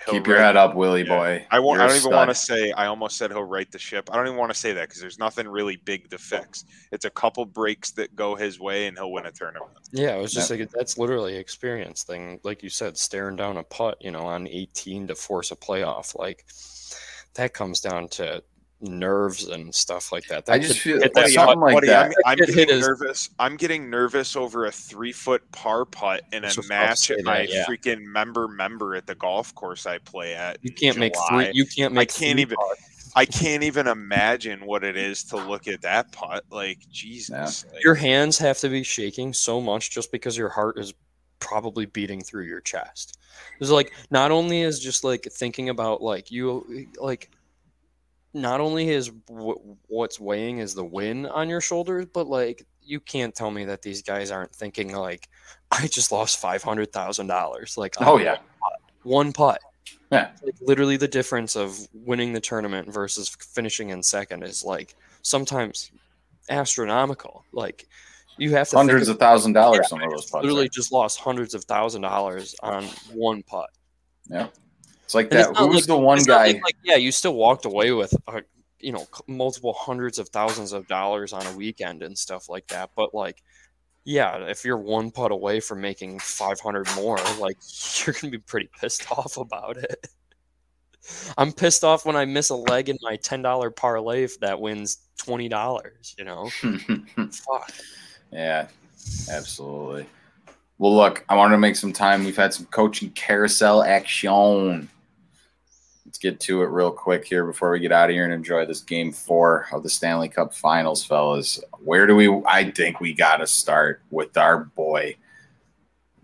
Keep 0.08 0.26
your 0.26 0.36
right- 0.36 0.44
head 0.46 0.56
up, 0.56 0.74
Willie 0.74 1.02
Yeah. 1.02 1.16
boy. 1.16 1.46
I 1.50 1.58
won't. 1.60 1.76
You're 1.76 1.82
I 1.82 1.84
a 1.86 1.88
don't 1.88 1.96
even 1.98 2.10
want 2.12 2.30
to 2.30 2.34
say. 2.34 2.72
I 2.72 2.86
almost 2.86 3.16
said 3.18 3.30
he'll 3.30 3.42
right 3.42 3.70
the 3.70 3.78
ship. 3.78 4.08
I 4.10 4.16
don't 4.16 4.26
even 4.26 4.38
want 4.38 4.52
to 4.52 4.58
say 4.58 4.72
that 4.72 4.88
because 4.88 5.00
there's 5.00 5.18
nothing 5.18 5.46
really 5.46 5.76
big 5.76 6.08
to 6.10 6.18
fix. 6.18 6.64
It's 6.90 7.04
a 7.04 7.10
couple 7.10 7.44
breaks 7.44 7.90
that 7.92 8.16
go 8.16 8.34
his 8.34 8.58
way, 8.58 8.86
and 8.86 8.96
he'll 8.96 9.12
win 9.12 9.26
a 9.26 9.30
tournament. 9.32 9.70
yeah 9.92 10.14
it 10.16 10.20
was 10.22 10.32
just 10.32 10.50
like 10.50 10.70
that's 10.70 10.96
literally 10.98 11.36
experience 11.36 12.04
thing 12.04 12.38
like 12.44 12.62
you 12.62 12.68
said 12.70 12.96
staring 12.96 13.34
down 13.36 13.56
a 13.56 13.62
putt 13.64 13.96
you 14.00 14.10
know 14.12 14.20
on 14.20 14.46
18 14.46 15.08
to 15.08 15.14
force 15.16 15.50
a 15.50 15.56
playoff 15.56 16.14
like 16.16 16.46
that 17.34 17.52
comes 17.52 17.80
down 17.80 18.06
to 18.08 18.40
nerves 18.82 19.48
and 19.48 19.74
stuff 19.74 20.12
like 20.12 20.26
that, 20.28 20.46
that 20.46 20.52
I 20.52 20.58
just 20.58 20.78
feel 20.78 20.98
that 21.00 21.14
something 21.14 21.32
shot, 21.32 21.58
like 21.58 21.74
buddy, 21.74 21.86
that. 21.88 22.06
I'm, 22.06 22.12
I'm 22.26 22.38
That 22.38 22.46
kid 22.46 22.54
hit 22.54 22.68
getting 22.68 22.76
his- 22.76 22.86
nervous. 22.88 23.30
I'm 23.38 23.56
getting 23.56 23.90
nervous 23.90 24.36
over 24.36 24.66
a 24.66 24.72
three 24.72 25.12
foot 25.12 25.42
par 25.52 25.84
putt 25.84 26.22
in 26.32 26.44
a 26.44 26.46
was 26.46 26.56
just 26.56 26.68
about 26.68 26.80
to 26.80 26.86
match 26.88 26.98
say 26.98 27.14
at 27.14 27.24
my 27.24 27.38
that, 27.38 27.48
yeah. 27.50 27.64
freaking 27.66 28.02
member 28.04 28.48
member 28.48 28.94
at 28.94 29.06
the 29.06 29.14
golf 29.14 29.54
course 29.54 29.86
I 29.86 29.98
play 29.98 30.34
at. 30.34 30.58
you 30.62 30.72
can't 30.72 30.96
make 30.98 31.12
three 31.28 31.50
you 31.52 31.66
can't 31.66 31.92
make 31.92 32.10
I 32.10 32.18
can't 32.18 32.32
three 32.36 32.42
even- 32.42 32.56
putts. 32.56 32.86
I 33.16 33.24
can't 33.24 33.64
even 33.64 33.88
imagine 33.88 34.64
what 34.64 34.84
it 34.84 34.96
is 34.96 35.24
to 35.24 35.36
look 35.36 35.66
at 35.66 35.82
that 35.82 36.12
putt. 36.12 36.44
Like 36.50 36.78
Jesus, 36.92 37.64
like, 37.72 37.82
your 37.82 37.96
hands 37.96 38.38
have 38.38 38.58
to 38.60 38.68
be 38.68 38.84
shaking 38.84 39.32
so 39.32 39.60
much 39.60 39.90
just 39.90 40.12
because 40.12 40.36
your 40.38 40.48
heart 40.48 40.78
is 40.78 40.94
probably 41.40 41.86
beating 41.86 42.20
through 42.22 42.44
your 42.44 42.60
chest. 42.60 43.18
It's 43.60 43.70
like 43.70 43.92
not 44.12 44.30
only 44.30 44.60
is 44.62 44.78
just 44.78 45.02
like 45.02 45.24
thinking 45.24 45.70
about 45.70 46.00
like 46.02 46.30
you 46.30 46.86
like 47.00 47.30
not 48.32 48.60
only 48.60 48.88
is 48.90 49.08
w- 49.28 49.76
what's 49.88 50.20
weighing 50.20 50.58
is 50.58 50.74
the 50.74 50.84
win 50.84 51.26
on 51.26 51.48
your 51.48 51.60
shoulders, 51.60 52.06
but 52.12 52.26
like 52.26 52.64
you 52.82 53.00
can't 53.00 53.34
tell 53.34 53.50
me 53.50 53.64
that 53.66 53.82
these 53.82 54.02
guys 54.02 54.30
aren't 54.30 54.54
thinking 54.54 54.92
like 54.94 55.28
I 55.70 55.86
just 55.86 56.12
lost 56.12 56.38
five 56.40 56.62
hundred 56.62 56.92
thousand 56.92 57.26
dollars. 57.28 57.76
Like 57.76 57.94
Oh 58.00 58.18
yeah, 58.18 58.38
one 59.02 59.32
putt. 59.32 59.60
Yeah. 60.12 60.30
Like 60.42 60.54
literally 60.60 60.96
the 60.96 61.08
difference 61.08 61.54
of 61.56 61.78
winning 61.92 62.32
the 62.32 62.40
tournament 62.40 62.92
versus 62.92 63.28
finishing 63.54 63.90
in 63.90 64.02
second 64.02 64.42
is 64.42 64.64
like 64.64 64.94
sometimes 65.22 65.90
astronomical. 66.48 67.44
Like 67.52 67.86
you 68.36 68.50
have 68.52 68.68
to 68.70 68.76
hundreds 68.76 69.08
of- 69.08 69.16
of 69.16 69.20
thousand 69.20 69.52
dollars. 69.52 69.80
Yeah, 69.84 69.88
some 69.88 70.02
of 70.02 70.10
those 70.10 70.30
putts. 70.30 70.42
literally 70.44 70.66
are. 70.66 70.68
just 70.68 70.92
lost 70.92 71.20
hundreds 71.20 71.54
of 71.54 71.64
thousand 71.64 72.02
dollars 72.02 72.54
on 72.62 72.84
one 73.12 73.42
putt. 73.44 73.70
It's 75.10 75.14
like 75.16 75.26
And 75.32 75.40
that. 75.40 75.50
it's 75.50 75.58
Who's 75.58 75.74
like- 75.74 75.84
the 75.86 75.96
one 75.98 76.22
guy? 76.22 76.46
like, 76.46 76.62
like, 76.62 76.76
yeah, 76.84 76.94
you 76.94 77.10
still 77.10 77.34
walked 77.34 77.64
away 77.64 77.90
with 77.90 78.14
uh, 78.28 78.42
you 78.78 78.92
know 78.92 79.08
multiple 79.26 79.72
hundreds 79.72 80.20
of 80.20 80.28
thousands 80.28 80.72
of 80.72 80.86
dollars 80.86 81.32
on 81.32 81.44
a 81.48 81.52
weekend 81.56 82.04
and 82.04 82.16
stuff 82.16 82.48
like 82.48 82.68
that. 82.68 82.90
But 82.94 83.12
like, 83.12 83.42
yeah, 84.04 84.36
if 84.48 84.64
you're 84.64 84.78
one 84.78 85.10
putt 85.10 85.32
away 85.32 85.58
from 85.58 85.80
making 85.80 86.20
five 86.20 86.60
hundred 86.60 86.86
more, 86.94 87.18
like 87.40 87.56
you're 88.06 88.14
gonna 88.20 88.30
be 88.30 88.38
pretty 88.38 88.70
pissed 88.80 89.10
off 89.18 89.36
about 89.36 89.78
it. 89.78 90.06
I'm 91.36 91.50
pissed 91.50 91.82
off 91.82 92.06
when 92.06 92.14
I 92.14 92.24
miss 92.24 92.50
a 92.50 92.54
leg 92.54 92.88
in 92.88 92.96
my 93.02 93.16
ten 93.16 93.42
dollar 93.42 93.72
parlay 93.72 94.22
if 94.22 94.38
that 94.38 94.60
wins 94.60 94.98
twenty 95.18 95.48
dollars. 95.48 96.14
You 96.16 96.24
know, 96.24 96.50
fuck. 97.32 97.72
yeah, 98.30 98.68
absolutely. 99.28 100.06
Well, 100.78 100.94
look, 100.94 101.24
I 101.28 101.34
wanted 101.34 101.56
to 101.56 101.58
make 101.58 101.74
some 101.74 101.92
time. 101.92 102.24
We've 102.24 102.36
had 102.36 102.54
some 102.54 102.66
coaching 102.66 103.10
carousel 103.10 103.82
action. 103.82 104.88
Get 106.20 106.38
to 106.40 106.62
it 106.62 106.66
real 106.66 106.90
quick 106.90 107.24
here 107.24 107.46
before 107.46 107.70
we 107.70 107.80
get 107.80 107.92
out 107.92 108.10
of 108.10 108.14
here 108.14 108.24
and 108.24 108.32
enjoy 108.32 108.66
this 108.66 108.82
game 108.82 109.10
four 109.10 109.66
of 109.72 109.82
the 109.82 109.88
Stanley 109.88 110.28
Cup 110.28 110.52
Finals, 110.52 111.02
fellas. 111.02 111.58
Where 111.78 112.06
do 112.06 112.14
we? 112.14 112.28
I 112.46 112.70
think 112.70 113.00
we 113.00 113.14
got 113.14 113.38
to 113.38 113.46
start 113.46 114.02
with 114.10 114.36
our 114.36 114.64
boy, 114.64 115.16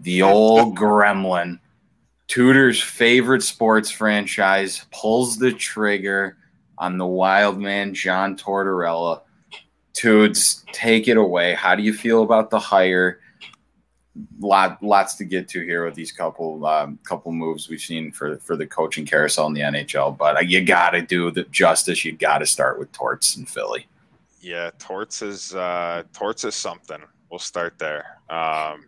the 0.00 0.20
old 0.20 0.76
gremlin, 0.78 1.60
Tudor's 2.28 2.82
favorite 2.82 3.42
sports 3.42 3.90
franchise, 3.90 4.84
pulls 4.92 5.38
the 5.38 5.52
trigger 5.52 6.36
on 6.76 6.98
the 6.98 7.06
wild 7.06 7.58
man 7.58 7.94
John 7.94 8.36
Tortorella. 8.36 9.22
Tudes, 9.94 10.62
take 10.72 11.08
it 11.08 11.16
away. 11.16 11.54
How 11.54 11.74
do 11.74 11.82
you 11.82 11.94
feel 11.94 12.22
about 12.22 12.50
the 12.50 12.58
hire? 12.58 13.20
Lot, 14.40 14.82
lots 14.82 15.14
to 15.16 15.24
get 15.24 15.48
to 15.48 15.60
here 15.64 15.84
with 15.84 15.94
these 15.94 16.12
couple, 16.12 16.64
um, 16.66 16.98
couple 17.04 17.32
moves 17.32 17.68
we've 17.68 17.80
seen 17.80 18.12
for 18.12 18.38
for 18.38 18.56
the 18.56 18.66
coaching 18.66 19.04
carousel 19.04 19.46
in 19.46 19.52
the 19.52 19.60
NHL. 19.60 20.16
But 20.16 20.36
uh, 20.36 20.40
you 20.40 20.64
got 20.64 20.90
to 20.90 21.02
do 21.02 21.30
the 21.30 21.44
justice. 21.44 22.04
You 22.04 22.12
got 22.12 22.38
to 22.38 22.46
start 22.46 22.78
with 22.78 22.90
Torts 22.92 23.36
in 23.36 23.46
Philly. 23.46 23.86
yeah, 24.40 24.70
Torts 24.78 25.22
is 25.22 25.54
uh, 25.54 26.04
Torts 26.12 26.44
is 26.44 26.54
something. 26.54 26.98
We'll 27.30 27.38
start 27.40 27.78
there. 27.78 28.20
Um, 28.30 28.86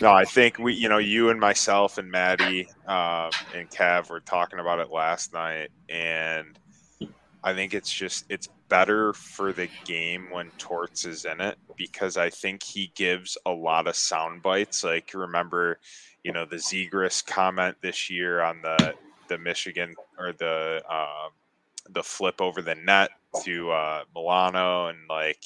no, 0.00 0.12
I 0.12 0.24
think 0.24 0.58
we, 0.58 0.74
you 0.74 0.88
know, 0.88 0.98
you 0.98 1.30
and 1.30 1.38
myself 1.38 1.98
and 1.98 2.10
Maddie 2.10 2.68
um, 2.86 3.30
and 3.54 3.70
Cav 3.70 4.10
were 4.10 4.20
talking 4.20 4.58
about 4.58 4.80
it 4.80 4.90
last 4.90 5.32
night, 5.32 5.70
and 5.88 6.58
I 7.44 7.54
think 7.54 7.74
it's 7.74 7.92
just 7.92 8.24
it's 8.28 8.48
better 8.68 9.12
for 9.12 9.52
the 9.52 9.68
game 9.84 10.28
when 10.30 10.50
Torts 10.58 11.04
is 11.04 11.24
in 11.24 11.40
it 11.40 11.58
because 11.76 12.16
I 12.16 12.30
think 12.30 12.62
he 12.62 12.92
gives 12.94 13.36
a 13.46 13.50
lot 13.50 13.86
of 13.86 13.96
sound 13.96 14.42
bites. 14.42 14.84
Like 14.84 15.12
remember, 15.14 15.78
you 16.24 16.32
know, 16.32 16.44
the 16.44 16.56
Zegras 16.56 17.24
comment 17.24 17.76
this 17.82 18.10
year 18.10 18.40
on 18.40 18.60
the 18.62 18.94
the 19.28 19.38
Michigan 19.38 19.94
or 20.18 20.32
the 20.32 20.82
um, 20.90 21.32
the 21.90 22.02
flip 22.02 22.40
over 22.40 22.62
the 22.62 22.74
net 22.74 23.10
to 23.44 23.70
uh, 23.70 24.02
Milano, 24.14 24.88
and 24.88 24.98
like 25.08 25.44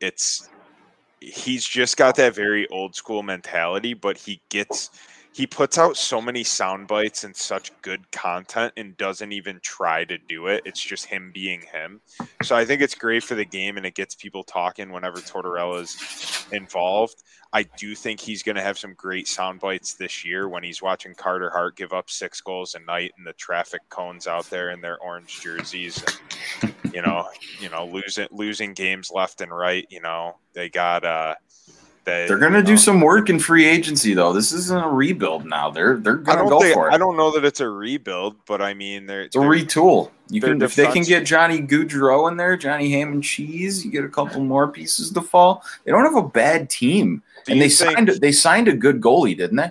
it's 0.00 0.48
he's 1.20 1.64
just 1.64 1.96
got 1.96 2.16
that 2.16 2.34
very 2.34 2.68
old 2.68 2.94
school 2.94 3.22
mentality, 3.22 3.94
but 3.94 4.18
he 4.18 4.40
gets 4.48 4.90
he 5.32 5.46
puts 5.46 5.78
out 5.78 5.96
so 5.96 6.20
many 6.20 6.44
sound 6.44 6.86
bites 6.86 7.24
and 7.24 7.34
such 7.34 7.72
good 7.80 8.10
content 8.12 8.72
and 8.76 8.96
doesn't 8.98 9.32
even 9.32 9.58
try 9.62 10.04
to 10.04 10.18
do 10.18 10.46
it. 10.46 10.62
It's 10.66 10.80
just 10.80 11.06
him 11.06 11.30
being 11.32 11.62
him. 11.72 12.00
So 12.42 12.54
I 12.54 12.66
think 12.66 12.82
it's 12.82 12.94
great 12.94 13.22
for 13.24 13.34
the 13.34 13.44
game 13.44 13.78
and 13.78 13.86
it 13.86 13.94
gets 13.94 14.14
people 14.14 14.44
talking 14.44 14.92
whenever 14.92 15.20
Tortorella's 15.20 16.46
involved. 16.52 17.22
I 17.54 17.62
do 17.62 17.94
think 17.94 18.20
he's 18.20 18.42
going 18.42 18.56
to 18.56 18.62
have 18.62 18.78
some 18.78 18.94
great 18.94 19.26
sound 19.26 19.60
bites 19.60 19.94
this 19.94 20.24
year 20.24 20.48
when 20.48 20.62
he's 20.62 20.82
watching 20.82 21.14
Carter 21.14 21.50
Hart 21.50 21.76
give 21.76 21.92
up 21.92 22.10
six 22.10 22.40
goals 22.40 22.74
a 22.74 22.80
night 22.80 23.12
and 23.16 23.26
the 23.26 23.32
traffic 23.34 23.80
cones 23.88 24.26
out 24.26 24.48
there 24.50 24.70
in 24.70 24.80
their 24.82 24.98
orange 24.98 25.40
jerseys. 25.40 26.02
And, 26.62 26.74
you 26.94 27.02
know, 27.02 27.28
you 27.58 27.70
know, 27.70 27.86
losing 27.86 28.28
losing 28.30 28.74
games 28.74 29.10
left 29.10 29.40
and 29.40 29.50
right. 29.50 29.86
You 29.90 30.02
know, 30.02 30.36
they 30.52 30.68
got 30.68 31.04
uh, 31.04 31.34
they, 32.04 32.26
They're 32.26 32.38
going 32.38 32.52
to 32.52 32.58
you 32.58 32.64
do 32.64 32.76
some 32.76 33.00
work 33.00 33.30
in 33.30 33.38
free 33.38 33.64
agency, 33.64 34.12
though. 34.14 34.32
This 34.32 34.50
isn't 34.52 34.82
a 34.84 34.88
rebuild 34.88 35.44
now. 35.46 35.70
They're 35.70 35.96
they're 35.98 36.20
I 36.20 36.22
going 36.22 36.38
to 36.38 36.42
don't 36.44 36.48
go 36.50 36.60
think, 36.60 36.74
for 36.74 36.92
I 36.92 36.98
don't 36.98 37.16
know 37.16 37.30
that 37.32 37.44
it's 37.44 37.60
a 37.60 37.68
rebuild, 37.68 38.36
but 38.46 38.60
I 38.60 38.74
mean, 38.74 39.06
they're, 39.06 39.22
It's 39.22 39.36
a 39.36 39.38
they're- 39.40 39.48
retool. 39.48 40.10
You 40.28 40.40
their 40.40 40.50
can 40.54 40.62
if 40.62 40.74
they 40.74 40.86
can 40.90 41.02
get 41.02 41.26
Johnny 41.26 41.60
Gaudreau 41.60 42.30
in 42.30 42.38
there, 42.38 42.56
Johnny 42.56 42.90
Ham 42.92 43.12
and 43.12 43.22
Cheese, 43.22 43.84
you 43.84 43.90
get 43.90 44.02
a 44.02 44.08
couple 44.08 44.40
more 44.42 44.66
pieces 44.66 45.10
to 45.12 45.20
fall. 45.20 45.62
They 45.84 45.92
don't 45.92 46.04
have 46.04 46.16
a 46.16 46.26
bad 46.26 46.70
team, 46.70 47.22
do 47.44 47.52
and 47.52 47.60
they 47.60 47.68
think- 47.68 47.96
signed 47.96 48.08
they 48.08 48.32
signed 48.32 48.66
a 48.68 48.72
good 48.76 49.00
goalie, 49.00 49.36
didn't 49.36 49.56
they? 49.58 49.70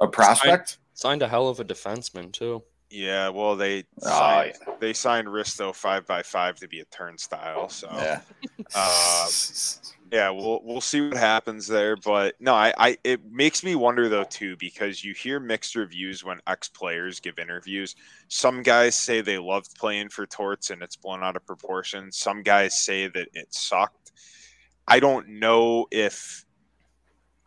A 0.00 0.06
prospect. 0.06 0.78
Signed 0.94 1.22
a 1.22 1.28
hell 1.28 1.48
of 1.48 1.58
a 1.58 1.64
defenseman 1.64 2.30
too. 2.32 2.62
Yeah, 2.88 3.30
well, 3.30 3.56
they 3.56 3.84
Oh, 4.02 4.08
signed, 4.10 4.54
they 4.78 4.92
signed 4.92 5.26
Risto 5.26 5.74
five 5.74 6.06
by 6.06 6.22
five 6.22 6.56
to 6.56 6.68
be 6.68 6.80
a 6.80 6.84
turnstile. 6.84 7.68
So 7.68 7.88
Yeah. 7.92 8.20
um, 8.76 9.28
yeah, 10.12 10.28
we'll 10.28 10.60
we'll 10.62 10.82
see 10.82 11.00
what 11.00 11.16
happens 11.16 11.66
there. 11.66 11.96
But 11.96 12.34
no, 12.38 12.52
I, 12.52 12.74
I 12.76 12.98
it 13.02 13.32
makes 13.32 13.64
me 13.64 13.74
wonder 13.74 14.10
though 14.10 14.24
too 14.24 14.56
because 14.58 15.02
you 15.02 15.14
hear 15.14 15.40
mixed 15.40 15.74
reviews 15.74 16.22
when 16.22 16.38
ex 16.46 16.68
players 16.68 17.18
give 17.18 17.38
interviews. 17.38 17.96
Some 18.28 18.62
guys 18.62 18.94
say 18.94 19.22
they 19.22 19.38
loved 19.38 19.74
playing 19.74 20.10
for 20.10 20.26
Torts 20.26 20.68
and 20.68 20.82
it's 20.82 20.96
blown 20.96 21.24
out 21.24 21.36
of 21.36 21.46
proportion. 21.46 22.12
Some 22.12 22.42
guys 22.42 22.78
say 22.78 23.08
that 23.08 23.28
it 23.32 23.54
sucked. 23.54 24.12
I 24.86 25.00
don't 25.00 25.28
know 25.28 25.86
if 25.90 26.44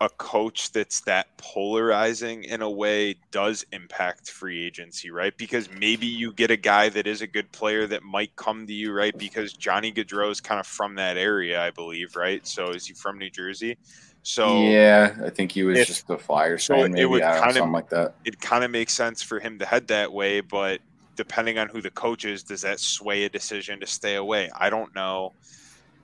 a 0.00 0.08
coach 0.10 0.72
that's 0.72 1.00
that 1.02 1.26
polarizing 1.38 2.44
in 2.44 2.60
a 2.60 2.70
way 2.70 3.14
does 3.30 3.64
impact 3.72 4.30
free 4.30 4.66
agency, 4.66 5.10
right? 5.10 5.36
Because 5.38 5.70
maybe 5.70 6.06
you 6.06 6.32
get 6.34 6.50
a 6.50 6.56
guy 6.56 6.90
that 6.90 7.06
is 7.06 7.22
a 7.22 7.26
good 7.26 7.50
player 7.52 7.86
that 7.86 8.02
might 8.02 8.36
come 8.36 8.66
to 8.66 8.72
you, 8.74 8.92
right? 8.92 9.16
Because 9.16 9.54
Johnny 9.54 9.90
Gaudreau 9.90 10.30
is 10.30 10.40
kind 10.40 10.60
of 10.60 10.66
from 10.66 10.96
that 10.96 11.16
area, 11.16 11.62
I 11.62 11.70
believe, 11.70 12.14
right? 12.14 12.46
So 12.46 12.70
is 12.72 12.86
he 12.86 12.92
from 12.92 13.16
New 13.18 13.30
Jersey? 13.30 13.78
So 14.22 14.60
yeah, 14.68 15.16
I 15.24 15.30
think 15.30 15.52
he 15.52 15.62
was 15.62 15.78
if- 15.78 15.86
just 15.86 16.06
the 16.08 16.18
Flyers 16.18 16.64
so 16.64 16.74
fan, 16.74 16.86
it 16.86 16.88
maybe 16.90 17.04
would 17.06 17.22
I 17.22 17.34
know, 17.36 17.40
kinda- 17.40 17.54
something 17.54 17.72
like 17.72 17.88
that. 17.90 18.16
it 18.26 18.38
kind 18.40 18.64
of 18.64 18.70
makes 18.70 18.92
sense 18.92 19.22
for 19.22 19.40
him 19.40 19.58
to 19.60 19.64
head 19.64 19.86
that 19.88 20.12
way, 20.12 20.40
but 20.40 20.80
depending 21.14 21.58
on 21.58 21.68
who 21.68 21.80
the 21.80 21.90
coach 21.90 22.26
is, 22.26 22.42
does 22.42 22.60
that 22.60 22.80
sway 22.80 23.24
a 23.24 23.30
decision 23.30 23.80
to 23.80 23.86
stay 23.86 24.16
away? 24.16 24.50
I 24.54 24.68
don't 24.68 24.94
know, 24.94 25.32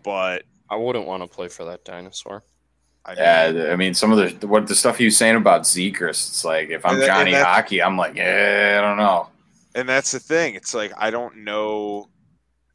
but 0.02 0.44
I 0.70 0.76
wouldn't 0.76 1.06
want 1.06 1.22
to 1.22 1.26
play 1.28 1.48
for 1.48 1.64
that 1.66 1.84
dinosaur. 1.84 2.42
I 3.04 3.14
mean, 3.14 3.18
Yeah, 3.66 3.72
I 3.72 3.76
mean, 3.76 3.94
some 3.94 4.12
of 4.12 4.40
the 4.40 4.46
what 4.46 4.66
the 4.68 4.74
stuff 4.74 4.96
he 4.98 5.04
was 5.06 5.16
saying 5.16 5.36
about 5.36 5.62
Zegras, 5.62 6.10
it's 6.28 6.44
like 6.44 6.70
if 6.70 6.84
I'm 6.86 6.98
that- 7.00 7.06
Johnny 7.06 7.32
that- 7.32 7.44
Hockey, 7.46 7.82
I'm 7.82 7.96
like, 7.96 8.14
yeah, 8.16 8.76
I 8.78 8.80
don't 8.80 8.96
know. 8.96 9.28
and 9.74 9.88
that's 9.88 10.12
the 10.12 10.20
thing. 10.20 10.54
It's 10.54 10.74
like 10.74 10.92
I 10.96 11.10
don't 11.10 11.38
know. 11.38 12.08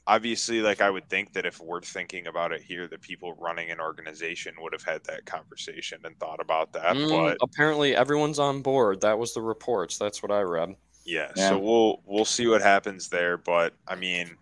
Obviously, 0.09 0.61
like 0.61 0.79
I 0.79 0.89
would 0.89 1.09
think 1.09 1.33
that 1.33 1.45
if 1.45 1.59
we're 1.59 1.81
thinking 1.81 2.27
about 2.27 2.53
it 2.53 2.61
here, 2.61 2.87
the 2.87 2.97
people 2.97 3.33
running 3.33 3.71
an 3.71 3.81
organization 3.81 4.53
would 4.61 4.71
have 4.71 4.83
had 4.83 5.03
that 5.03 5.25
conversation 5.25 5.99
and 6.05 6.17
thought 6.17 6.39
about 6.39 6.71
that. 6.73 6.95
Mm, 6.95 7.09
But 7.09 7.37
apparently, 7.41 7.93
everyone's 7.93 8.39
on 8.39 8.61
board. 8.61 9.01
That 9.01 9.19
was 9.19 9.33
the 9.33 9.41
reports. 9.41 9.97
That's 9.97 10.23
what 10.23 10.31
I 10.31 10.41
read. 10.43 10.75
yeah, 11.05 11.31
Yeah. 11.35 11.49
so 11.49 11.57
we'll 11.59 12.01
we'll 12.05 12.23
see 12.25 12.47
what 12.47 12.61
happens 12.61 13.09
there. 13.09 13.37
But 13.37 13.73
I 13.87 13.95
mean, 13.95 14.37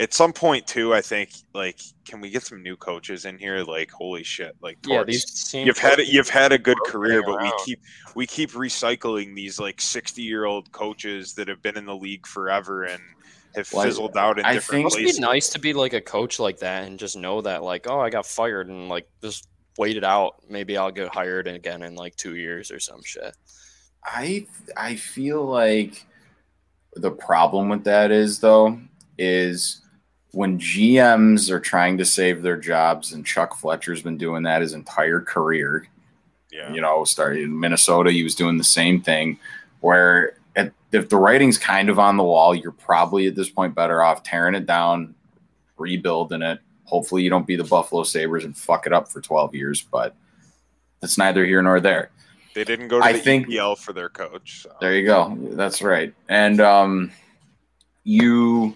at 0.00 0.14
some 0.14 0.32
point 0.32 0.66
too, 0.66 0.94
I 0.94 1.00
think 1.00 1.30
like, 1.54 1.80
can 2.04 2.20
we 2.20 2.30
get 2.30 2.44
some 2.44 2.62
new 2.62 2.76
coaches 2.76 3.24
in 3.24 3.36
here? 3.38 3.58
Like, 3.64 3.90
holy 3.90 4.22
shit! 4.22 4.54
Like, 4.62 4.78
Yeah, 4.86 5.02
these 5.04 5.28
same 5.38 5.66
you've 5.66 5.78
had 5.78 5.98
you've 5.98 6.28
had 6.28 6.52
a 6.52 6.58
good 6.58 6.78
career, 6.86 7.22
but 7.24 7.42
we 7.42 7.52
keep 7.64 7.80
we 8.14 8.26
keep 8.26 8.50
recycling 8.52 9.34
these 9.34 9.58
like 9.58 9.80
sixty 9.80 10.22
year 10.22 10.44
old 10.44 10.70
coaches 10.72 11.34
that 11.34 11.48
have 11.48 11.62
been 11.62 11.76
in 11.76 11.84
the 11.86 11.96
league 11.96 12.26
forever 12.26 12.84
and 12.84 13.02
have 13.56 13.72
Well, 13.72 13.82
I- 13.82 13.86
fizzled 13.86 14.16
out 14.16 14.38
in 14.38 14.44
I 14.44 14.54
different 14.54 14.70
think- 14.76 14.84
must 14.84 14.96
places. 14.96 15.16
be 15.18 15.22
nice 15.24 15.48
to 15.50 15.58
be 15.58 15.72
like 15.72 15.92
a 15.94 16.00
coach 16.00 16.38
like 16.38 16.58
that 16.60 16.84
and 16.86 16.98
just 16.98 17.16
know 17.16 17.40
that 17.42 17.64
like 17.64 17.86
oh 17.88 17.98
I 18.00 18.10
got 18.10 18.24
fired 18.26 18.68
and 18.68 18.88
like 18.88 19.08
just 19.22 19.48
wait 19.78 19.96
it 19.96 20.04
out. 20.04 20.36
Maybe 20.48 20.76
I'll 20.76 20.90
get 20.92 21.08
hired 21.08 21.46
again 21.48 21.82
in 21.82 21.94
like 21.96 22.14
two 22.16 22.36
years 22.36 22.70
or 22.70 22.78
some 22.78 23.02
shit. 23.04 23.34
I 24.04 24.46
I 24.76 24.94
feel 24.96 25.44
like 25.44 26.04
the 26.94 27.10
problem 27.10 27.68
with 27.68 27.84
that 27.84 28.10
is 28.12 28.38
though 28.38 28.80
is 29.18 29.80
when 30.32 30.58
GMs 30.58 31.50
are 31.50 31.60
trying 31.60 31.98
to 31.98 32.04
save 32.04 32.42
their 32.42 32.56
jobs, 32.56 33.12
and 33.12 33.24
Chuck 33.24 33.56
Fletcher's 33.56 34.02
been 34.02 34.18
doing 34.18 34.42
that 34.44 34.62
his 34.62 34.74
entire 34.74 35.20
career. 35.20 35.88
Yeah. 36.52 36.72
You 36.72 36.80
know, 36.80 37.04
started 37.04 37.42
in 37.42 37.58
Minnesota, 37.58 38.10
he 38.10 38.22
was 38.22 38.34
doing 38.34 38.56
the 38.58 38.64
same 38.64 39.00
thing. 39.00 39.38
Where 39.80 40.36
at, 40.56 40.72
if 40.92 41.08
the 41.08 41.16
writing's 41.16 41.58
kind 41.58 41.88
of 41.88 41.98
on 41.98 42.16
the 42.16 42.24
wall, 42.24 42.54
you're 42.54 42.72
probably 42.72 43.26
at 43.26 43.34
this 43.36 43.48
point 43.50 43.74
better 43.74 44.02
off 44.02 44.22
tearing 44.22 44.54
it 44.54 44.66
down, 44.66 45.14
rebuilding 45.76 46.42
it. 46.42 46.58
Hopefully, 46.84 47.22
you 47.22 47.30
don't 47.30 47.46
be 47.46 47.56
the 47.56 47.64
Buffalo 47.64 48.02
Sabres 48.02 48.44
and 48.44 48.56
fuck 48.56 48.86
it 48.86 48.92
up 48.92 49.08
for 49.08 49.20
12 49.20 49.54
years, 49.54 49.82
but 49.82 50.14
that's 51.00 51.18
neither 51.18 51.44
here 51.44 51.62
nor 51.62 51.80
there. 51.80 52.10
They 52.54 52.64
didn't 52.64 52.88
go 52.88 52.98
to 52.98 53.04
I 53.04 53.12
the 53.12 53.18
think- 53.18 53.46
EPL 53.48 53.78
for 53.78 53.92
their 53.92 54.08
coach. 54.08 54.62
so. 54.62 54.74
There 54.80 54.94
you 54.96 55.06
go. 55.06 55.36
That's 55.52 55.80
right. 55.82 56.12
And 56.28 56.60
um, 56.60 57.12
you 58.04 58.74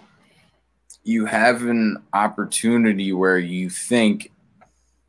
you 1.04 1.26
have 1.26 1.62
an 1.62 2.02
opportunity 2.12 3.12
where 3.12 3.38
you 3.38 3.68
think 3.70 4.30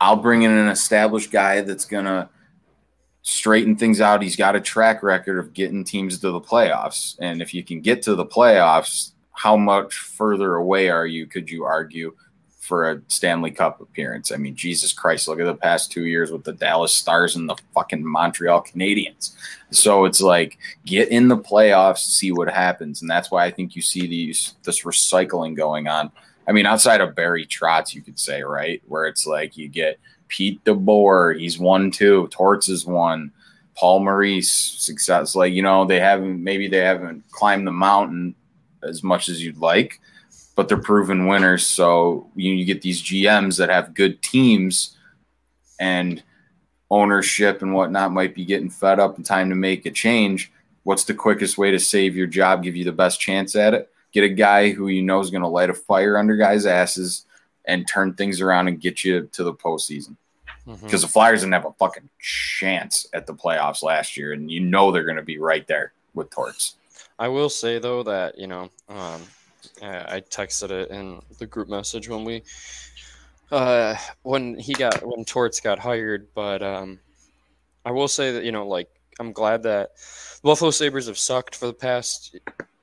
I'll 0.02 0.18
bring 0.18 0.42
in 0.44 0.52
an 0.52 0.68
established 0.68 1.32
guy 1.32 1.62
that's 1.62 1.86
gonna 1.86 2.30
straighten 3.22 3.76
things 3.76 4.02
out. 4.02 4.22
He's 4.22 4.36
got 4.36 4.56
a 4.56 4.62
track 4.62 5.02
record 5.02 5.40
of 5.40 5.54
getting 5.54 5.84
teams 5.84 6.20
to 6.20 6.32
the 6.32 6.42
playoffs, 6.42 7.16
and 7.20 7.42
if 7.42 7.54
you 7.54 7.64
can 7.64 7.82
get 7.82 8.02
to 8.04 8.16
the 8.16 8.26
playoffs, 8.26 9.12
how 9.32 9.56
much 9.56 9.96
further 9.96 10.56
away 10.56 10.90
are 10.90 11.08
you? 11.08 11.26
Could 11.26 11.50
you 11.50 11.64
argue? 11.64 12.16
For 12.64 12.92
a 12.92 13.02
Stanley 13.10 13.52
Cup 13.52 13.82
appearance. 13.82 14.32
I 14.32 14.38
mean, 14.38 14.56
Jesus 14.56 14.94
Christ, 14.94 15.28
look 15.28 15.40
at 15.42 15.46
the 15.46 15.54
past 15.54 15.92
two 15.92 16.06
years 16.06 16.32
with 16.32 16.46
the 16.46 16.54
Dallas 16.54 16.94
Stars 16.94 17.36
and 17.36 17.50
the 17.50 17.58
fucking 17.74 18.06
Montreal 18.06 18.64
Canadiens. 18.64 19.36
So 19.72 20.06
it's 20.06 20.22
like 20.22 20.58
get 20.86 21.10
in 21.10 21.28
the 21.28 21.38
playoffs, 21.38 22.00
see 22.00 22.32
what 22.32 22.50
happens, 22.50 23.02
and 23.02 23.12
that's 23.12 23.30
why 23.30 23.44
I 23.44 23.52
think 23.52 23.76
you 23.76 23.82
see 23.82 24.08
these 24.08 24.54
this 24.64 24.84
recycling 24.84 25.58
going 25.58 25.90
on. 25.90 26.10
I 26.48 26.54
mean, 26.54 26.66
outside 26.66 27.02
of 27.02 27.16
Barry 27.16 27.46
Trotz, 27.46 27.94
you 27.94 28.02
could 28.02 28.18
say 28.18 28.44
right, 28.44 28.82
where 28.88 29.08
it's 29.08 29.28
like 29.28 29.58
you 29.58 29.68
get 29.68 30.00
Pete 30.30 30.64
DeBoer, 30.64 31.38
he's 31.38 31.60
one 31.60 31.92
two, 31.92 32.28
Torts 32.30 32.70
is 32.70 32.86
one, 32.86 33.32
Paul 33.76 34.00
Maurice 34.00 34.52
success. 34.52 35.36
Like 35.36 35.54
you 35.54 35.62
know, 35.62 35.86
they 35.86 36.00
haven't 36.00 36.42
maybe 36.42 36.68
they 36.70 36.78
haven't 36.78 37.30
climbed 37.30 37.68
the 37.68 37.72
mountain 37.72 38.36
as 38.84 39.04
much 39.04 39.30
as 39.30 39.44
you'd 39.44 39.58
like, 39.58 40.00
but 40.56 40.68
they're 40.68 40.78
proven 40.78 41.28
winners. 41.28 41.66
So 41.66 42.30
you, 42.36 42.54
you 42.54 42.66
get 42.66 42.82
these 42.82 43.02
GMs 43.02 43.58
that 43.58 43.70
have 43.70 43.94
good 43.94 44.22
teams 44.22 44.96
and 45.80 46.24
ownership 46.90 47.62
and 47.62 47.74
whatnot 47.74 48.12
might 48.12 48.36
be 48.36 48.46
getting 48.46 48.70
fed 48.70 49.00
up 49.00 49.18
and 49.18 49.26
time 49.26 49.50
to 49.50 49.56
make 49.56 49.86
a 49.86 49.92
change. 49.92 50.52
What's 50.84 51.06
the 51.06 51.14
quickest 51.14 51.58
way 51.58 51.72
to 51.72 51.80
save 51.80 52.16
your 52.16 52.28
job, 52.28 52.64
give 52.64 52.76
you 52.76 52.84
the 52.84 52.92
best 52.92 53.20
chance 53.20 53.56
at 53.56 53.74
it? 53.74 53.90
Get 54.12 54.24
a 54.24 54.30
guy 54.30 54.72
who 54.72 54.90
you 54.90 55.02
know 55.02 55.20
is 55.20 55.32
going 55.32 55.42
to 55.42 55.48
light 55.48 55.72
a 55.72 55.74
fire 55.74 56.18
under 56.18 56.36
guys' 56.36 56.66
asses 56.66 57.26
and 57.66 57.88
turn 57.88 58.14
things 58.14 58.42
around 58.42 58.68
and 58.68 58.80
get 58.80 59.04
you 59.04 59.28
to 59.32 59.44
the 59.44 59.54
postseason. 59.54 60.18
Because 60.66 61.02
the 61.02 61.08
Flyers 61.08 61.42
didn't 61.42 61.54
have 61.54 61.66
a 61.66 61.74
fucking 61.74 62.10
chance 62.20 63.06
at 63.14 63.28
the 63.28 63.34
playoffs 63.34 63.84
last 63.84 64.16
year, 64.16 64.32
and 64.32 64.50
you 64.50 64.62
know 64.62 64.92
they're 64.92 65.04
going 65.04 65.18
to 65.18 65.22
be 65.22 65.38
right 65.38 65.68
there 65.68 65.92
with 66.14 66.30
Torts. 66.30 66.76
I 67.20 67.28
will 67.28 67.50
say 67.50 67.80
though 67.80 68.04
that 68.04 68.38
you 68.38 68.48
know 68.48 68.70
um, 68.88 69.22
I 69.84 70.22
texted 70.22 70.72
it 70.72 70.92
in 70.92 71.22
the 71.40 71.46
group 71.46 71.68
message 71.68 72.08
when 72.10 72.24
we 72.24 72.44
uh, 73.52 73.96
when 74.24 74.58
he 74.58 74.74
got 74.74 75.06
when 75.06 75.26
Torts 75.26 75.60
got 75.60 75.80
hired, 75.80 76.28
but 76.34 76.64
um, 76.64 77.00
I 77.86 77.92
will 77.92 78.08
say 78.08 78.32
that 78.32 78.44
you 78.44 78.52
know 78.52 78.68
like 78.68 78.90
I'm 79.20 79.32
glad 79.32 79.64
that 79.64 79.96
the 80.42 80.48
Buffalo 80.48 80.72
Sabres 80.72 81.08
have 81.08 81.18
sucked 81.18 81.56
for 81.56 81.68
the 81.68 81.74
past 81.74 82.36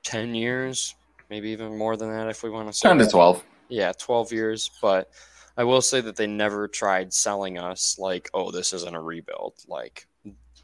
ten 0.03 0.33
years, 0.35 0.95
maybe 1.31 1.49
even 1.49 1.77
more 1.77 1.97
than 1.97 2.11
that 2.11 2.27
if 2.29 2.43
we 2.43 2.49
want 2.49 2.67
to 2.67 2.73
say 2.73 2.89
10 2.89 2.99
to 2.99 3.07
12. 3.07 3.43
yeah 3.69 3.93
12 3.97 4.33
years 4.33 4.69
but 4.81 5.09
i 5.57 5.63
will 5.63 5.81
say 5.81 6.01
that 6.01 6.17
they 6.17 6.27
never 6.27 6.67
tried 6.67 7.11
selling 7.13 7.57
us 7.57 7.97
like 7.97 8.29
oh 8.33 8.51
this 8.51 8.73
isn't 8.73 8.95
a 8.95 9.01
rebuild 9.01 9.53
like 9.67 10.07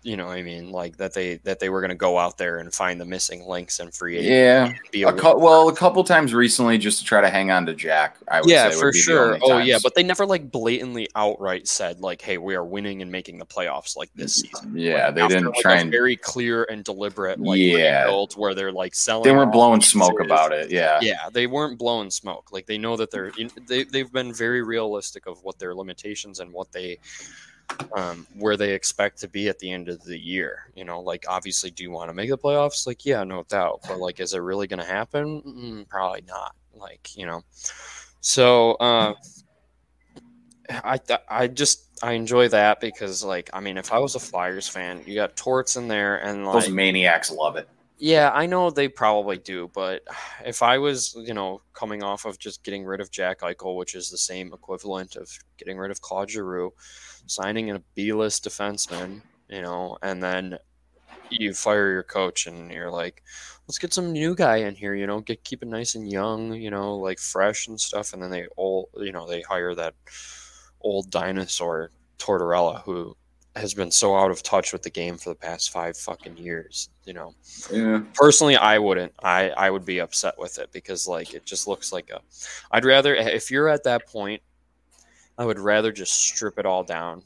you 0.08 0.16
know 0.16 0.28
what 0.28 0.38
i 0.38 0.42
mean 0.42 0.72
like 0.72 0.96
that 0.96 1.14
they 1.14 1.36
that 1.44 1.60
they 1.60 1.68
were 1.68 1.82
going 1.82 1.90
to 1.90 1.96
go 1.96 2.18
out 2.18 2.38
there 2.38 2.60
and 2.60 2.74
find 2.74 3.02
the 3.02 3.04
missing 3.06 3.46
links 3.46 3.80
and 3.82 3.94
free 3.94 4.16
agent 4.18 4.32
Yeah. 4.32 4.74
be 4.92 5.04
a 5.04 5.12
cou- 5.12 5.38
well, 5.38 5.68
a 5.68 5.76
couple 5.76 6.02
times 6.06 6.34
recently 6.34 6.78
just 6.78 7.00
to 7.00 7.06
try 7.06 7.20
to 7.20 7.30
hang 7.30 7.52
on 7.52 7.66
to 7.66 7.74
Jack. 7.76 8.16
I 8.30 8.40
would 8.40 8.50
yeah 8.50 8.70
say 8.70 8.80
for 8.80 8.86
would 8.86 8.94
be 8.94 9.00
sure 9.02 9.38
oh 9.42 9.58
yeah 9.58 9.80
but 9.84 9.96
they 9.96 10.04
never 10.04 10.26
like 10.26 10.50
blatantly 10.50 11.10
outright 11.16 11.68
said 11.68 12.00
like 12.00 12.22
hey 12.22 12.38
we 12.38 12.56
are 12.56 12.64
winning 12.64 13.02
and 13.02 13.12
making 13.12 13.38
the 13.38 13.46
playoffs 13.46 13.98
like 13.98 14.10
this 14.16 14.36
season 14.36 14.72
yeah, 14.78 15.08
Like, 15.08 15.16
they 15.16 15.22
after, 15.24 15.36
didn't 15.36 15.50
like, 15.50 15.60
try 15.62 15.76
and 15.76 15.92
very 15.92 16.16
clear 16.16 16.64
and 16.72 16.86
deliberate 16.86 17.40
like 17.42 17.60
Yeah. 17.60 18.04
rebuild 18.04 18.34
where 18.36 18.56
they're 18.56 18.72
like 18.72 18.96
selling 18.96 19.24
they 19.26 19.32
weren't 19.34 19.52
blowing 19.52 19.82
smoke 19.82 20.22
about 20.22 20.54
it. 20.54 20.72
Yeah. 20.72 21.00
yeah 21.02 21.28
they 21.34 21.48
weren't 21.48 21.78
blowing 21.78 22.12
smoke 22.12 22.54
like 22.54 22.66
they 22.66 22.78
know 22.78 22.96
that 22.96 23.12
they're 23.12 23.32
you- 23.36 23.50
they, 23.68 23.84
they've 23.84 24.12
been 24.14 24.34
very 24.34 24.62
realistic 24.62 25.26
of 25.28 25.44
what 25.44 25.60
their 25.60 25.76
limitations 25.76 26.40
and 26.40 26.54
what 26.54 26.72
they 26.72 26.98
um 27.96 28.26
where 28.38 28.58
they 28.58 28.74
expect 28.74 29.20
to 29.20 29.28
be 29.28 29.50
at 29.50 29.60
the 29.60 29.72
end 29.72 29.90
of 29.90 30.04
the 30.04 30.18
year 30.18 30.72
you 30.76 30.84
know 30.86 31.00
like 31.02 31.26
obviously 31.28 31.70
do 31.70 31.84
you 31.84 31.92
want 31.92 32.10
to 32.10 32.14
make 32.14 32.30
the 32.30 32.38
playoffs? 32.38 32.88
Like 32.88 33.06
yeah 33.06 33.24
no 33.24 33.44
doubt 33.44 33.82
but 33.88 34.00
like 34.00 34.20
is 34.20 34.34
it 34.34 34.40
really 34.40 34.68
going 34.68 34.80
to 34.80 34.86
happen? 34.86 35.42
Mm, 35.42 35.90
probably 35.90 36.24
not 36.28 36.56
like 36.76 37.16
you 37.16 37.26
know. 37.26 37.44
So 38.22 38.72
uh 38.74 39.14
i 40.84 40.98
th- 40.98 41.20
i 41.30 41.48
just 41.48 41.86
i 42.04 42.12
enjoy 42.12 42.48
that 42.50 42.80
because 42.82 43.24
like 43.24 43.50
i 43.54 43.60
mean 43.60 43.78
if 43.78 43.94
i 43.94 44.00
was 44.00 44.16
a 44.16 44.20
flyers 44.20 44.68
fan 44.68 45.02
you 45.06 45.16
got 45.16 45.34
torts 45.38 45.78
in 45.78 45.88
there 45.88 46.18
and 46.24 46.46
like 46.46 46.54
Those 46.64 46.70
maniacs 46.70 47.32
love 47.32 47.56
it. 47.56 47.70
yeah, 48.00 48.32
I 48.34 48.46
know 48.46 48.70
they 48.70 48.88
probably 48.90 49.38
do, 49.40 49.72
but 49.74 50.04
if 50.46 50.62
I 50.62 50.78
was, 50.78 51.16
you 51.18 51.34
know, 51.34 51.62
coming 51.74 52.04
off 52.04 52.26
of 52.26 52.38
just 52.38 52.64
getting 52.64 52.86
rid 52.86 53.02
of 53.02 53.10
Jack 53.10 53.40
Eichel, 53.40 53.76
which 53.76 53.96
is 53.96 54.12
the 54.12 54.20
same 54.20 54.54
equivalent 54.54 55.16
of 55.16 55.28
getting 55.58 55.80
rid 55.80 55.90
of 55.90 56.00
Claude 56.02 56.30
Giroux, 56.30 56.72
signing 57.30 57.68
in 57.70 57.76
a 57.78 57.84
B-list 57.96 58.44
defenseman, 58.46 59.24
you 59.50 59.62
know, 59.62 59.98
and 60.02 60.22
then 60.24 60.58
you 61.30 61.54
fire 61.54 61.92
your 61.92 62.04
coach 62.04 62.48
and 62.48 62.72
you're 62.72 62.92
like, 62.92 63.24
let's 63.68 63.80
get 63.80 63.94
some 63.94 64.12
new 64.14 64.36
guy 64.36 64.58
in 64.58 64.76
here, 64.76 64.94
you 64.96 65.08
know, 65.08 65.20
get 65.22 65.44
keep 65.44 65.64
it 65.64 65.68
nice 65.70 65.96
and 65.96 66.10
young, 66.12 66.54
you 66.54 66.70
know, 66.72 66.96
like 66.98 67.20
fresh 67.20 67.68
and 67.68 67.80
stuff, 67.80 68.14
and 68.14 68.22
then 68.24 68.32
they 68.32 68.48
all, 68.58 68.90
you 68.98 69.12
know, 69.12 69.28
they 69.28 69.42
hire 69.42 69.76
that 69.76 69.96
old 70.82 71.10
dinosaur 71.10 71.92
Tortorella 72.20 72.84
who 72.84 73.16
has 73.56 73.74
been 73.74 73.92
so 73.92 74.16
out 74.16 74.32
of 74.32 74.44
touch 74.44 74.72
with 74.72 74.84
the 74.84 74.90
game 74.90 75.18
for 75.18 75.30
the 75.30 75.36
past 75.36 75.72
five 75.72 75.98
fucking 75.98 76.38
years, 76.38 76.90
you 77.06 77.14
know 77.14 77.34
Yeah. 77.72 78.02
personally 78.14 78.56
i 78.58 78.78
wouldn't 78.78 79.14
i 79.24 79.50
i 79.52 79.70
would 79.70 79.86
be 79.86 80.00
upset 80.00 80.36
with 80.38 80.58
it 80.60 80.72
because 80.72 81.08
like 81.08 81.34
it 81.34 81.46
just 81.46 81.68
looks 81.68 81.92
like 81.92 82.10
a 82.12 82.20
i'd 82.72 82.86
rather 82.86 83.16
if 83.16 83.50
you're 83.52 83.70
at 83.70 83.84
that 83.84 84.08
point 84.08 84.42
i 85.38 85.46
would 85.46 85.60
rather 85.60 85.92
just 85.92 86.14
strip 86.14 86.58
it 86.60 86.66
all 86.66 86.84
down 86.84 87.22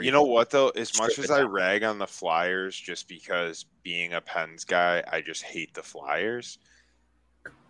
You 0.00 0.12
know 0.12 0.22
what 0.22 0.50
though? 0.50 0.68
As 0.70 0.96
much 0.98 1.18
as 1.18 1.30
I 1.30 1.42
rag 1.42 1.82
on 1.82 1.98
the 1.98 2.06
Flyers, 2.06 2.78
just 2.78 3.08
because 3.08 3.66
being 3.82 4.12
a 4.14 4.20
Pens 4.20 4.64
guy, 4.64 5.02
I 5.12 5.20
just 5.20 5.42
hate 5.42 5.74
the 5.74 5.82
Flyers. 5.82 6.58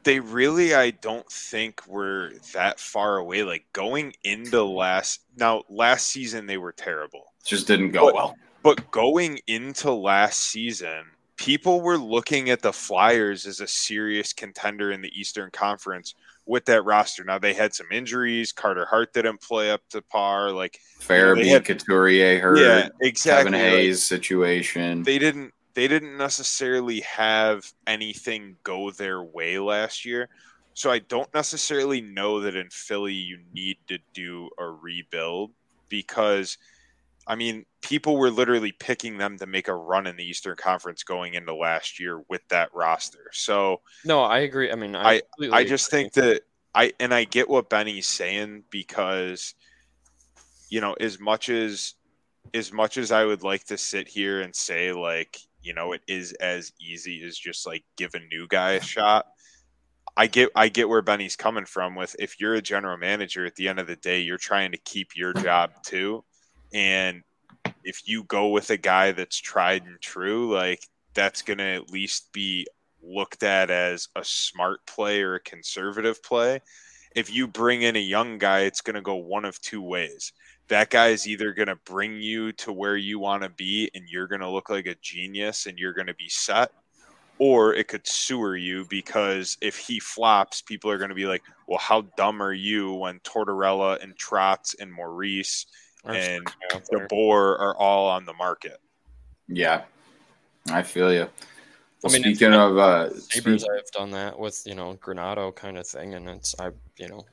They 0.04 0.20
really, 0.20 0.74
I 0.74 0.90
don't 0.90 1.26
think 1.32 1.86
were 1.86 2.32
that 2.52 2.78
far 2.78 3.16
away. 3.16 3.44
Like 3.44 3.64
going 3.72 4.12
into 4.24 4.62
last 4.62 5.22
now, 5.38 5.62
last 5.70 6.08
season 6.08 6.46
they 6.46 6.58
were 6.58 6.72
terrible. 6.72 7.32
Just 7.44 7.66
didn't 7.66 7.92
go 7.92 8.06
But- 8.06 8.14
well. 8.14 8.36
But 8.62 8.90
going 8.90 9.40
into 9.46 9.90
last 9.90 10.38
season, 10.38 11.04
people 11.36 11.80
were 11.80 11.98
looking 11.98 12.50
at 12.50 12.60
the 12.60 12.72
Flyers 12.74 13.46
as 13.46 13.60
a 13.60 13.66
serious 13.66 14.32
contender 14.34 14.92
in 14.92 15.00
the 15.00 15.10
Eastern 15.18 15.50
Conference 15.50 16.14
with 16.46 16.64
that 16.66 16.82
roster. 16.84 17.24
Now 17.24 17.38
they 17.38 17.54
had 17.54 17.74
some 17.74 17.86
injuries. 17.92 18.52
Carter 18.52 18.84
Hart 18.84 19.12
didn't 19.12 19.40
play 19.40 19.70
up 19.70 19.82
to 19.90 20.02
par. 20.02 20.50
Like 20.50 20.78
Farabee, 21.00 21.46
had- 21.48 21.64
Couturier, 21.64 22.40
hurt. 22.40 22.58
yeah, 22.58 22.88
exactly. 23.00 23.52
Kevin 23.52 23.66
Like, 23.66 23.70
Hayes 23.78 24.02
situation. 24.02 25.02
they 25.02 25.18
didn't 25.18 25.52
they 25.74 25.88
didn't 25.88 26.18
necessarily 26.18 27.00
have 27.00 27.64
anything 27.86 28.56
go 28.62 28.90
their 28.90 29.22
way 29.22 29.58
last 29.58 30.04
year. 30.04 30.28
So 30.74 30.90
I 30.90 30.98
don't 31.00 31.32
necessarily 31.34 32.00
know 32.00 32.40
that 32.40 32.56
in 32.56 32.68
Philly 32.70 33.14
you 33.14 33.38
need 33.54 33.78
to 33.88 33.98
do 34.14 34.50
a 34.58 34.66
rebuild 34.66 35.52
because 35.88 36.58
I 37.26 37.34
mean 37.34 37.64
people 37.82 38.16
were 38.16 38.30
literally 38.30 38.72
picking 38.72 39.18
them 39.18 39.38
to 39.38 39.46
make 39.46 39.68
a 39.68 39.74
run 39.74 40.06
in 40.06 40.16
the 40.16 40.24
Eastern 40.24 40.56
Conference 40.56 41.02
going 41.02 41.34
into 41.34 41.54
last 41.54 42.00
year 42.00 42.22
with 42.28 42.42
that 42.48 42.70
roster. 42.74 43.30
So 43.32 43.80
No, 44.04 44.22
I 44.22 44.40
agree. 44.40 44.70
I 44.70 44.74
mean, 44.74 44.96
I 44.96 45.20
completely 45.20 45.56
I 45.56 45.64
just 45.64 45.88
agree. 45.88 46.02
think 46.02 46.12
that 46.14 46.42
I 46.74 46.92
and 46.98 47.12
I 47.12 47.24
get 47.24 47.48
what 47.48 47.70
Benny's 47.70 48.08
saying 48.08 48.64
because 48.70 49.54
you 50.68 50.80
know 50.80 50.94
as 50.94 51.20
much 51.20 51.48
as 51.48 51.94
as 52.54 52.72
much 52.72 52.96
as 52.96 53.12
I 53.12 53.24
would 53.24 53.42
like 53.42 53.64
to 53.64 53.78
sit 53.78 54.08
here 54.08 54.40
and 54.40 54.54
say 54.54 54.92
like 54.92 55.38
you 55.62 55.74
know 55.74 55.92
it 55.92 56.02
is 56.08 56.32
as 56.34 56.72
easy 56.80 57.22
as 57.24 57.36
just 57.36 57.66
like 57.66 57.84
give 57.96 58.14
a 58.14 58.20
new 58.20 58.46
guy 58.48 58.72
a 58.72 58.80
shot. 58.80 59.26
I 60.16 60.26
get 60.26 60.50
I 60.54 60.68
get 60.68 60.88
where 60.88 61.02
Benny's 61.02 61.36
coming 61.36 61.64
from 61.64 61.94
with 61.94 62.16
if 62.18 62.40
you're 62.40 62.54
a 62.54 62.62
general 62.62 62.96
manager 62.96 63.46
at 63.46 63.54
the 63.54 63.68
end 63.68 63.78
of 63.78 63.86
the 63.86 63.96
day 63.96 64.20
you're 64.20 64.36
trying 64.38 64.72
to 64.72 64.78
keep 64.78 65.16
your 65.16 65.32
job 65.32 65.70
too 65.84 66.24
and 66.72 67.22
if 67.84 68.02
you 68.06 68.24
go 68.24 68.48
with 68.48 68.70
a 68.70 68.76
guy 68.76 69.12
that's 69.12 69.38
tried 69.38 69.84
and 69.84 70.00
true 70.00 70.52
like 70.54 70.86
that's 71.14 71.42
going 71.42 71.58
to 71.58 71.74
at 71.74 71.90
least 71.90 72.32
be 72.32 72.66
looked 73.02 73.42
at 73.42 73.70
as 73.70 74.08
a 74.16 74.24
smart 74.24 74.84
play 74.86 75.22
or 75.22 75.34
a 75.34 75.40
conservative 75.40 76.22
play. 76.22 76.60
If 77.14 77.32
you 77.32 77.46
bring 77.46 77.82
in 77.82 77.96
a 77.96 78.00
young 78.00 78.38
guy, 78.38 78.60
it's 78.60 78.80
going 78.80 78.94
to 78.94 79.02
go 79.02 79.16
one 79.16 79.44
of 79.44 79.60
two 79.60 79.82
ways. 79.82 80.32
That 80.68 80.90
guy 80.90 81.08
is 81.08 81.26
either 81.26 81.52
going 81.52 81.68
to 81.68 81.76
bring 81.76 82.20
you 82.20 82.52
to 82.52 82.72
where 82.72 82.96
you 82.96 83.18
want 83.18 83.42
to 83.42 83.50
be 83.50 83.90
and 83.94 84.08
you're 84.08 84.28
going 84.28 84.40
to 84.40 84.48
look 84.48 84.70
like 84.70 84.86
a 84.86 84.94
genius 85.02 85.66
and 85.66 85.78
you're 85.78 85.92
going 85.92 86.06
to 86.06 86.14
be 86.14 86.28
set, 86.28 86.72
or 87.38 87.74
it 87.74 87.88
could 87.88 88.06
sewer 88.06 88.56
you 88.56 88.86
because 88.88 89.58
if 89.60 89.76
he 89.76 90.00
flops, 90.00 90.62
people 90.62 90.90
are 90.90 90.98
going 90.98 91.10
to 91.10 91.14
be 91.14 91.26
like, 91.26 91.42
well, 91.66 91.78
how 91.78 92.02
dumb 92.16 92.40
are 92.42 92.54
you 92.54 92.94
when 92.94 93.18
Tortorella 93.20 94.02
and 94.02 94.16
Trotz 94.16 94.74
and 94.80 94.92
Maurice 94.92 95.66
and 96.04 96.46
the 96.46 96.76
out 96.76 96.82
there. 96.90 97.08
DeBoer 97.08 97.58
are 97.60 97.76
all 97.76 98.08
on 98.08 98.24
the 98.24 98.34
market? 98.34 98.78
yeah, 99.48 99.82
I 100.70 100.82
feel 100.82 101.12
you. 101.12 101.28
I 102.04 102.08
mean, 102.08 102.22
speaking 102.22 102.52
of 102.52 102.78
uh, 102.78 103.10
Sabres, 103.14 103.62
speak- 103.62 103.72
I've 103.78 103.90
done 103.92 104.10
that 104.10 104.38
with 104.38 104.62
you 104.66 104.74
know 104.74 104.98
Granato 105.00 105.54
kind 105.54 105.78
of 105.78 105.86
thing, 105.86 106.14
and 106.14 106.28
it's 106.28 106.54
I 106.58 106.70
you 106.96 107.08
know 107.08 107.24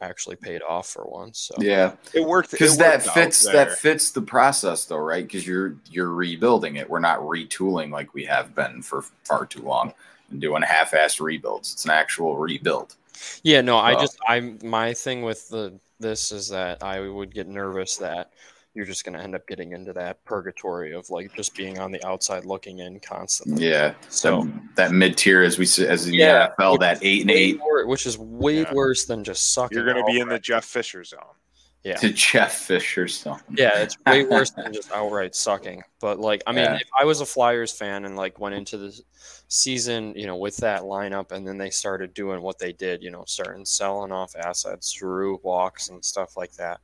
actually 0.00 0.36
paid 0.36 0.62
off 0.62 0.88
for 0.88 1.04
once. 1.06 1.38
So 1.38 1.54
yeah, 1.58 1.92
It 2.12 2.24
worked 2.24 2.50
because 2.50 2.76
that 2.78 3.02
fits 3.02 3.44
that 3.44 3.72
fits 3.78 4.10
the 4.10 4.22
process 4.22 4.84
though, 4.84 4.98
right? 4.98 5.24
Because 5.24 5.46
you're 5.46 5.76
you're 5.90 6.10
rebuilding 6.10 6.76
it. 6.76 6.88
We're 6.88 7.00
not 7.00 7.20
retooling 7.20 7.90
like 7.90 8.14
we 8.14 8.24
have 8.24 8.54
been 8.54 8.82
for 8.82 9.02
far 9.24 9.46
too 9.46 9.62
long 9.62 9.92
and 10.30 10.40
doing 10.40 10.62
half-assed 10.62 11.20
rebuilds. 11.20 11.72
It's 11.72 11.84
an 11.84 11.90
actual 11.90 12.36
rebuild. 12.36 12.94
Yeah, 13.42 13.60
no, 13.60 13.78
I 13.78 13.94
just 13.94 14.18
I'm 14.28 14.58
my 14.62 14.92
thing 14.94 15.22
with 15.22 15.48
the 15.48 15.78
this 16.00 16.32
is 16.32 16.48
that 16.48 16.82
I 16.82 17.00
would 17.00 17.32
get 17.34 17.46
nervous 17.48 17.96
that 17.98 18.32
you're 18.74 18.84
just 18.84 19.04
going 19.04 19.16
to 19.16 19.22
end 19.22 19.36
up 19.36 19.46
getting 19.46 19.70
into 19.70 19.92
that 19.92 20.24
purgatory 20.24 20.92
of 20.94 21.08
like 21.08 21.32
just 21.36 21.54
being 21.54 21.78
on 21.78 21.92
the 21.92 22.04
outside 22.04 22.44
looking 22.44 22.80
in 22.80 22.98
constantly. 22.98 23.68
Yeah, 23.70 23.94
So 24.08 24.42
that, 24.42 24.74
that 24.74 24.92
mid 24.92 25.16
tier 25.16 25.44
as 25.44 25.58
we 25.58 25.64
as 25.86 26.06
the 26.06 26.16
Yeah, 26.16 26.48
NFL, 26.58 26.80
that 26.80 26.98
eight 27.02 27.20
and 27.22 27.30
eight, 27.30 27.60
wor- 27.60 27.86
which 27.86 28.04
is 28.04 28.18
way 28.18 28.62
Yeah. 28.62 28.72
worse 28.74 29.04
than 29.04 29.22
just 29.22 29.54
sucking. 29.54 29.76
You're 29.78 29.84
going 29.86 30.04
to 30.04 30.12
be 30.12 30.18
in 30.18 30.28
the. 30.28 30.40
Jeff 30.40 30.64
Fisher 30.64 31.04
zone. 31.04 31.20
Yeah. 31.84 31.96
to 31.96 32.10
Jeff 32.10 32.52
Fisher. 32.54 33.06
So 33.08 33.38
Yeah, 33.50 33.78
it's 33.78 33.96
way 34.06 34.24
worse 34.30 34.50
than 34.50 34.72
just 34.72 34.90
outright 34.92 35.34
sucking. 35.34 35.82
But 36.00 36.18
like, 36.18 36.42
I 36.46 36.52
mean, 36.52 36.64
Yeah. 36.64 36.76
if 36.76 36.88
I 36.98 37.04
was 37.04 37.20
a 37.20 37.26
Flyers 37.26 37.72
fan 37.72 38.04
and 38.04 38.16
like 38.16 38.38
went 38.40 38.54
into 38.54 38.76
the 38.78 38.98
season, 39.48 40.14
you 40.16 40.26
know, 40.26 40.36
with 40.36 40.56
that 40.58 40.82
lineup, 40.82 41.32
and 41.32 41.46
then 41.46 41.58
they 41.58 41.70
started 41.70 42.14
doing 42.14 42.42
what 42.42 42.58
they 42.58 42.72
did, 42.72 43.02
you 43.02 43.10
know, 43.10 43.24
starting 43.26 43.64
selling 43.64 44.12
off 44.12 44.34
assets, 44.36 44.92
Drew 44.92 45.38
walks 45.42 45.90
and 45.90 46.04
stuff 46.04 46.36
like 46.36 46.52
that. 46.54 46.80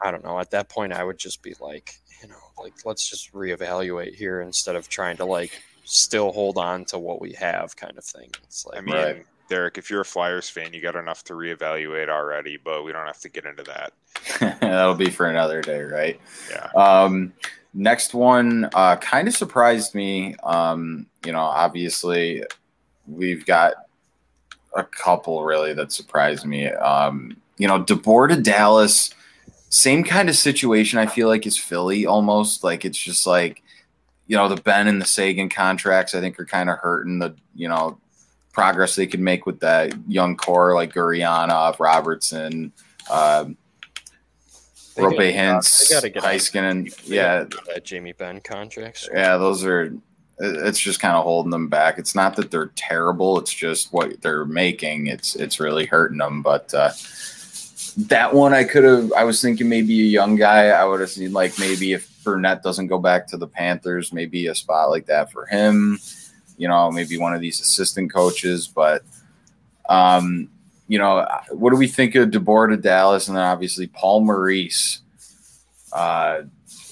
I 0.00 0.10
don't 0.10 0.24
know. 0.24 0.38
At 0.38 0.50
that 0.50 0.68
point, 0.68 0.92
I 0.92 1.04
would 1.04 1.18
just 1.18 1.42
be 1.42 1.54
like, 1.60 1.94
you 2.22 2.28
know, 2.28 2.36
like 2.58 2.74
let's 2.84 3.08
just 3.08 3.32
reevaluate 3.32 4.14
here 4.14 4.40
instead 4.42 4.76
of 4.76 4.88
trying 4.88 5.16
to 5.16 5.24
like 5.24 5.62
still 5.84 6.32
hold 6.32 6.58
on 6.58 6.84
to 6.86 6.98
what 6.98 7.20
we 7.20 7.32
have, 7.32 7.74
kind 7.76 7.96
of 7.98 8.04
thing. 8.04 8.30
It's 8.44 8.66
like, 8.66 8.78
I 8.78 8.80
mean, 8.82 8.94
Right. 8.94 9.26
Derek, 9.48 9.78
if 9.78 9.90
you're 9.90 10.00
a 10.00 10.04
Flyers 10.04 10.48
fan, 10.48 10.72
you 10.72 10.80
got 10.80 10.96
enough 10.96 11.24
to 11.24 11.34
reevaluate 11.34 12.08
already, 12.08 12.56
but 12.56 12.84
we 12.84 12.92
don't 12.92 13.06
have 13.06 13.20
to 13.20 13.28
get 13.28 13.44
into 13.44 13.62
that. 13.64 13.92
that'll 14.60 14.94
be 14.94 15.10
for 15.10 15.26
another 15.26 15.60
day, 15.60 15.82
right? 15.82 16.20
Yeah. 16.50 16.70
Um, 16.76 17.32
next 17.74 18.14
one 18.14 18.68
uh, 18.74 18.96
kind 18.96 19.28
of 19.28 19.34
surprised 19.34 19.94
me. 19.94 20.34
Um, 20.42 21.06
you 21.24 21.32
know, 21.32 21.40
obviously, 21.40 22.42
we've 23.06 23.44
got 23.44 23.74
a 24.74 24.84
couple 24.84 25.44
really 25.44 25.74
that 25.74 25.92
surprised 25.92 26.46
me. 26.46 26.68
Um, 26.68 27.36
you 27.58 27.68
know, 27.68 27.82
DeBoer 27.82 28.30
to 28.30 28.40
Dallas, 28.40 29.10
same 29.68 30.04
kind 30.04 30.28
of 30.28 30.36
situation. 30.36 30.98
I 30.98 31.06
feel 31.06 31.28
like 31.28 31.46
is 31.46 31.58
Philly 31.58 32.06
almost 32.06 32.64
like 32.64 32.84
it's 32.84 32.98
just 32.98 33.26
like 33.26 33.62
you 34.26 34.36
know 34.36 34.48
the 34.48 34.60
Benn 34.60 34.88
and 34.88 35.00
the 35.00 35.06
Seguin 35.06 35.48
contracts. 35.48 36.14
I 36.14 36.20
think 36.20 36.38
are 36.40 36.46
kind 36.46 36.70
of 36.70 36.78
hurting 36.78 37.18
the 37.18 37.34
you 37.54 37.68
know 37.68 37.98
progress 38.54 38.94
they 38.94 39.06
could 39.06 39.20
make 39.20 39.44
with 39.44 39.60
that 39.60 39.92
young 40.08 40.36
core 40.36 40.74
like 40.74 40.94
Gurianov, 40.94 41.78
Robertson. 41.78 42.72
Um, 43.10 43.58
Rope 44.96 45.14
gotta- 45.14 45.32
Hintz, 45.32 45.88
they 45.88 45.94
gotta 45.94 46.08
get 46.10 46.24
out. 46.24 46.30
Heiskanen, 46.32 47.00
yeah, 47.04 47.44
gotta 47.44 47.56
get 47.56 47.74
that 47.74 47.84
Jamie 47.84 48.12
Benn 48.12 48.40
contract. 48.40 49.08
yeah, 49.12 49.36
those 49.36 49.64
are. 49.64 49.92
It's 50.38 50.80
just 50.80 50.98
kind 51.00 51.16
of 51.16 51.22
holding 51.22 51.50
them 51.50 51.68
back. 51.68 51.98
It's 51.98 52.14
not 52.16 52.34
that 52.36 52.50
they're 52.50 52.72
terrible. 52.74 53.38
It's 53.38 53.52
just 53.52 53.92
what 53.92 54.20
they're 54.20 54.44
making. 54.44 55.06
It's 55.08 55.36
it's 55.36 55.60
really 55.60 55.86
hurting 55.86 56.18
them. 56.18 56.42
But 56.42 56.72
uh, 56.74 56.90
that 58.08 58.34
one, 58.34 58.52
I 58.52 58.64
could 58.64 58.82
have. 58.84 59.12
I 59.12 59.24
was 59.24 59.40
thinking 59.40 59.68
maybe 59.68 60.00
a 60.00 60.04
young 60.06 60.34
guy. 60.36 60.68
I 60.68 60.84
would 60.84 61.00
have 61.00 61.10
seen 61.10 61.32
like 61.32 61.56
maybe 61.58 61.92
if 61.92 62.08
Brunette 62.24 62.62
doesn't 62.64 62.88
go 62.88 62.98
back 62.98 63.28
to 63.28 63.36
the 63.36 63.46
Panthers, 63.46 64.12
maybe 64.12 64.46
a 64.48 64.54
spot 64.54 64.90
like 64.90 65.06
that 65.06 65.30
for 65.30 65.46
him. 65.46 65.98
You 66.56 66.68
know, 66.68 66.90
maybe 66.90 67.18
one 67.18 67.34
of 67.34 67.40
these 67.40 67.60
assistant 67.60 68.12
coaches. 68.12 68.68
But 68.68 69.02
um, 69.88 70.50
you 70.88 70.98
know, 70.98 71.26
what 71.50 71.70
do 71.70 71.76
we 71.76 71.88
think 71.88 72.14
of 72.14 72.30
DeBoer 72.30 72.70
to 72.70 72.76
Dallas, 72.76 73.28
and 73.28 73.36
then 73.36 73.44
obviously 73.44 73.86
Paul 73.86 74.20
Maurice. 74.20 75.00
Uh, 75.92 76.42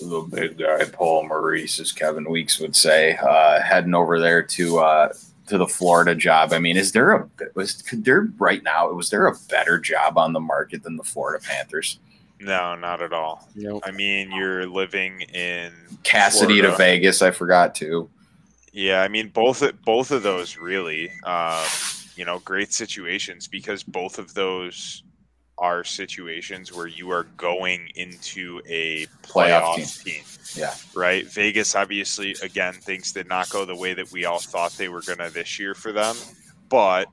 the 0.00 0.20
big 0.20 0.58
guy, 0.58 0.84
Paul 0.84 1.28
Maurice, 1.28 1.78
as 1.80 1.92
Kevin 1.92 2.28
Weeks 2.28 2.58
would 2.58 2.74
say, 2.74 3.16
uh, 3.16 3.60
heading 3.60 3.94
over 3.94 4.18
there 4.18 4.42
to 4.42 4.78
uh, 4.78 5.12
to 5.46 5.58
the 5.58 5.66
Florida 5.66 6.14
job. 6.14 6.52
I 6.52 6.58
mean, 6.58 6.76
is 6.76 6.92
there 6.92 7.12
a 7.12 7.28
was 7.54 7.82
could 7.82 8.04
there 8.04 8.28
right 8.38 8.62
now? 8.62 8.90
Was 8.90 9.10
there 9.10 9.26
a 9.26 9.34
better 9.48 9.78
job 9.78 10.18
on 10.18 10.32
the 10.32 10.40
market 10.40 10.82
than 10.82 10.96
the 10.96 11.04
Florida 11.04 11.44
Panthers? 11.44 11.98
No, 12.40 12.74
not 12.74 13.02
at 13.02 13.12
all. 13.12 13.48
You 13.54 13.68
know, 13.68 13.80
I 13.84 13.92
mean, 13.92 14.32
you're 14.32 14.66
living 14.66 15.20
in 15.20 15.72
Cassidy 16.02 16.60
to 16.62 16.76
Vegas, 16.76 17.22
I 17.22 17.30
forgot 17.30 17.74
to. 17.76 18.10
Yeah, 18.72 19.02
I 19.02 19.08
mean 19.08 19.28
both 19.28 19.62
both 19.84 20.10
of 20.10 20.22
those 20.22 20.56
really, 20.56 21.10
um, 21.24 21.64
you 22.16 22.24
know, 22.24 22.38
great 22.40 22.72
situations 22.72 23.46
because 23.46 23.82
both 23.82 24.18
of 24.18 24.32
those 24.34 25.02
are 25.58 25.84
situations 25.84 26.72
where 26.72 26.86
you 26.86 27.10
are 27.10 27.24
going 27.36 27.88
into 27.94 28.60
a 28.66 29.06
Playoff 29.22 29.76
playoff, 29.76 30.04
team. 30.04 30.24
Yeah. 30.56 30.74
Right. 30.94 31.26
Vegas 31.26 31.74
obviously 31.74 32.34
again 32.42 32.72
things 32.72 33.12
did 33.12 33.28
not 33.28 33.50
go 33.50 33.64
the 33.64 33.76
way 33.76 33.92
that 33.94 34.10
we 34.10 34.24
all 34.24 34.40
thought 34.40 34.72
they 34.72 34.88
were 34.88 35.02
gonna 35.02 35.28
this 35.28 35.58
year 35.58 35.74
for 35.74 35.92
them, 35.92 36.16
but 36.68 37.08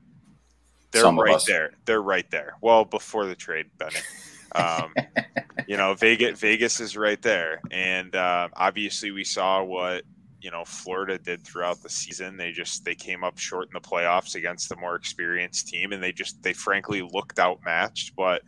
they're 0.92 1.02
Some 1.02 1.18
right 1.18 1.40
there. 1.46 1.72
They're 1.84 2.02
right 2.02 2.28
there. 2.30 2.54
Well, 2.60 2.84
before 2.84 3.26
the 3.26 3.36
trade, 3.36 3.66
Benny. 3.78 4.00
Um, 4.54 4.92
you 5.68 5.76
know, 5.76 5.94
Vegas 5.94 6.40
Vegas 6.40 6.80
is 6.80 6.96
right 6.96 7.20
there, 7.22 7.60
and 7.70 8.14
uh, 8.16 8.48
obviously 8.54 9.10
we 9.10 9.24
saw 9.24 9.62
what 9.62 10.02
you 10.40 10.50
know 10.50 10.64
Florida 10.64 11.18
did 11.18 11.44
throughout 11.44 11.82
the 11.82 11.88
season. 11.88 12.36
They 12.36 12.52
just 12.52 12.84
they 12.84 12.94
came 12.94 13.24
up 13.24 13.38
short 13.38 13.68
in 13.68 13.74
the 13.74 13.80
playoffs 13.80 14.34
against 14.34 14.68
the 14.68 14.76
more 14.76 14.94
experienced 14.94 15.68
team, 15.68 15.92
and 15.92 16.02
they 16.02 16.12
just 16.12 16.42
they 16.42 16.52
frankly 16.52 17.02
looked 17.02 17.38
outmatched. 17.38 18.16
But 18.16 18.42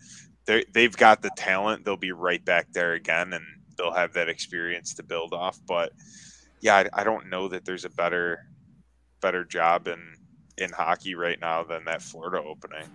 they 0.46 0.64
they've 0.72 0.96
got 0.96 1.22
the 1.22 1.30
talent; 1.36 1.84
they'll 1.84 1.96
be 1.96 2.12
right 2.12 2.44
back 2.44 2.72
there 2.72 2.94
again. 2.94 3.32
And 3.32 3.44
they'll 3.76 3.92
have 3.92 4.12
that 4.14 4.28
experience 4.28 4.94
to 4.94 5.02
build 5.02 5.32
off. 5.32 5.58
But 5.66 5.92
yeah, 6.60 6.76
I, 6.76 7.00
I 7.00 7.04
don't 7.04 7.28
know 7.28 7.48
that 7.48 7.64
there's 7.64 7.84
a 7.84 7.90
better 7.90 8.46
better 9.20 9.44
job 9.44 9.88
in 9.88 10.00
in 10.58 10.70
hockey 10.70 11.14
right 11.14 11.40
now 11.40 11.62
than 11.62 11.84
that 11.84 12.02
Florida 12.02 12.42
opening. 12.46 12.86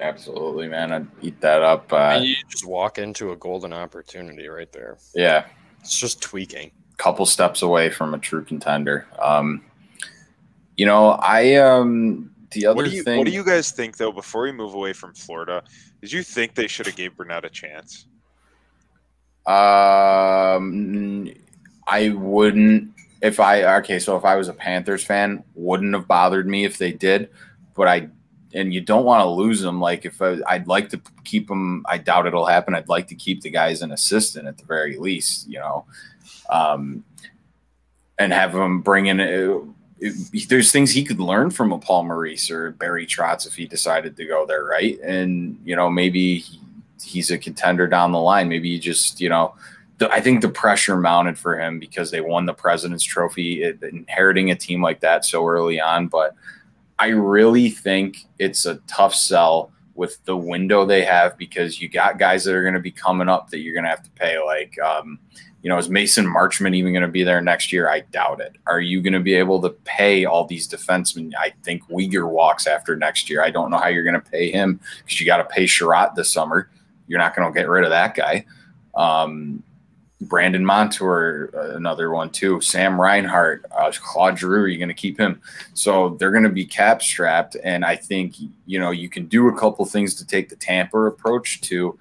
Absolutely, 0.00 0.68
man. 0.68 0.92
I'd 0.92 1.06
eat 1.22 1.40
that 1.40 1.62
up. 1.62 1.92
Uh, 1.92 2.20
you 2.22 2.36
just 2.48 2.66
walk 2.66 2.98
into 2.98 3.32
a 3.32 3.36
golden 3.36 3.72
opportunity 3.72 4.46
right 4.48 4.70
there. 4.72 4.98
Yeah, 5.14 5.46
it's 5.80 5.98
just 5.98 6.20
tweaking. 6.20 6.70
Couple 6.98 7.26
steps 7.26 7.62
away 7.62 7.90
from 7.90 8.14
a 8.14 8.18
true 8.18 8.44
contender. 8.44 9.06
Um, 9.20 9.64
you 10.76 10.86
know, 10.86 11.10
I 11.10 11.54
um 11.56 12.30
the 12.52 12.66
other 12.66 12.76
what 12.76 12.84
do 12.84 12.90
you, 12.90 13.02
thing. 13.02 13.18
What 13.18 13.26
do 13.26 13.32
you 13.32 13.44
guys 13.44 13.70
think 13.70 13.96
though? 13.96 14.12
Before 14.12 14.42
we 14.42 14.52
move 14.52 14.74
away 14.74 14.92
from 14.92 15.14
Florida, 15.14 15.62
did 16.00 16.12
you 16.12 16.22
think 16.22 16.54
they 16.54 16.66
should 16.66 16.86
have 16.86 16.96
gave 16.96 17.16
Brunette 17.16 17.44
a 17.44 17.50
chance? 17.50 18.06
Um, 19.46 21.32
I 21.86 22.10
wouldn't 22.10 22.92
if 23.20 23.40
I 23.40 23.64
okay. 23.78 23.98
So 23.98 24.16
if 24.16 24.24
I 24.24 24.36
was 24.36 24.48
a 24.48 24.52
Panthers 24.52 25.04
fan, 25.04 25.42
wouldn't 25.54 25.94
have 25.94 26.06
bothered 26.06 26.46
me 26.46 26.64
if 26.64 26.78
they 26.78 26.92
did, 26.92 27.30
but 27.74 27.88
I 27.88 28.08
and 28.54 28.72
you 28.72 28.80
don't 28.80 29.04
want 29.04 29.22
to 29.22 29.28
lose 29.28 29.60
them. 29.60 29.80
Like 29.80 30.04
if 30.04 30.20
I, 30.20 30.38
I'd 30.46 30.68
like 30.68 30.90
to 30.90 31.00
keep 31.24 31.48
them, 31.48 31.84
I 31.88 31.98
doubt 31.98 32.26
it'll 32.26 32.46
happen. 32.46 32.74
I'd 32.74 32.88
like 32.88 33.08
to 33.08 33.14
keep 33.14 33.40
the 33.40 33.50
guys 33.50 33.82
an 33.82 33.92
assistant 33.92 34.46
at 34.46 34.58
the 34.58 34.64
very 34.64 34.98
least, 34.98 35.48
you 35.48 35.58
know, 35.58 35.86
um, 36.50 37.04
and 38.18 38.32
have 38.32 38.52
them 38.52 38.80
bring 38.80 39.06
in. 39.06 39.20
Uh, 39.20 39.60
there's 40.48 40.72
things 40.72 40.90
he 40.90 41.04
could 41.04 41.20
learn 41.20 41.50
from 41.50 41.72
a 41.72 41.78
Paul 41.78 42.04
Maurice 42.04 42.50
or 42.50 42.72
Barry 42.72 43.06
Trotz 43.06 43.46
if 43.46 43.54
he 43.54 43.66
decided 43.66 44.16
to 44.16 44.26
go 44.26 44.44
there, 44.44 44.64
right? 44.64 44.98
And 45.00 45.58
you 45.64 45.76
know, 45.76 45.88
maybe 45.88 46.38
he, 46.38 46.60
he's 47.02 47.30
a 47.30 47.38
contender 47.38 47.86
down 47.86 48.12
the 48.12 48.18
line. 48.18 48.48
Maybe 48.48 48.70
he 48.70 48.78
just, 48.78 49.20
you 49.20 49.28
know, 49.28 49.54
the, 49.98 50.10
I 50.10 50.20
think 50.20 50.40
the 50.40 50.48
pressure 50.48 50.96
mounted 50.96 51.38
for 51.38 51.58
him 51.58 51.78
because 51.78 52.10
they 52.10 52.20
won 52.20 52.46
the 52.46 52.54
President's 52.54 53.04
Trophy, 53.04 53.62
it, 53.62 53.82
inheriting 53.82 54.50
a 54.50 54.56
team 54.56 54.82
like 54.82 55.00
that 55.00 55.24
so 55.24 55.46
early 55.46 55.80
on. 55.80 56.08
But 56.08 56.34
I 56.98 57.08
really 57.08 57.70
think 57.70 58.26
it's 58.38 58.66
a 58.66 58.76
tough 58.88 59.14
sell 59.14 59.72
with 59.94 60.24
the 60.24 60.36
window 60.36 60.84
they 60.84 61.04
have 61.04 61.36
because 61.36 61.80
you 61.80 61.88
got 61.88 62.18
guys 62.18 62.44
that 62.44 62.54
are 62.54 62.62
going 62.62 62.74
to 62.74 62.80
be 62.80 62.90
coming 62.90 63.28
up 63.28 63.50
that 63.50 63.58
you're 63.58 63.74
going 63.74 63.84
to 63.84 63.90
have 63.90 64.02
to 64.02 64.10
pay. 64.10 64.38
Like, 64.44 64.76
um, 64.80 65.18
you 65.62 65.68
know, 65.68 65.78
is 65.78 65.88
Mason 65.88 66.26
Marchment 66.26 66.74
even 66.74 66.92
going 66.92 67.02
to 67.02 67.08
be 67.08 67.22
there 67.22 67.40
next 67.40 67.72
year? 67.72 67.88
I 67.88 68.00
doubt 68.00 68.40
it. 68.40 68.56
Are 68.66 68.80
you 68.80 69.00
going 69.00 69.12
to 69.12 69.20
be 69.20 69.34
able 69.34 69.60
to 69.62 69.70
pay 69.70 70.24
all 70.24 70.44
these 70.44 70.66
defensemen? 70.66 71.32
I 71.38 71.52
think 71.62 71.88
Weegar 71.88 72.28
walks 72.28 72.66
after 72.66 72.96
next 72.96 73.30
year. 73.30 73.42
I 73.42 73.50
don't 73.50 73.70
know 73.70 73.78
how 73.78 73.88
you're 73.88 74.04
going 74.04 74.20
to 74.20 74.30
pay 74.30 74.50
him 74.50 74.80
because 75.04 75.20
you 75.20 75.26
got 75.26 75.36
to 75.36 75.44
pay 75.44 75.64
Chiarot 75.64 76.16
this 76.16 76.30
summer. 76.30 76.68
You're 77.06 77.20
not 77.20 77.36
going 77.36 77.50
to 77.50 77.56
get 77.56 77.68
rid 77.68 77.84
of 77.84 77.90
that 77.90 78.16
guy. 78.16 78.44
Um, 78.94 79.62
Brandon 80.22 80.64
Montour, 80.64 81.50
another 81.76 82.10
one 82.10 82.30
too. 82.30 82.60
Sam 82.60 83.00
Reinhart, 83.00 83.64
uh, 83.76 83.92
Claude 84.00 84.38
Giroux, 84.38 84.62
Are 84.62 84.68
you're 84.68 84.78
going 84.78 84.88
to 84.88 84.94
keep 84.94 85.18
him. 85.18 85.40
So 85.74 86.16
they're 86.18 86.30
going 86.30 86.44
to 86.44 86.50
be 86.50 86.64
cap 86.64 87.02
strapped. 87.02 87.56
And 87.62 87.84
I 87.84 87.96
think, 87.96 88.36
you 88.66 88.78
know, 88.78 88.90
you 88.90 89.08
can 89.08 89.26
do 89.26 89.48
a 89.48 89.58
couple 89.58 89.84
things 89.84 90.14
to 90.16 90.26
take 90.26 90.48
the 90.48 90.56
Tampa 90.56 90.98
approach 90.98 91.60
to 91.62 91.98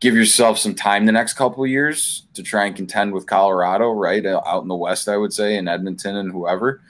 give 0.00 0.14
yourself 0.14 0.58
some 0.58 0.74
time 0.74 1.06
the 1.06 1.12
next 1.12 1.34
couple 1.34 1.66
years 1.66 2.24
to 2.34 2.42
try 2.42 2.66
and 2.66 2.76
contend 2.76 3.12
with 3.12 3.26
Colorado, 3.26 3.90
right? 3.90 4.24
Uh, 4.24 4.42
out 4.46 4.62
in 4.62 4.68
the 4.68 4.74
West, 4.74 5.08
I 5.08 5.16
would 5.16 5.32
say, 5.32 5.56
and 5.56 5.68
Edmonton 5.68 6.16
and 6.16 6.32
whoever. 6.32 6.80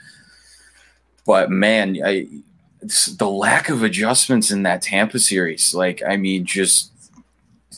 But 1.25 1.49
man, 1.49 1.97
I, 2.03 2.27
the 2.81 3.29
lack 3.29 3.69
of 3.69 3.83
adjustments 3.83 4.51
in 4.51 4.63
that 4.63 4.81
Tampa 4.81 5.19
series, 5.19 5.73
like, 5.73 6.01
I 6.07 6.17
mean, 6.17 6.45
just 6.45 6.91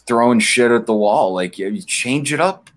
throwing 0.09 0.39
shit 0.39 0.71
at 0.71 0.87
the 0.87 0.93
wall. 0.93 1.33
Like 1.33 1.57
you 1.59 1.81
change 1.81 2.33
it 2.33 2.41
up, 2.41 2.69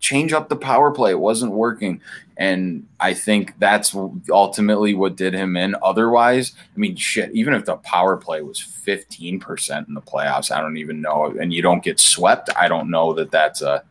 change 0.00 0.32
up 0.32 0.48
the 0.48 0.56
power 0.56 0.90
play. 0.90 1.10
It 1.10 1.20
wasn't 1.20 1.52
working. 1.52 2.00
And 2.38 2.86
I 3.00 3.14
think 3.14 3.58
that's 3.58 3.96
ultimately 4.30 4.94
what 4.94 5.16
did 5.16 5.34
him 5.34 5.56
in. 5.56 5.74
Otherwise, 5.82 6.52
I 6.56 6.78
mean, 6.78 6.94
shit, 6.94 7.32
even 7.32 7.52
if 7.52 7.64
the 7.64 7.76
power 7.78 8.16
play 8.16 8.42
was 8.42 8.60
15% 8.60 9.88
in 9.88 9.94
the 9.94 10.00
playoffs, 10.00 10.52
I 10.52 10.60
don't 10.60 10.76
even 10.76 11.00
know. 11.00 11.34
And 11.40 11.52
you 11.52 11.62
don't 11.62 11.82
get 11.82 11.98
swept, 11.98 12.48
I 12.56 12.68
don't 12.68 12.90
know 12.90 13.12
that 13.14 13.32
that's 13.32 13.60
a, 13.60 13.82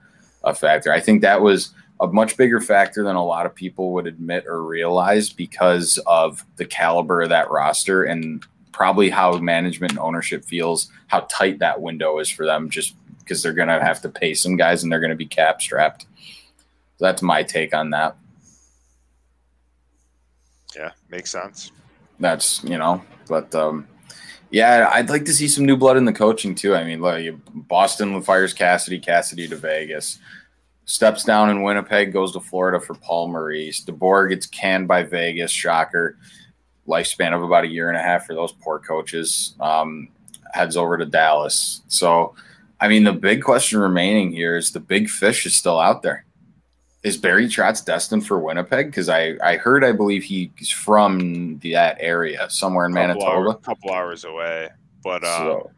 a 0.46 0.56
factor. 0.56 0.94
I 0.94 1.02
think 1.02 1.22
that 1.22 1.42
was 1.42 1.74
a 2.00 2.08
much 2.08 2.38
bigger 2.38 2.62
factor 2.62 3.04
than 3.04 3.18
a 3.18 3.26
lot 3.26 3.46
of 3.46 3.54
people 3.54 3.92
would 3.92 4.08
admit 4.08 4.46
or 4.48 4.64
realize 4.64 5.30
because 5.30 6.00
of 6.08 6.46
the 6.56 6.66
caliber 6.66 7.24
of 7.24 7.30
that 7.30 7.52
roster 7.52 8.04
and 8.04 8.46
probably 8.72 9.10
how 9.10 9.38
management 9.40 9.92
and 9.92 10.00
ownership 10.00 10.46
feels, 10.46 10.90
how 11.08 11.22
tight 11.30 11.60
that 11.60 11.82
window 11.82 12.20
is 12.20 12.30
for 12.30 12.46
them, 12.46 12.70
just 12.70 12.96
because 13.20 13.44
they're 13.44 13.52
going 13.52 13.68
to 13.68 13.84
have 13.84 14.02
to 14.02 14.08
pay 14.08 14.34
some 14.34 14.56
guys 14.56 14.84
and 14.84 14.92
they're 14.92 15.02
going 15.02 15.10
to 15.10 15.18
be 15.18 15.26
cap 15.26 15.62
strapped. 15.62 16.04
So 16.04 17.06
that's 17.06 17.22
my 17.22 17.44
take 17.44 17.74
on 17.74 17.90
that. 17.90 18.16
Yeah, 20.78 20.92
makes 21.10 21.32
sense. 21.32 21.72
That's, 22.20 22.64
you 22.64 22.78
know, 22.78 23.04
but 23.28 23.54
um, 23.56 23.88
yeah, 24.52 24.90
I'd 24.94 25.10
like 25.10 25.26
to 25.26 25.34
see 25.34 25.48
some 25.48 25.66
new 25.66 25.76
blood 25.76 25.98
in 25.98 26.06
the 26.06 26.14
coaching 26.14 26.54
too. 26.54 26.76
I 26.76 26.84
mean, 26.84 27.02
like 27.02 27.34
Boston 27.54 28.22
fires 28.22 28.54
Cassidy, 28.54 29.00
Cassidy 29.00 29.48
to 29.48 29.56
Vegas, 29.56 30.20
steps 30.86 31.24
down 31.24 31.50
in 31.50 31.64
Winnipeg, 31.64 32.14
goes 32.14 32.32
to 32.34 32.40
Florida 32.40 32.80
for 32.80 32.94
Paul 32.94 33.30
Maurice. 33.30 33.84
DeBoer 33.84 34.30
gets 34.30 34.46
canned 34.46 34.88
by 34.88 35.04
Vegas, 35.04 35.52
shocker 35.52 36.18
lifespan 36.88 37.36
of 37.36 37.44
about 37.44 37.66
a 37.66 37.68
year 37.68 37.90
and 37.90 37.98
a 37.98 38.02
half 38.02 38.26
for 38.26 38.34
those 38.34 38.54
poor 38.54 38.80
coaches. 38.80 39.56
Um, 39.60 40.10
heads 40.54 40.78
over 40.78 40.98
to 40.98 41.06
Dallas. 41.06 41.82
So, 41.88 42.36
I 42.80 42.88
mean, 42.88 43.04
the 43.04 43.14
big 43.14 43.44
question 43.44 43.80
remaining 43.80 44.32
here 44.32 44.56
is 44.56 44.72
the 44.72 44.80
big 44.80 45.10
fish 45.10 45.46
is 45.46 45.56
still 45.56 45.80
out 45.80 46.04
there. 46.04 46.24
Is 47.04 47.18
Barry 47.18 47.48
Trotz 47.48 47.86
destined 47.86 48.26
for 48.26 48.40
Winnipeg? 48.40 48.88
Because 48.88 49.08
I, 49.08 49.38
I 49.44 49.58
heard, 49.58 49.84
I 49.84 49.92
believe 49.92 50.24
he's 50.24 50.72
from 50.72 51.60
that 51.60 51.98
area, 52.00 52.50
somewhere 52.50 52.86
in 52.86 52.94
couple 52.94 53.08
Manitoba. 53.22 53.50
A 53.50 53.56
couple 53.56 53.92
hours 53.92 54.26
away. 54.26 54.70
But, 55.04 55.24
um, 55.24 55.38
so. 55.38 55.72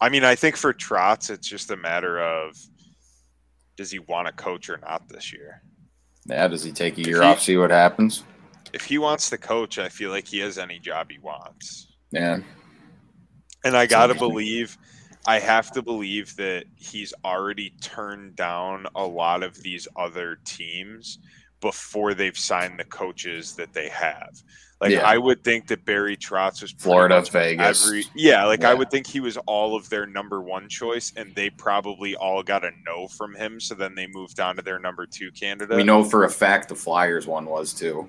I 0.00 0.08
mean, 0.08 0.24
I 0.24 0.34
think 0.34 0.56
for 0.56 0.72
Trotz, 0.72 1.30
it's 1.30 1.46
just 1.46 1.70
a 1.70 1.76
matter 1.76 2.20
of 2.20 2.56
does 3.76 3.90
he 3.90 4.00
want 4.00 4.26
to 4.26 4.32
coach 4.32 4.68
or 4.68 4.78
not 4.78 5.08
this 5.08 5.32
year? 5.32 5.62
Yeah, 6.26 6.48
does 6.48 6.64
he 6.64 6.72
take 6.72 6.98
a 6.98 7.02
year 7.02 7.22
he, 7.22 7.28
off, 7.28 7.40
see 7.40 7.56
what 7.56 7.70
happens? 7.70 8.24
if 8.72 8.84
he 8.84 8.98
wants 8.98 9.30
to 9.30 9.38
coach, 9.38 9.78
I 9.78 9.88
feel 9.88 10.10
like 10.10 10.26
he 10.26 10.38
has 10.38 10.58
any 10.58 10.78
job 10.78 11.10
he 11.10 11.18
wants. 11.18 11.88
Yeah. 12.10 12.38
And 13.64 13.76
I 13.76 13.86
got 13.86 14.08
to 14.08 14.14
believe, 14.14 14.76
I 15.26 15.38
have 15.38 15.70
to 15.72 15.82
believe 15.82 16.34
that 16.36 16.64
he's 16.76 17.14
already 17.24 17.70
turned 17.80 18.36
down 18.36 18.86
a 18.94 19.04
lot 19.04 19.42
of 19.42 19.62
these 19.62 19.86
other 19.96 20.38
teams 20.44 21.18
before 21.60 22.14
they've 22.14 22.36
signed 22.36 22.78
the 22.78 22.84
coaches 22.84 23.54
that 23.54 23.72
they 23.72 23.88
have. 23.88 24.42
Like 24.80 24.92
yeah. 24.92 25.06
I 25.06 25.16
would 25.16 25.44
think 25.44 25.68
that 25.68 25.84
Barry 25.84 26.16
Trotz 26.16 26.60
was 26.60 26.72
Florida, 26.72 27.22
Vegas. 27.30 27.86
Every, 27.86 28.04
yeah, 28.16 28.44
like 28.46 28.62
yeah. 28.62 28.70
I 28.70 28.74
would 28.74 28.90
think 28.90 29.06
he 29.06 29.20
was 29.20 29.36
all 29.46 29.76
of 29.76 29.88
their 29.88 30.06
number 30.06 30.42
one 30.42 30.68
choice, 30.68 31.12
and 31.14 31.32
they 31.36 31.50
probably 31.50 32.16
all 32.16 32.42
got 32.42 32.64
a 32.64 32.72
no 32.84 33.06
from 33.06 33.36
him. 33.36 33.60
So 33.60 33.76
then 33.76 33.94
they 33.94 34.08
moved 34.08 34.40
on 34.40 34.56
to 34.56 34.62
their 34.62 34.80
number 34.80 35.06
two 35.06 35.30
candidate. 35.30 35.76
We 35.76 35.84
know 35.84 36.02
for 36.02 36.24
a 36.24 36.28
fact 36.28 36.68
the 36.68 36.74
Flyers 36.74 37.28
one 37.28 37.46
was 37.46 37.72
too 37.72 38.08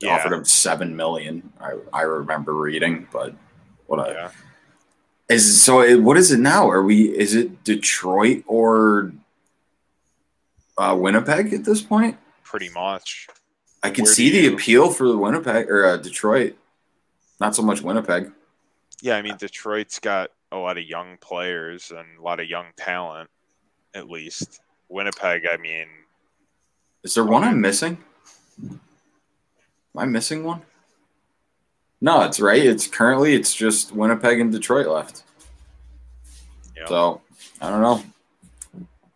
yeah. 0.00 0.14
offered 0.14 0.32
him 0.32 0.44
seven 0.44 0.96
million. 0.96 1.52
I, 1.60 1.74
I 1.92 2.02
remember 2.02 2.54
reading, 2.54 3.06
but 3.12 3.34
what 3.86 4.00
a. 4.00 4.30
is 5.30 5.62
so. 5.62 5.80
It, 5.80 6.02
what 6.02 6.16
is 6.16 6.30
it 6.30 6.40
now? 6.40 6.68
Are 6.68 6.82
we? 6.82 7.16
Is 7.16 7.34
it 7.34 7.64
Detroit 7.64 8.44
or 8.46 9.12
uh, 10.76 10.96
Winnipeg 10.98 11.52
at 11.52 11.64
this 11.64 11.82
point? 11.82 12.18
Pretty 12.42 12.68
much. 12.70 13.28
I 13.82 13.90
can 13.90 14.04
Where 14.04 14.12
see 14.12 14.30
the 14.30 14.42
you... 14.42 14.54
appeal 14.54 14.90
for 14.90 15.08
the 15.08 15.16
Winnipeg 15.16 15.70
or 15.70 15.86
uh, 15.86 15.96
Detroit. 15.96 16.56
Not 17.40 17.54
so 17.54 17.62
much 17.62 17.80
Winnipeg. 17.80 18.30
Yeah, 19.00 19.16
I 19.16 19.22
mean 19.22 19.36
Detroit's 19.38 19.98
got 19.98 20.30
a 20.52 20.56
lot 20.56 20.76
of 20.76 20.84
young 20.84 21.16
players 21.20 21.90
and 21.90 22.18
a 22.18 22.22
lot 22.22 22.40
of 22.40 22.46
young 22.46 22.66
talent, 22.76 23.30
at 23.94 24.10
least. 24.10 24.60
Winnipeg, 24.88 25.46
I 25.50 25.56
mean, 25.56 25.86
is 27.04 27.14
there 27.14 27.24
one 27.24 27.44
I'm 27.44 27.60
missing? 27.60 27.98
Am 28.62 28.80
I 29.96 30.04
missing 30.04 30.44
one? 30.44 30.62
No, 32.00 32.22
it's 32.22 32.40
right. 32.40 32.64
It's 32.64 32.86
currently 32.86 33.34
it's 33.34 33.54
just 33.54 33.92
Winnipeg 33.92 34.40
and 34.40 34.50
Detroit 34.50 34.86
left. 34.86 35.22
Yep. 36.76 36.88
So 36.88 37.20
I 37.60 37.70
don't 37.70 37.82
know. 37.82 38.02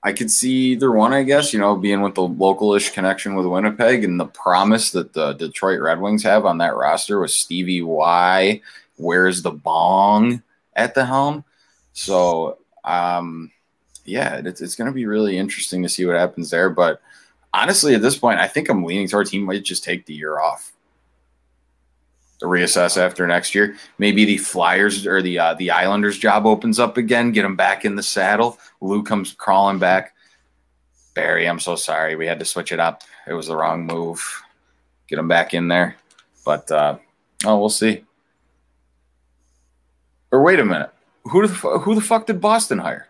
I 0.03 0.13
could 0.13 0.31
see 0.31 0.73
either 0.73 0.93
one, 0.93 1.15
I 1.15 1.23
guess, 1.23 1.55
you 1.55 1.59
know, 1.59 1.77
being 1.77 2.03
with 2.03 2.15
the 2.15 2.29
localish 2.29 2.93
connection 2.93 3.35
with 3.35 3.47
Winnipeg 3.47 4.05
and 4.05 4.21
the 4.21 4.27
promise 4.27 4.91
that 4.91 5.15
the 5.15 5.33
Detroit 5.33 5.81
Red 5.81 5.99
Wings 5.99 6.23
have 6.25 6.45
on 6.45 6.59
that 6.59 6.77
roster 6.77 7.21
with 7.21 7.31
Stevie 7.31 7.81
Y, 7.81 8.61
where's 8.97 9.41
the 9.41 9.51
bong 9.51 10.43
at 10.77 10.95
the 10.95 11.07
helm. 11.07 11.43
So, 11.95 12.59
um, 12.85 13.51
yeah, 14.05 14.43
it's, 14.45 14.61
it's 14.61 14.75
going 14.75 14.89
to 14.89 14.95
be 14.95 15.07
really 15.07 15.39
interesting 15.39 15.83
to 15.83 15.89
see 15.89 16.05
what 16.05 16.17
happens 16.17 16.51
there. 16.51 16.69
But 16.69 17.01
honestly, 17.55 17.95
at 17.95 18.03
this 18.03 18.19
point, 18.19 18.41
I 18.41 18.47
think 18.47 18.69
I'm 18.69 18.85
leaning 18.85 19.09
towards 19.09 19.31
he 19.31 19.39
might 19.39 19.65
just 19.65 19.85
take 19.85 20.05
the 20.05 20.13
year 20.13 20.39
off 20.39 20.74
to 22.45 22.51
reassess 22.51 22.97
after 22.97 23.27
next 23.27 23.55
year. 23.55 23.77
Maybe 23.99 24.25
the 24.25 24.37
Flyers 24.37 25.07
or 25.07 25.23
the 25.23 25.39
uh, 25.39 25.55
the 25.55 25.71
Islanders 25.71 26.19
job 26.19 26.47
opens 26.47 26.79
up 26.79 26.97
again, 26.97 27.33
get 27.33 27.45
him 27.45 27.57
back 27.57 27.85
in 27.85 27.97
the 27.97 28.03
saddle. 28.03 28.59
Lou 28.81 29.03
comes 29.03 29.33
crawling 29.33 29.79
back. 29.79 30.15
Barry, 31.15 31.49
I'm 31.49 31.61
so 31.61 31.77
sorry. 31.77 32.17
We 32.17 32.27
had 32.27 32.39
to 32.41 32.45
switch 32.45 32.73
it 32.73 32.81
up. 32.81 33.03
It 33.27 33.35
was 33.35 33.47
the 33.47 33.57
wrong 33.57 33.87
move. 33.87 34.43
Get 35.09 35.19
him 35.19 35.29
back 35.29 35.55
in 35.55 35.69
there. 35.69 35.97
But 36.45 36.71
uh, 36.71 36.99
oh, 37.45 37.59
we'll 37.59 37.69
see. 37.69 38.05
Or 40.31 40.43
wait 40.43 40.61
a 40.61 40.65
minute. 40.65 40.91
Who 41.25 41.47
the 41.47 41.55
who 41.55 41.95
the 41.95 42.01
fuck 42.01 42.27
did 42.27 42.41
Boston 42.41 42.79
hire? 42.79 43.09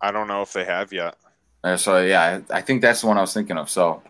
I 0.00 0.10
don't 0.10 0.28
know 0.28 0.42
if 0.42 0.52
they 0.52 0.64
have 0.64 0.92
yet. 0.92 1.16
Uh, 1.62 1.78
so 1.78 2.02
yeah, 2.02 2.40
I, 2.50 2.58
I 2.58 2.60
think 2.60 2.82
that's 2.82 3.00
the 3.00 3.06
one 3.06 3.16
I 3.16 3.22
was 3.22 3.32
thinking 3.32 3.56
of. 3.56 3.70
So 3.70 4.02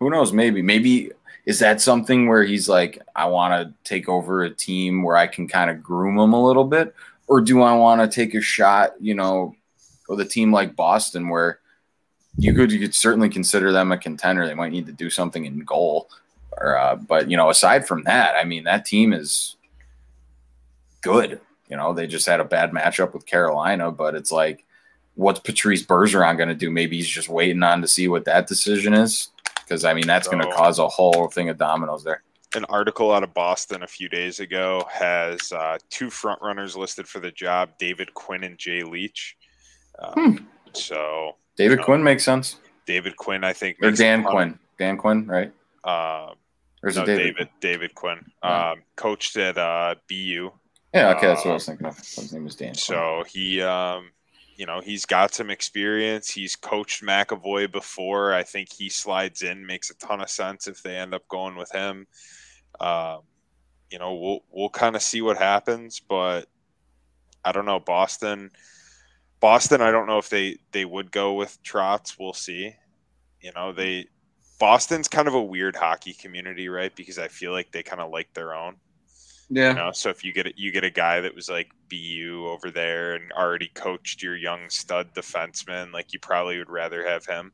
who 0.00 0.10
knows? 0.10 0.32
Maybe 0.32 0.62
maybe 0.62 1.12
is 1.48 1.60
that 1.60 1.80
something 1.80 2.28
where 2.28 2.44
he's 2.44 2.68
like, 2.68 3.00
I 3.16 3.24
want 3.24 3.54
to 3.54 3.72
take 3.82 4.06
over 4.06 4.42
a 4.42 4.50
team 4.50 5.02
where 5.02 5.16
I 5.16 5.26
can 5.26 5.48
kind 5.48 5.70
of 5.70 5.82
groom 5.82 6.18
him 6.18 6.34
a 6.34 6.44
little 6.44 6.64
bit, 6.64 6.94
or 7.26 7.40
do 7.40 7.62
I 7.62 7.74
want 7.74 8.02
to 8.02 8.14
take 8.14 8.34
a 8.34 8.42
shot? 8.42 8.92
You 9.00 9.14
know, 9.14 9.56
with 10.10 10.20
a 10.20 10.26
team 10.26 10.52
like 10.52 10.76
Boston 10.76 11.30
where 11.30 11.60
you 12.36 12.52
could 12.52 12.70
you 12.70 12.78
could 12.78 12.94
certainly 12.94 13.30
consider 13.30 13.72
them 13.72 13.92
a 13.92 13.96
contender. 13.96 14.46
They 14.46 14.52
might 14.52 14.72
need 14.72 14.84
to 14.88 14.92
do 14.92 15.08
something 15.08 15.46
in 15.46 15.60
goal, 15.60 16.10
or 16.58 16.76
uh, 16.76 16.96
but 16.96 17.30
you 17.30 17.38
know, 17.38 17.48
aside 17.48 17.88
from 17.88 18.02
that, 18.02 18.34
I 18.36 18.44
mean, 18.44 18.64
that 18.64 18.84
team 18.84 19.14
is 19.14 19.56
good. 21.00 21.40
You 21.70 21.78
know, 21.78 21.94
they 21.94 22.06
just 22.06 22.26
had 22.26 22.40
a 22.40 22.44
bad 22.44 22.72
matchup 22.72 23.14
with 23.14 23.24
Carolina, 23.24 23.90
but 23.90 24.14
it's 24.14 24.30
like, 24.30 24.66
what's 25.14 25.40
Patrice 25.40 25.82
Bergeron 25.82 26.36
going 26.36 26.50
to 26.50 26.54
do? 26.54 26.70
Maybe 26.70 26.96
he's 26.96 27.08
just 27.08 27.30
waiting 27.30 27.62
on 27.62 27.80
to 27.80 27.88
see 27.88 28.06
what 28.06 28.26
that 28.26 28.48
decision 28.48 28.92
is, 28.92 29.30
because 29.68 29.84
I 29.84 29.94
mean, 29.94 30.06
that's 30.06 30.28
going 30.28 30.42
to 30.42 30.50
cause 30.52 30.78
a 30.78 30.88
whole 30.88 31.28
thing 31.28 31.48
of 31.48 31.58
dominoes 31.58 32.04
there. 32.04 32.22
An 32.54 32.64
article 32.66 33.12
out 33.12 33.22
of 33.22 33.34
Boston 33.34 33.82
a 33.82 33.86
few 33.86 34.08
days 34.08 34.40
ago 34.40 34.86
has 34.90 35.52
uh, 35.52 35.76
two 35.90 36.08
front 36.08 36.40
runners 36.40 36.76
listed 36.76 37.06
for 37.06 37.20
the 37.20 37.30
job: 37.30 37.70
David 37.78 38.14
Quinn 38.14 38.44
and 38.44 38.56
Jay 38.56 38.82
Leach. 38.82 39.36
Um, 39.98 40.12
hmm. 40.14 40.44
So 40.72 41.36
David 41.56 41.72
you 41.72 41.76
know, 41.78 41.84
Quinn 41.84 42.02
makes 42.02 42.24
sense. 42.24 42.56
David 42.86 43.16
Quinn, 43.16 43.44
I 43.44 43.52
think, 43.52 43.76
or 43.82 43.90
Dan 43.90 44.24
Quinn. 44.24 44.58
Dan 44.78 44.96
Quinn, 44.96 45.26
right? 45.26 45.52
Uh, 45.84 46.32
or 46.82 46.88
is 46.88 46.96
no, 46.96 47.02
it 47.02 47.06
David? 47.06 47.24
David, 47.24 47.48
David 47.60 47.94
Quinn. 47.94 48.24
Yeah. 48.42 48.70
Um, 48.70 48.82
coached 48.96 49.36
at 49.36 49.58
uh, 49.58 49.96
BU 50.08 50.50
yeah, 50.94 51.10
okay, 51.10 51.26
that's 51.26 51.44
what 51.44 51.50
I 51.50 51.54
was 51.54 51.66
thinking 51.66 51.86
of. 51.86 51.98
His 51.98 52.32
name 52.32 52.44
was 52.44 52.56
Dan. 52.56 52.74
So 52.74 53.24
he, 53.28 53.60
um, 53.60 54.10
you 54.58 54.66
know, 54.66 54.80
he's 54.80 55.06
got 55.06 55.32
some 55.32 55.50
experience. 55.50 56.28
He's 56.28 56.56
coached 56.56 57.04
McAvoy 57.04 57.70
before. 57.70 58.34
I 58.34 58.42
think 58.42 58.72
he 58.72 58.88
slides 58.88 59.42
in, 59.42 59.64
makes 59.64 59.88
a 59.88 59.94
ton 59.94 60.20
of 60.20 60.28
sense 60.28 60.66
if 60.66 60.82
they 60.82 60.96
end 60.96 61.14
up 61.14 61.26
going 61.28 61.54
with 61.54 61.70
him. 61.70 62.08
Um, 62.80 63.20
you 63.88 64.00
know, 64.00 64.16
we'll 64.16 64.40
we'll 64.50 64.68
kind 64.68 64.96
of 64.96 65.02
see 65.02 65.22
what 65.22 65.38
happens, 65.38 66.00
but 66.00 66.48
I 67.44 67.52
don't 67.52 67.66
know. 67.66 67.78
Boston, 67.78 68.50
Boston. 69.38 69.80
I 69.80 69.92
don't 69.92 70.08
know 70.08 70.18
if 70.18 70.28
they 70.28 70.56
they 70.72 70.84
would 70.84 71.12
go 71.12 71.34
with 71.34 71.62
Trotz. 71.62 72.16
We'll 72.18 72.32
see. 72.32 72.74
You 73.40 73.52
know, 73.54 73.72
they 73.72 74.08
Boston's 74.58 75.06
kind 75.06 75.28
of 75.28 75.34
a 75.34 75.42
weird 75.42 75.76
hockey 75.76 76.14
community, 76.14 76.68
right? 76.68 76.94
Because 76.96 77.16
I 77.16 77.28
feel 77.28 77.52
like 77.52 77.70
they 77.70 77.84
kind 77.84 78.02
of 78.02 78.10
like 78.10 78.34
their 78.34 78.56
own. 78.56 78.74
Yeah. 79.50 79.70
You 79.70 79.74
know, 79.76 79.92
so 79.92 80.10
if 80.10 80.24
you 80.24 80.32
get 80.32 80.46
a, 80.46 80.52
you 80.56 80.70
get 80.70 80.84
a 80.84 80.90
guy 80.90 81.20
that 81.20 81.34
was 81.34 81.48
like 81.48 81.70
BU 81.88 82.46
over 82.48 82.70
there 82.70 83.14
and 83.14 83.32
already 83.32 83.68
coached 83.74 84.22
your 84.22 84.36
young 84.36 84.68
stud 84.68 85.14
defenseman, 85.14 85.92
like 85.92 86.12
you 86.12 86.18
probably 86.18 86.58
would 86.58 86.70
rather 86.70 87.06
have 87.06 87.24
him. 87.24 87.52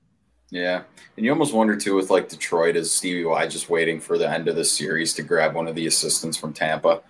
Yeah, 0.51 0.83
and 1.17 1.25
you 1.25 1.33
almost 1.33 1.55
wonder 1.55 1.77
too 1.77 1.97
with 1.97 2.11
like 2.11 2.29
Detroit 2.29 2.77
is 2.77 2.93
Stevie 2.93 3.25
Y 3.25 3.47
just 3.47 3.71
waiting 3.71 4.01
for 4.01 4.19
the 4.19 4.29
end 4.29 4.47
of 4.49 4.57
the 4.57 4.65
series 4.65 5.15
to 5.15 5.23
grab 5.23 5.55
one 5.55 5.67
of 5.67 5.75
the 5.75 5.87
assistants 5.87 6.37
from 6.37 6.53
Tampa 6.53 7.03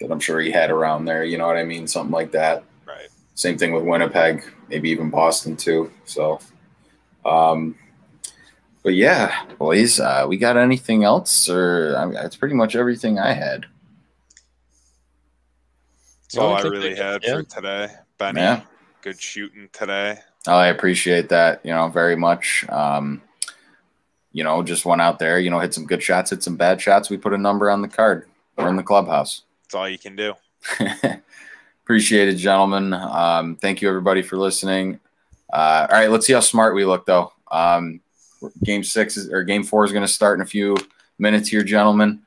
that 0.00 0.12
I'm 0.12 0.20
sure 0.20 0.40
he 0.40 0.50
had 0.50 0.70
around 0.70 1.04
there. 1.04 1.24
You 1.24 1.38
know 1.38 1.46
what 1.46 1.56
I 1.56 1.64
mean? 1.64 1.86
Something 1.86 2.12
like 2.12 2.32
that. 2.32 2.64
Right. 2.86 3.08
Same 3.34 3.56
thing 3.56 3.72
with 3.72 3.84
Winnipeg, 3.84 4.44
maybe 4.68 4.90
even 4.90 5.10
Boston 5.10 5.56
too. 5.56 5.90
So, 6.04 6.40
um, 7.24 7.76
but 8.82 8.94
yeah, 8.94 9.44
boys, 9.58 10.00
uh, 10.00 10.26
we 10.28 10.36
got 10.36 10.56
anything 10.56 11.04
else, 11.04 11.48
or 11.48 11.96
I 11.96 12.04
mean, 12.04 12.14
that's 12.14 12.36
pretty 12.36 12.54
much 12.54 12.76
everything 12.76 13.18
I 13.18 13.32
had. 13.32 13.66
That's 16.32 16.42
all 16.42 16.54
I 16.54 16.62
really 16.62 16.94
had 16.94 17.22
for 17.22 17.42
today. 17.42 17.88
Benny, 18.16 18.40
yeah. 18.40 18.62
good 19.02 19.20
shooting 19.20 19.68
today. 19.70 20.18
Oh, 20.46 20.56
I 20.56 20.68
appreciate 20.68 21.28
that, 21.28 21.60
you 21.62 21.72
know, 21.72 21.88
very 21.88 22.16
much. 22.16 22.66
Um, 22.70 23.20
you 24.32 24.42
know, 24.42 24.62
just 24.62 24.86
went 24.86 25.02
out 25.02 25.18
there, 25.18 25.38
you 25.38 25.50
know, 25.50 25.58
hit 25.58 25.74
some 25.74 25.84
good 25.84 26.02
shots, 26.02 26.30
hit 26.30 26.42
some 26.42 26.56
bad 26.56 26.80
shots. 26.80 27.10
We 27.10 27.18
put 27.18 27.34
a 27.34 27.38
number 27.38 27.70
on 27.70 27.82
the 27.82 27.88
card. 27.88 28.28
We're 28.56 28.68
in 28.68 28.76
the 28.76 28.82
clubhouse. 28.82 29.42
That's 29.64 29.74
all 29.74 29.88
you 29.88 29.98
can 29.98 30.16
do. 30.16 30.32
appreciate 31.84 32.28
it, 32.28 32.36
gentlemen. 32.36 32.94
Um, 32.94 33.56
thank 33.56 33.82
you, 33.82 33.88
everybody, 33.90 34.22
for 34.22 34.38
listening. 34.38 35.00
Uh, 35.52 35.86
all 35.90 35.98
right, 35.98 36.10
let's 36.10 36.26
see 36.26 36.32
how 36.32 36.40
smart 36.40 36.74
we 36.74 36.86
look, 36.86 37.04
though. 37.04 37.30
Um, 37.50 38.00
game 38.64 38.82
six 38.82 39.18
is, 39.18 39.30
or 39.30 39.44
game 39.44 39.64
four 39.64 39.84
is 39.84 39.92
going 39.92 40.06
to 40.06 40.08
start 40.08 40.38
in 40.38 40.42
a 40.42 40.46
few 40.46 40.78
minutes 41.18 41.50
here, 41.50 41.62
gentlemen. 41.62 42.22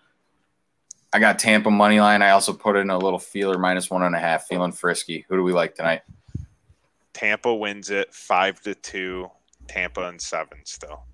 I 1.16 1.20
got 1.20 1.40
Tampa 1.40 1.72
money 1.72 2.02
line. 2.02 2.22
I 2.22 2.32
also 2.32 2.52
put 2.52 2.76
in 2.76 2.90
a 2.90 2.98
little 2.98 3.20
feeler 3.20 3.58
minus 3.58 3.90
one 3.90 4.04
and 4.04 4.14
a 4.14 4.20
half, 4.20 4.48
feeling 4.48 4.74
frisky. 4.74 5.26
Who 5.30 5.38
do 5.38 5.44
we 5.44 5.54
like 5.54 5.74
tonight? 5.74 6.02
Tampa 7.14 7.56
wins 7.56 7.90
it 7.90 8.14
five 8.14 8.60
to 8.64 8.76
two. 8.76 9.32
Tampa 9.66 10.10
and 10.10 10.20
seven 10.22 10.58
still. 10.66 11.06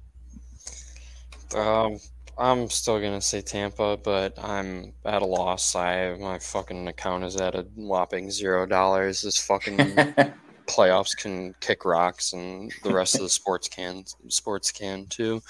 Um, 1.56 1.99
I'm 2.36 2.68
still 2.72 2.99
gonna 2.99 3.22
say 3.22 3.41
Tampa, 3.41 3.95
but 3.95 4.43
I'm 4.43 4.93
at 5.06 5.22
a 5.22 5.26
loss. 5.28 5.76
I 5.76 6.18
my 6.20 6.39
fucking 6.39 6.88
account 6.88 7.24
is 7.24 7.36
at 7.36 7.54
a 7.54 7.68
whopping 7.76 8.32
zero 8.32 8.66
dollars. 8.66 9.22
This 9.22 9.38
fucking 9.38 9.78
playoffs 10.68 11.16
can 11.16 11.53
kick 11.59 11.86
rocks, 11.86 12.34
and 12.34 12.72
the 12.84 12.93
rest 12.93 13.16
of 13.16 13.22
the 13.22 13.30
sports 13.30 13.68
can 13.68 14.03
sports 14.28 14.72
can 14.72 15.05
too. 15.07 15.41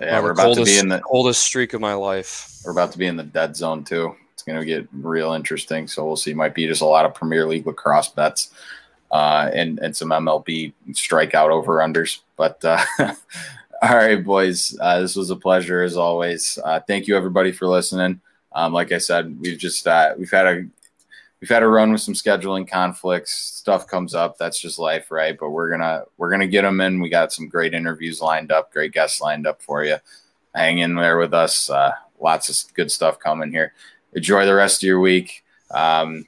Yeah, 0.00 0.20
we're 0.20 0.30
about 0.30 0.44
coldest, 0.44 0.66
to 0.66 0.72
be 0.72 0.78
in 0.78 0.88
the 0.88 1.00
coldest 1.00 1.42
streak 1.42 1.72
of 1.72 1.80
my 1.80 1.94
life. 1.94 2.60
We're 2.64 2.72
about 2.72 2.92
to 2.92 2.98
be 2.98 3.06
in 3.06 3.16
the 3.16 3.24
dead 3.24 3.56
zone 3.56 3.84
too. 3.84 4.14
It's 4.32 4.42
going 4.42 4.58
to 4.58 4.64
get 4.64 4.88
real 4.92 5.32
interesting. 5.32 5.86
So 5.86 6.06
we'll 6.06 6.16
see. 6.16 6.34
Might 6.34 6.54
be 6.54 6.66
just 6.66 6.82
a 6.82 6.86
lot 6.86 7.04
of 7.04 7.14
Premier 7.14 7.46
League 7.46 7.66
lacrosse 7.66 8.08
bets, 8.08 8.52
uh, 9.10 9.50
and 9.52 9.78
and 9.80 9.96
some 9.96 10.10
MLB 10.10 10.72
strikeout 10.90 11.50
over 11.50 11.78
unders. 11.78 12.20
But 12.36 12.64
uh, 12.64 12.82
all 13.82 13.96
right, 13.96 14.22
boys, 14.22 14.76
uh, 14.80 15.00
this 15.00 15.16
was 15.16 15.30
a 15.30 15.36
pleasure 15.36 15.82
as 15.82 15.96
always. 15.96 16.58
Uh, 16.64 16.80
thank 16.80 17.06
you 17.06 17.16
everybody 17.16 17.52
for 17.52 17.66
listening. 17.66 18.20
Um, 18.52 18.72
like 18.72 18.92
I 18.92 18.98
said, 18.98 19.38
we've 19.40 19.58
just 19.58 19.86
uh, 19.86 20.14
we've 20.18 20.30
had 20.30 20.46
a 20.46 20.66
we've 21.40 21.48
had 21.48 21.62
a 21.62 21.68
run 21.68 21.92
with 21.92 22.00
some 22.00 22.14
scheduling 22.14 22.68
conflicts. 22.68 23.34
Stuff 23.34 23.86
comes 23.86 24.14
up. 24.14 24.36
That's 24.38 24.60
just 24.60 24.78
life, 24.78 25.10
right? 25.10 25.36
But 25.38 25.50
we're 25.50 25.70
gonna 25.70 26.04
we're 26.16 26.30
gonna 26.30 26.46
get 26.46 26.62
them 26.62 26.80
in. 26.80 27.00
We 27.00 27.08
got 27.08 27.32
some 27.32 27.48
great 27.48 27.74
interviews 27.74 28.20
lined 28.20 28.52
up, 28.52 28.72
great 28.72 28.92
guests 28.92 29.20
lined 29.20 29.46
up 29.46 29.62
for 29.62 29.84
you. 29.84 29.96
Hang 30.54 30.78
in 30.78 30.94
there 30.94 31.18
with 31.18 31.32
us. 31.32 31.70
Uh, 31.70 31.92
lots 32.18 32.48
of 32.48 32.74
good 32.74 32.90
stuff 32.90 33.18
coming 33.18 33.52
here. 33.52 33.72
Enjoy 34.12 34.44
the 34.44 34.54
rest 34.54 34.82
of 34.82 34.86
your 34.86 35.00
week. 35.00 35.44
Um, 35.70 36.26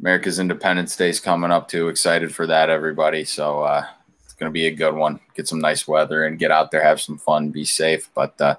America's 0.00 0.38
Independence 0.38 0.96
Day 0.96 1.08
is 1.08 1.20
coming 1.20 1.50
up 1.50 1.68
too. 1.68 1.88
Excited 1.88 2.34
for 2.34 2.46
that, 2.46 2.70
everybody. 2.70 3.24
So 3.24 3.62
uh, 3.62 3.84
it's 4.24 4.34
going 4.34 4.50
to 4.50 4.54
be 4.54 4.66
a 4.66 4.74
good 4.74 4.94
one. 4.94 5.20
Get 5.34 5.48
some 5.48 5.60
nice 5.60 5.86
weather 5.86 6.24
and 6.24 6.38
get 6.38 6.50
out 6.50 6.70
there, 6.70 6.82
have 6.82 7.00
some 7.00 7.18
fun, 7.18 7.50
be 7.50 7.64
safe. 7.64 8.10
But 8.14 8.40
uh, 8.40 8.56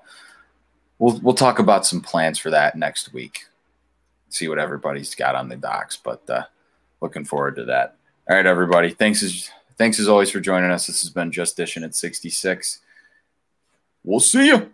we'll 1.00 1.20
we'll 1.20 1.34
talk 1.36 1.60
about 1.60 1.86
some 1.86 2.02
plans 2.02 2.40
for 2.40 2.50
that 2.50 2.78
next 2.78 3.12
week 3.12 3.49
see 4.30 4.48
what 4.48 4.60
everybody's 4.60 5.16
got 5.16 5.36
on 5.36 5.50
the 5.50 5.56
docks. 5.56 5.98
But 5.98 6.30
uh, 6.30 6.44
looking 7.02 7.26
forward 7.26 7.56
to 7.58 7.66
that. 7.66 7.98
All 8.30 8.36
right, 8.36 8.46
everybody. 8.46 8.92
Thanks 8.92 9.24
as 9.24 9.50
thanks 9.78 10.00
as 10.00 10.08
always 10.08 10.30
for 10.30 10.40
joining 10.40 10.72
us. 10.72 10.88
This 10.88 11.02
has 11.02 11.10
been 11.10 11.32
Just 11.32 11.58
Dishing 11.58 11.84
at 11.84 11.96
66. 11.96 12.80
We'll 14.04 14.20
see 14.20 14.48
you. 14.48 14.72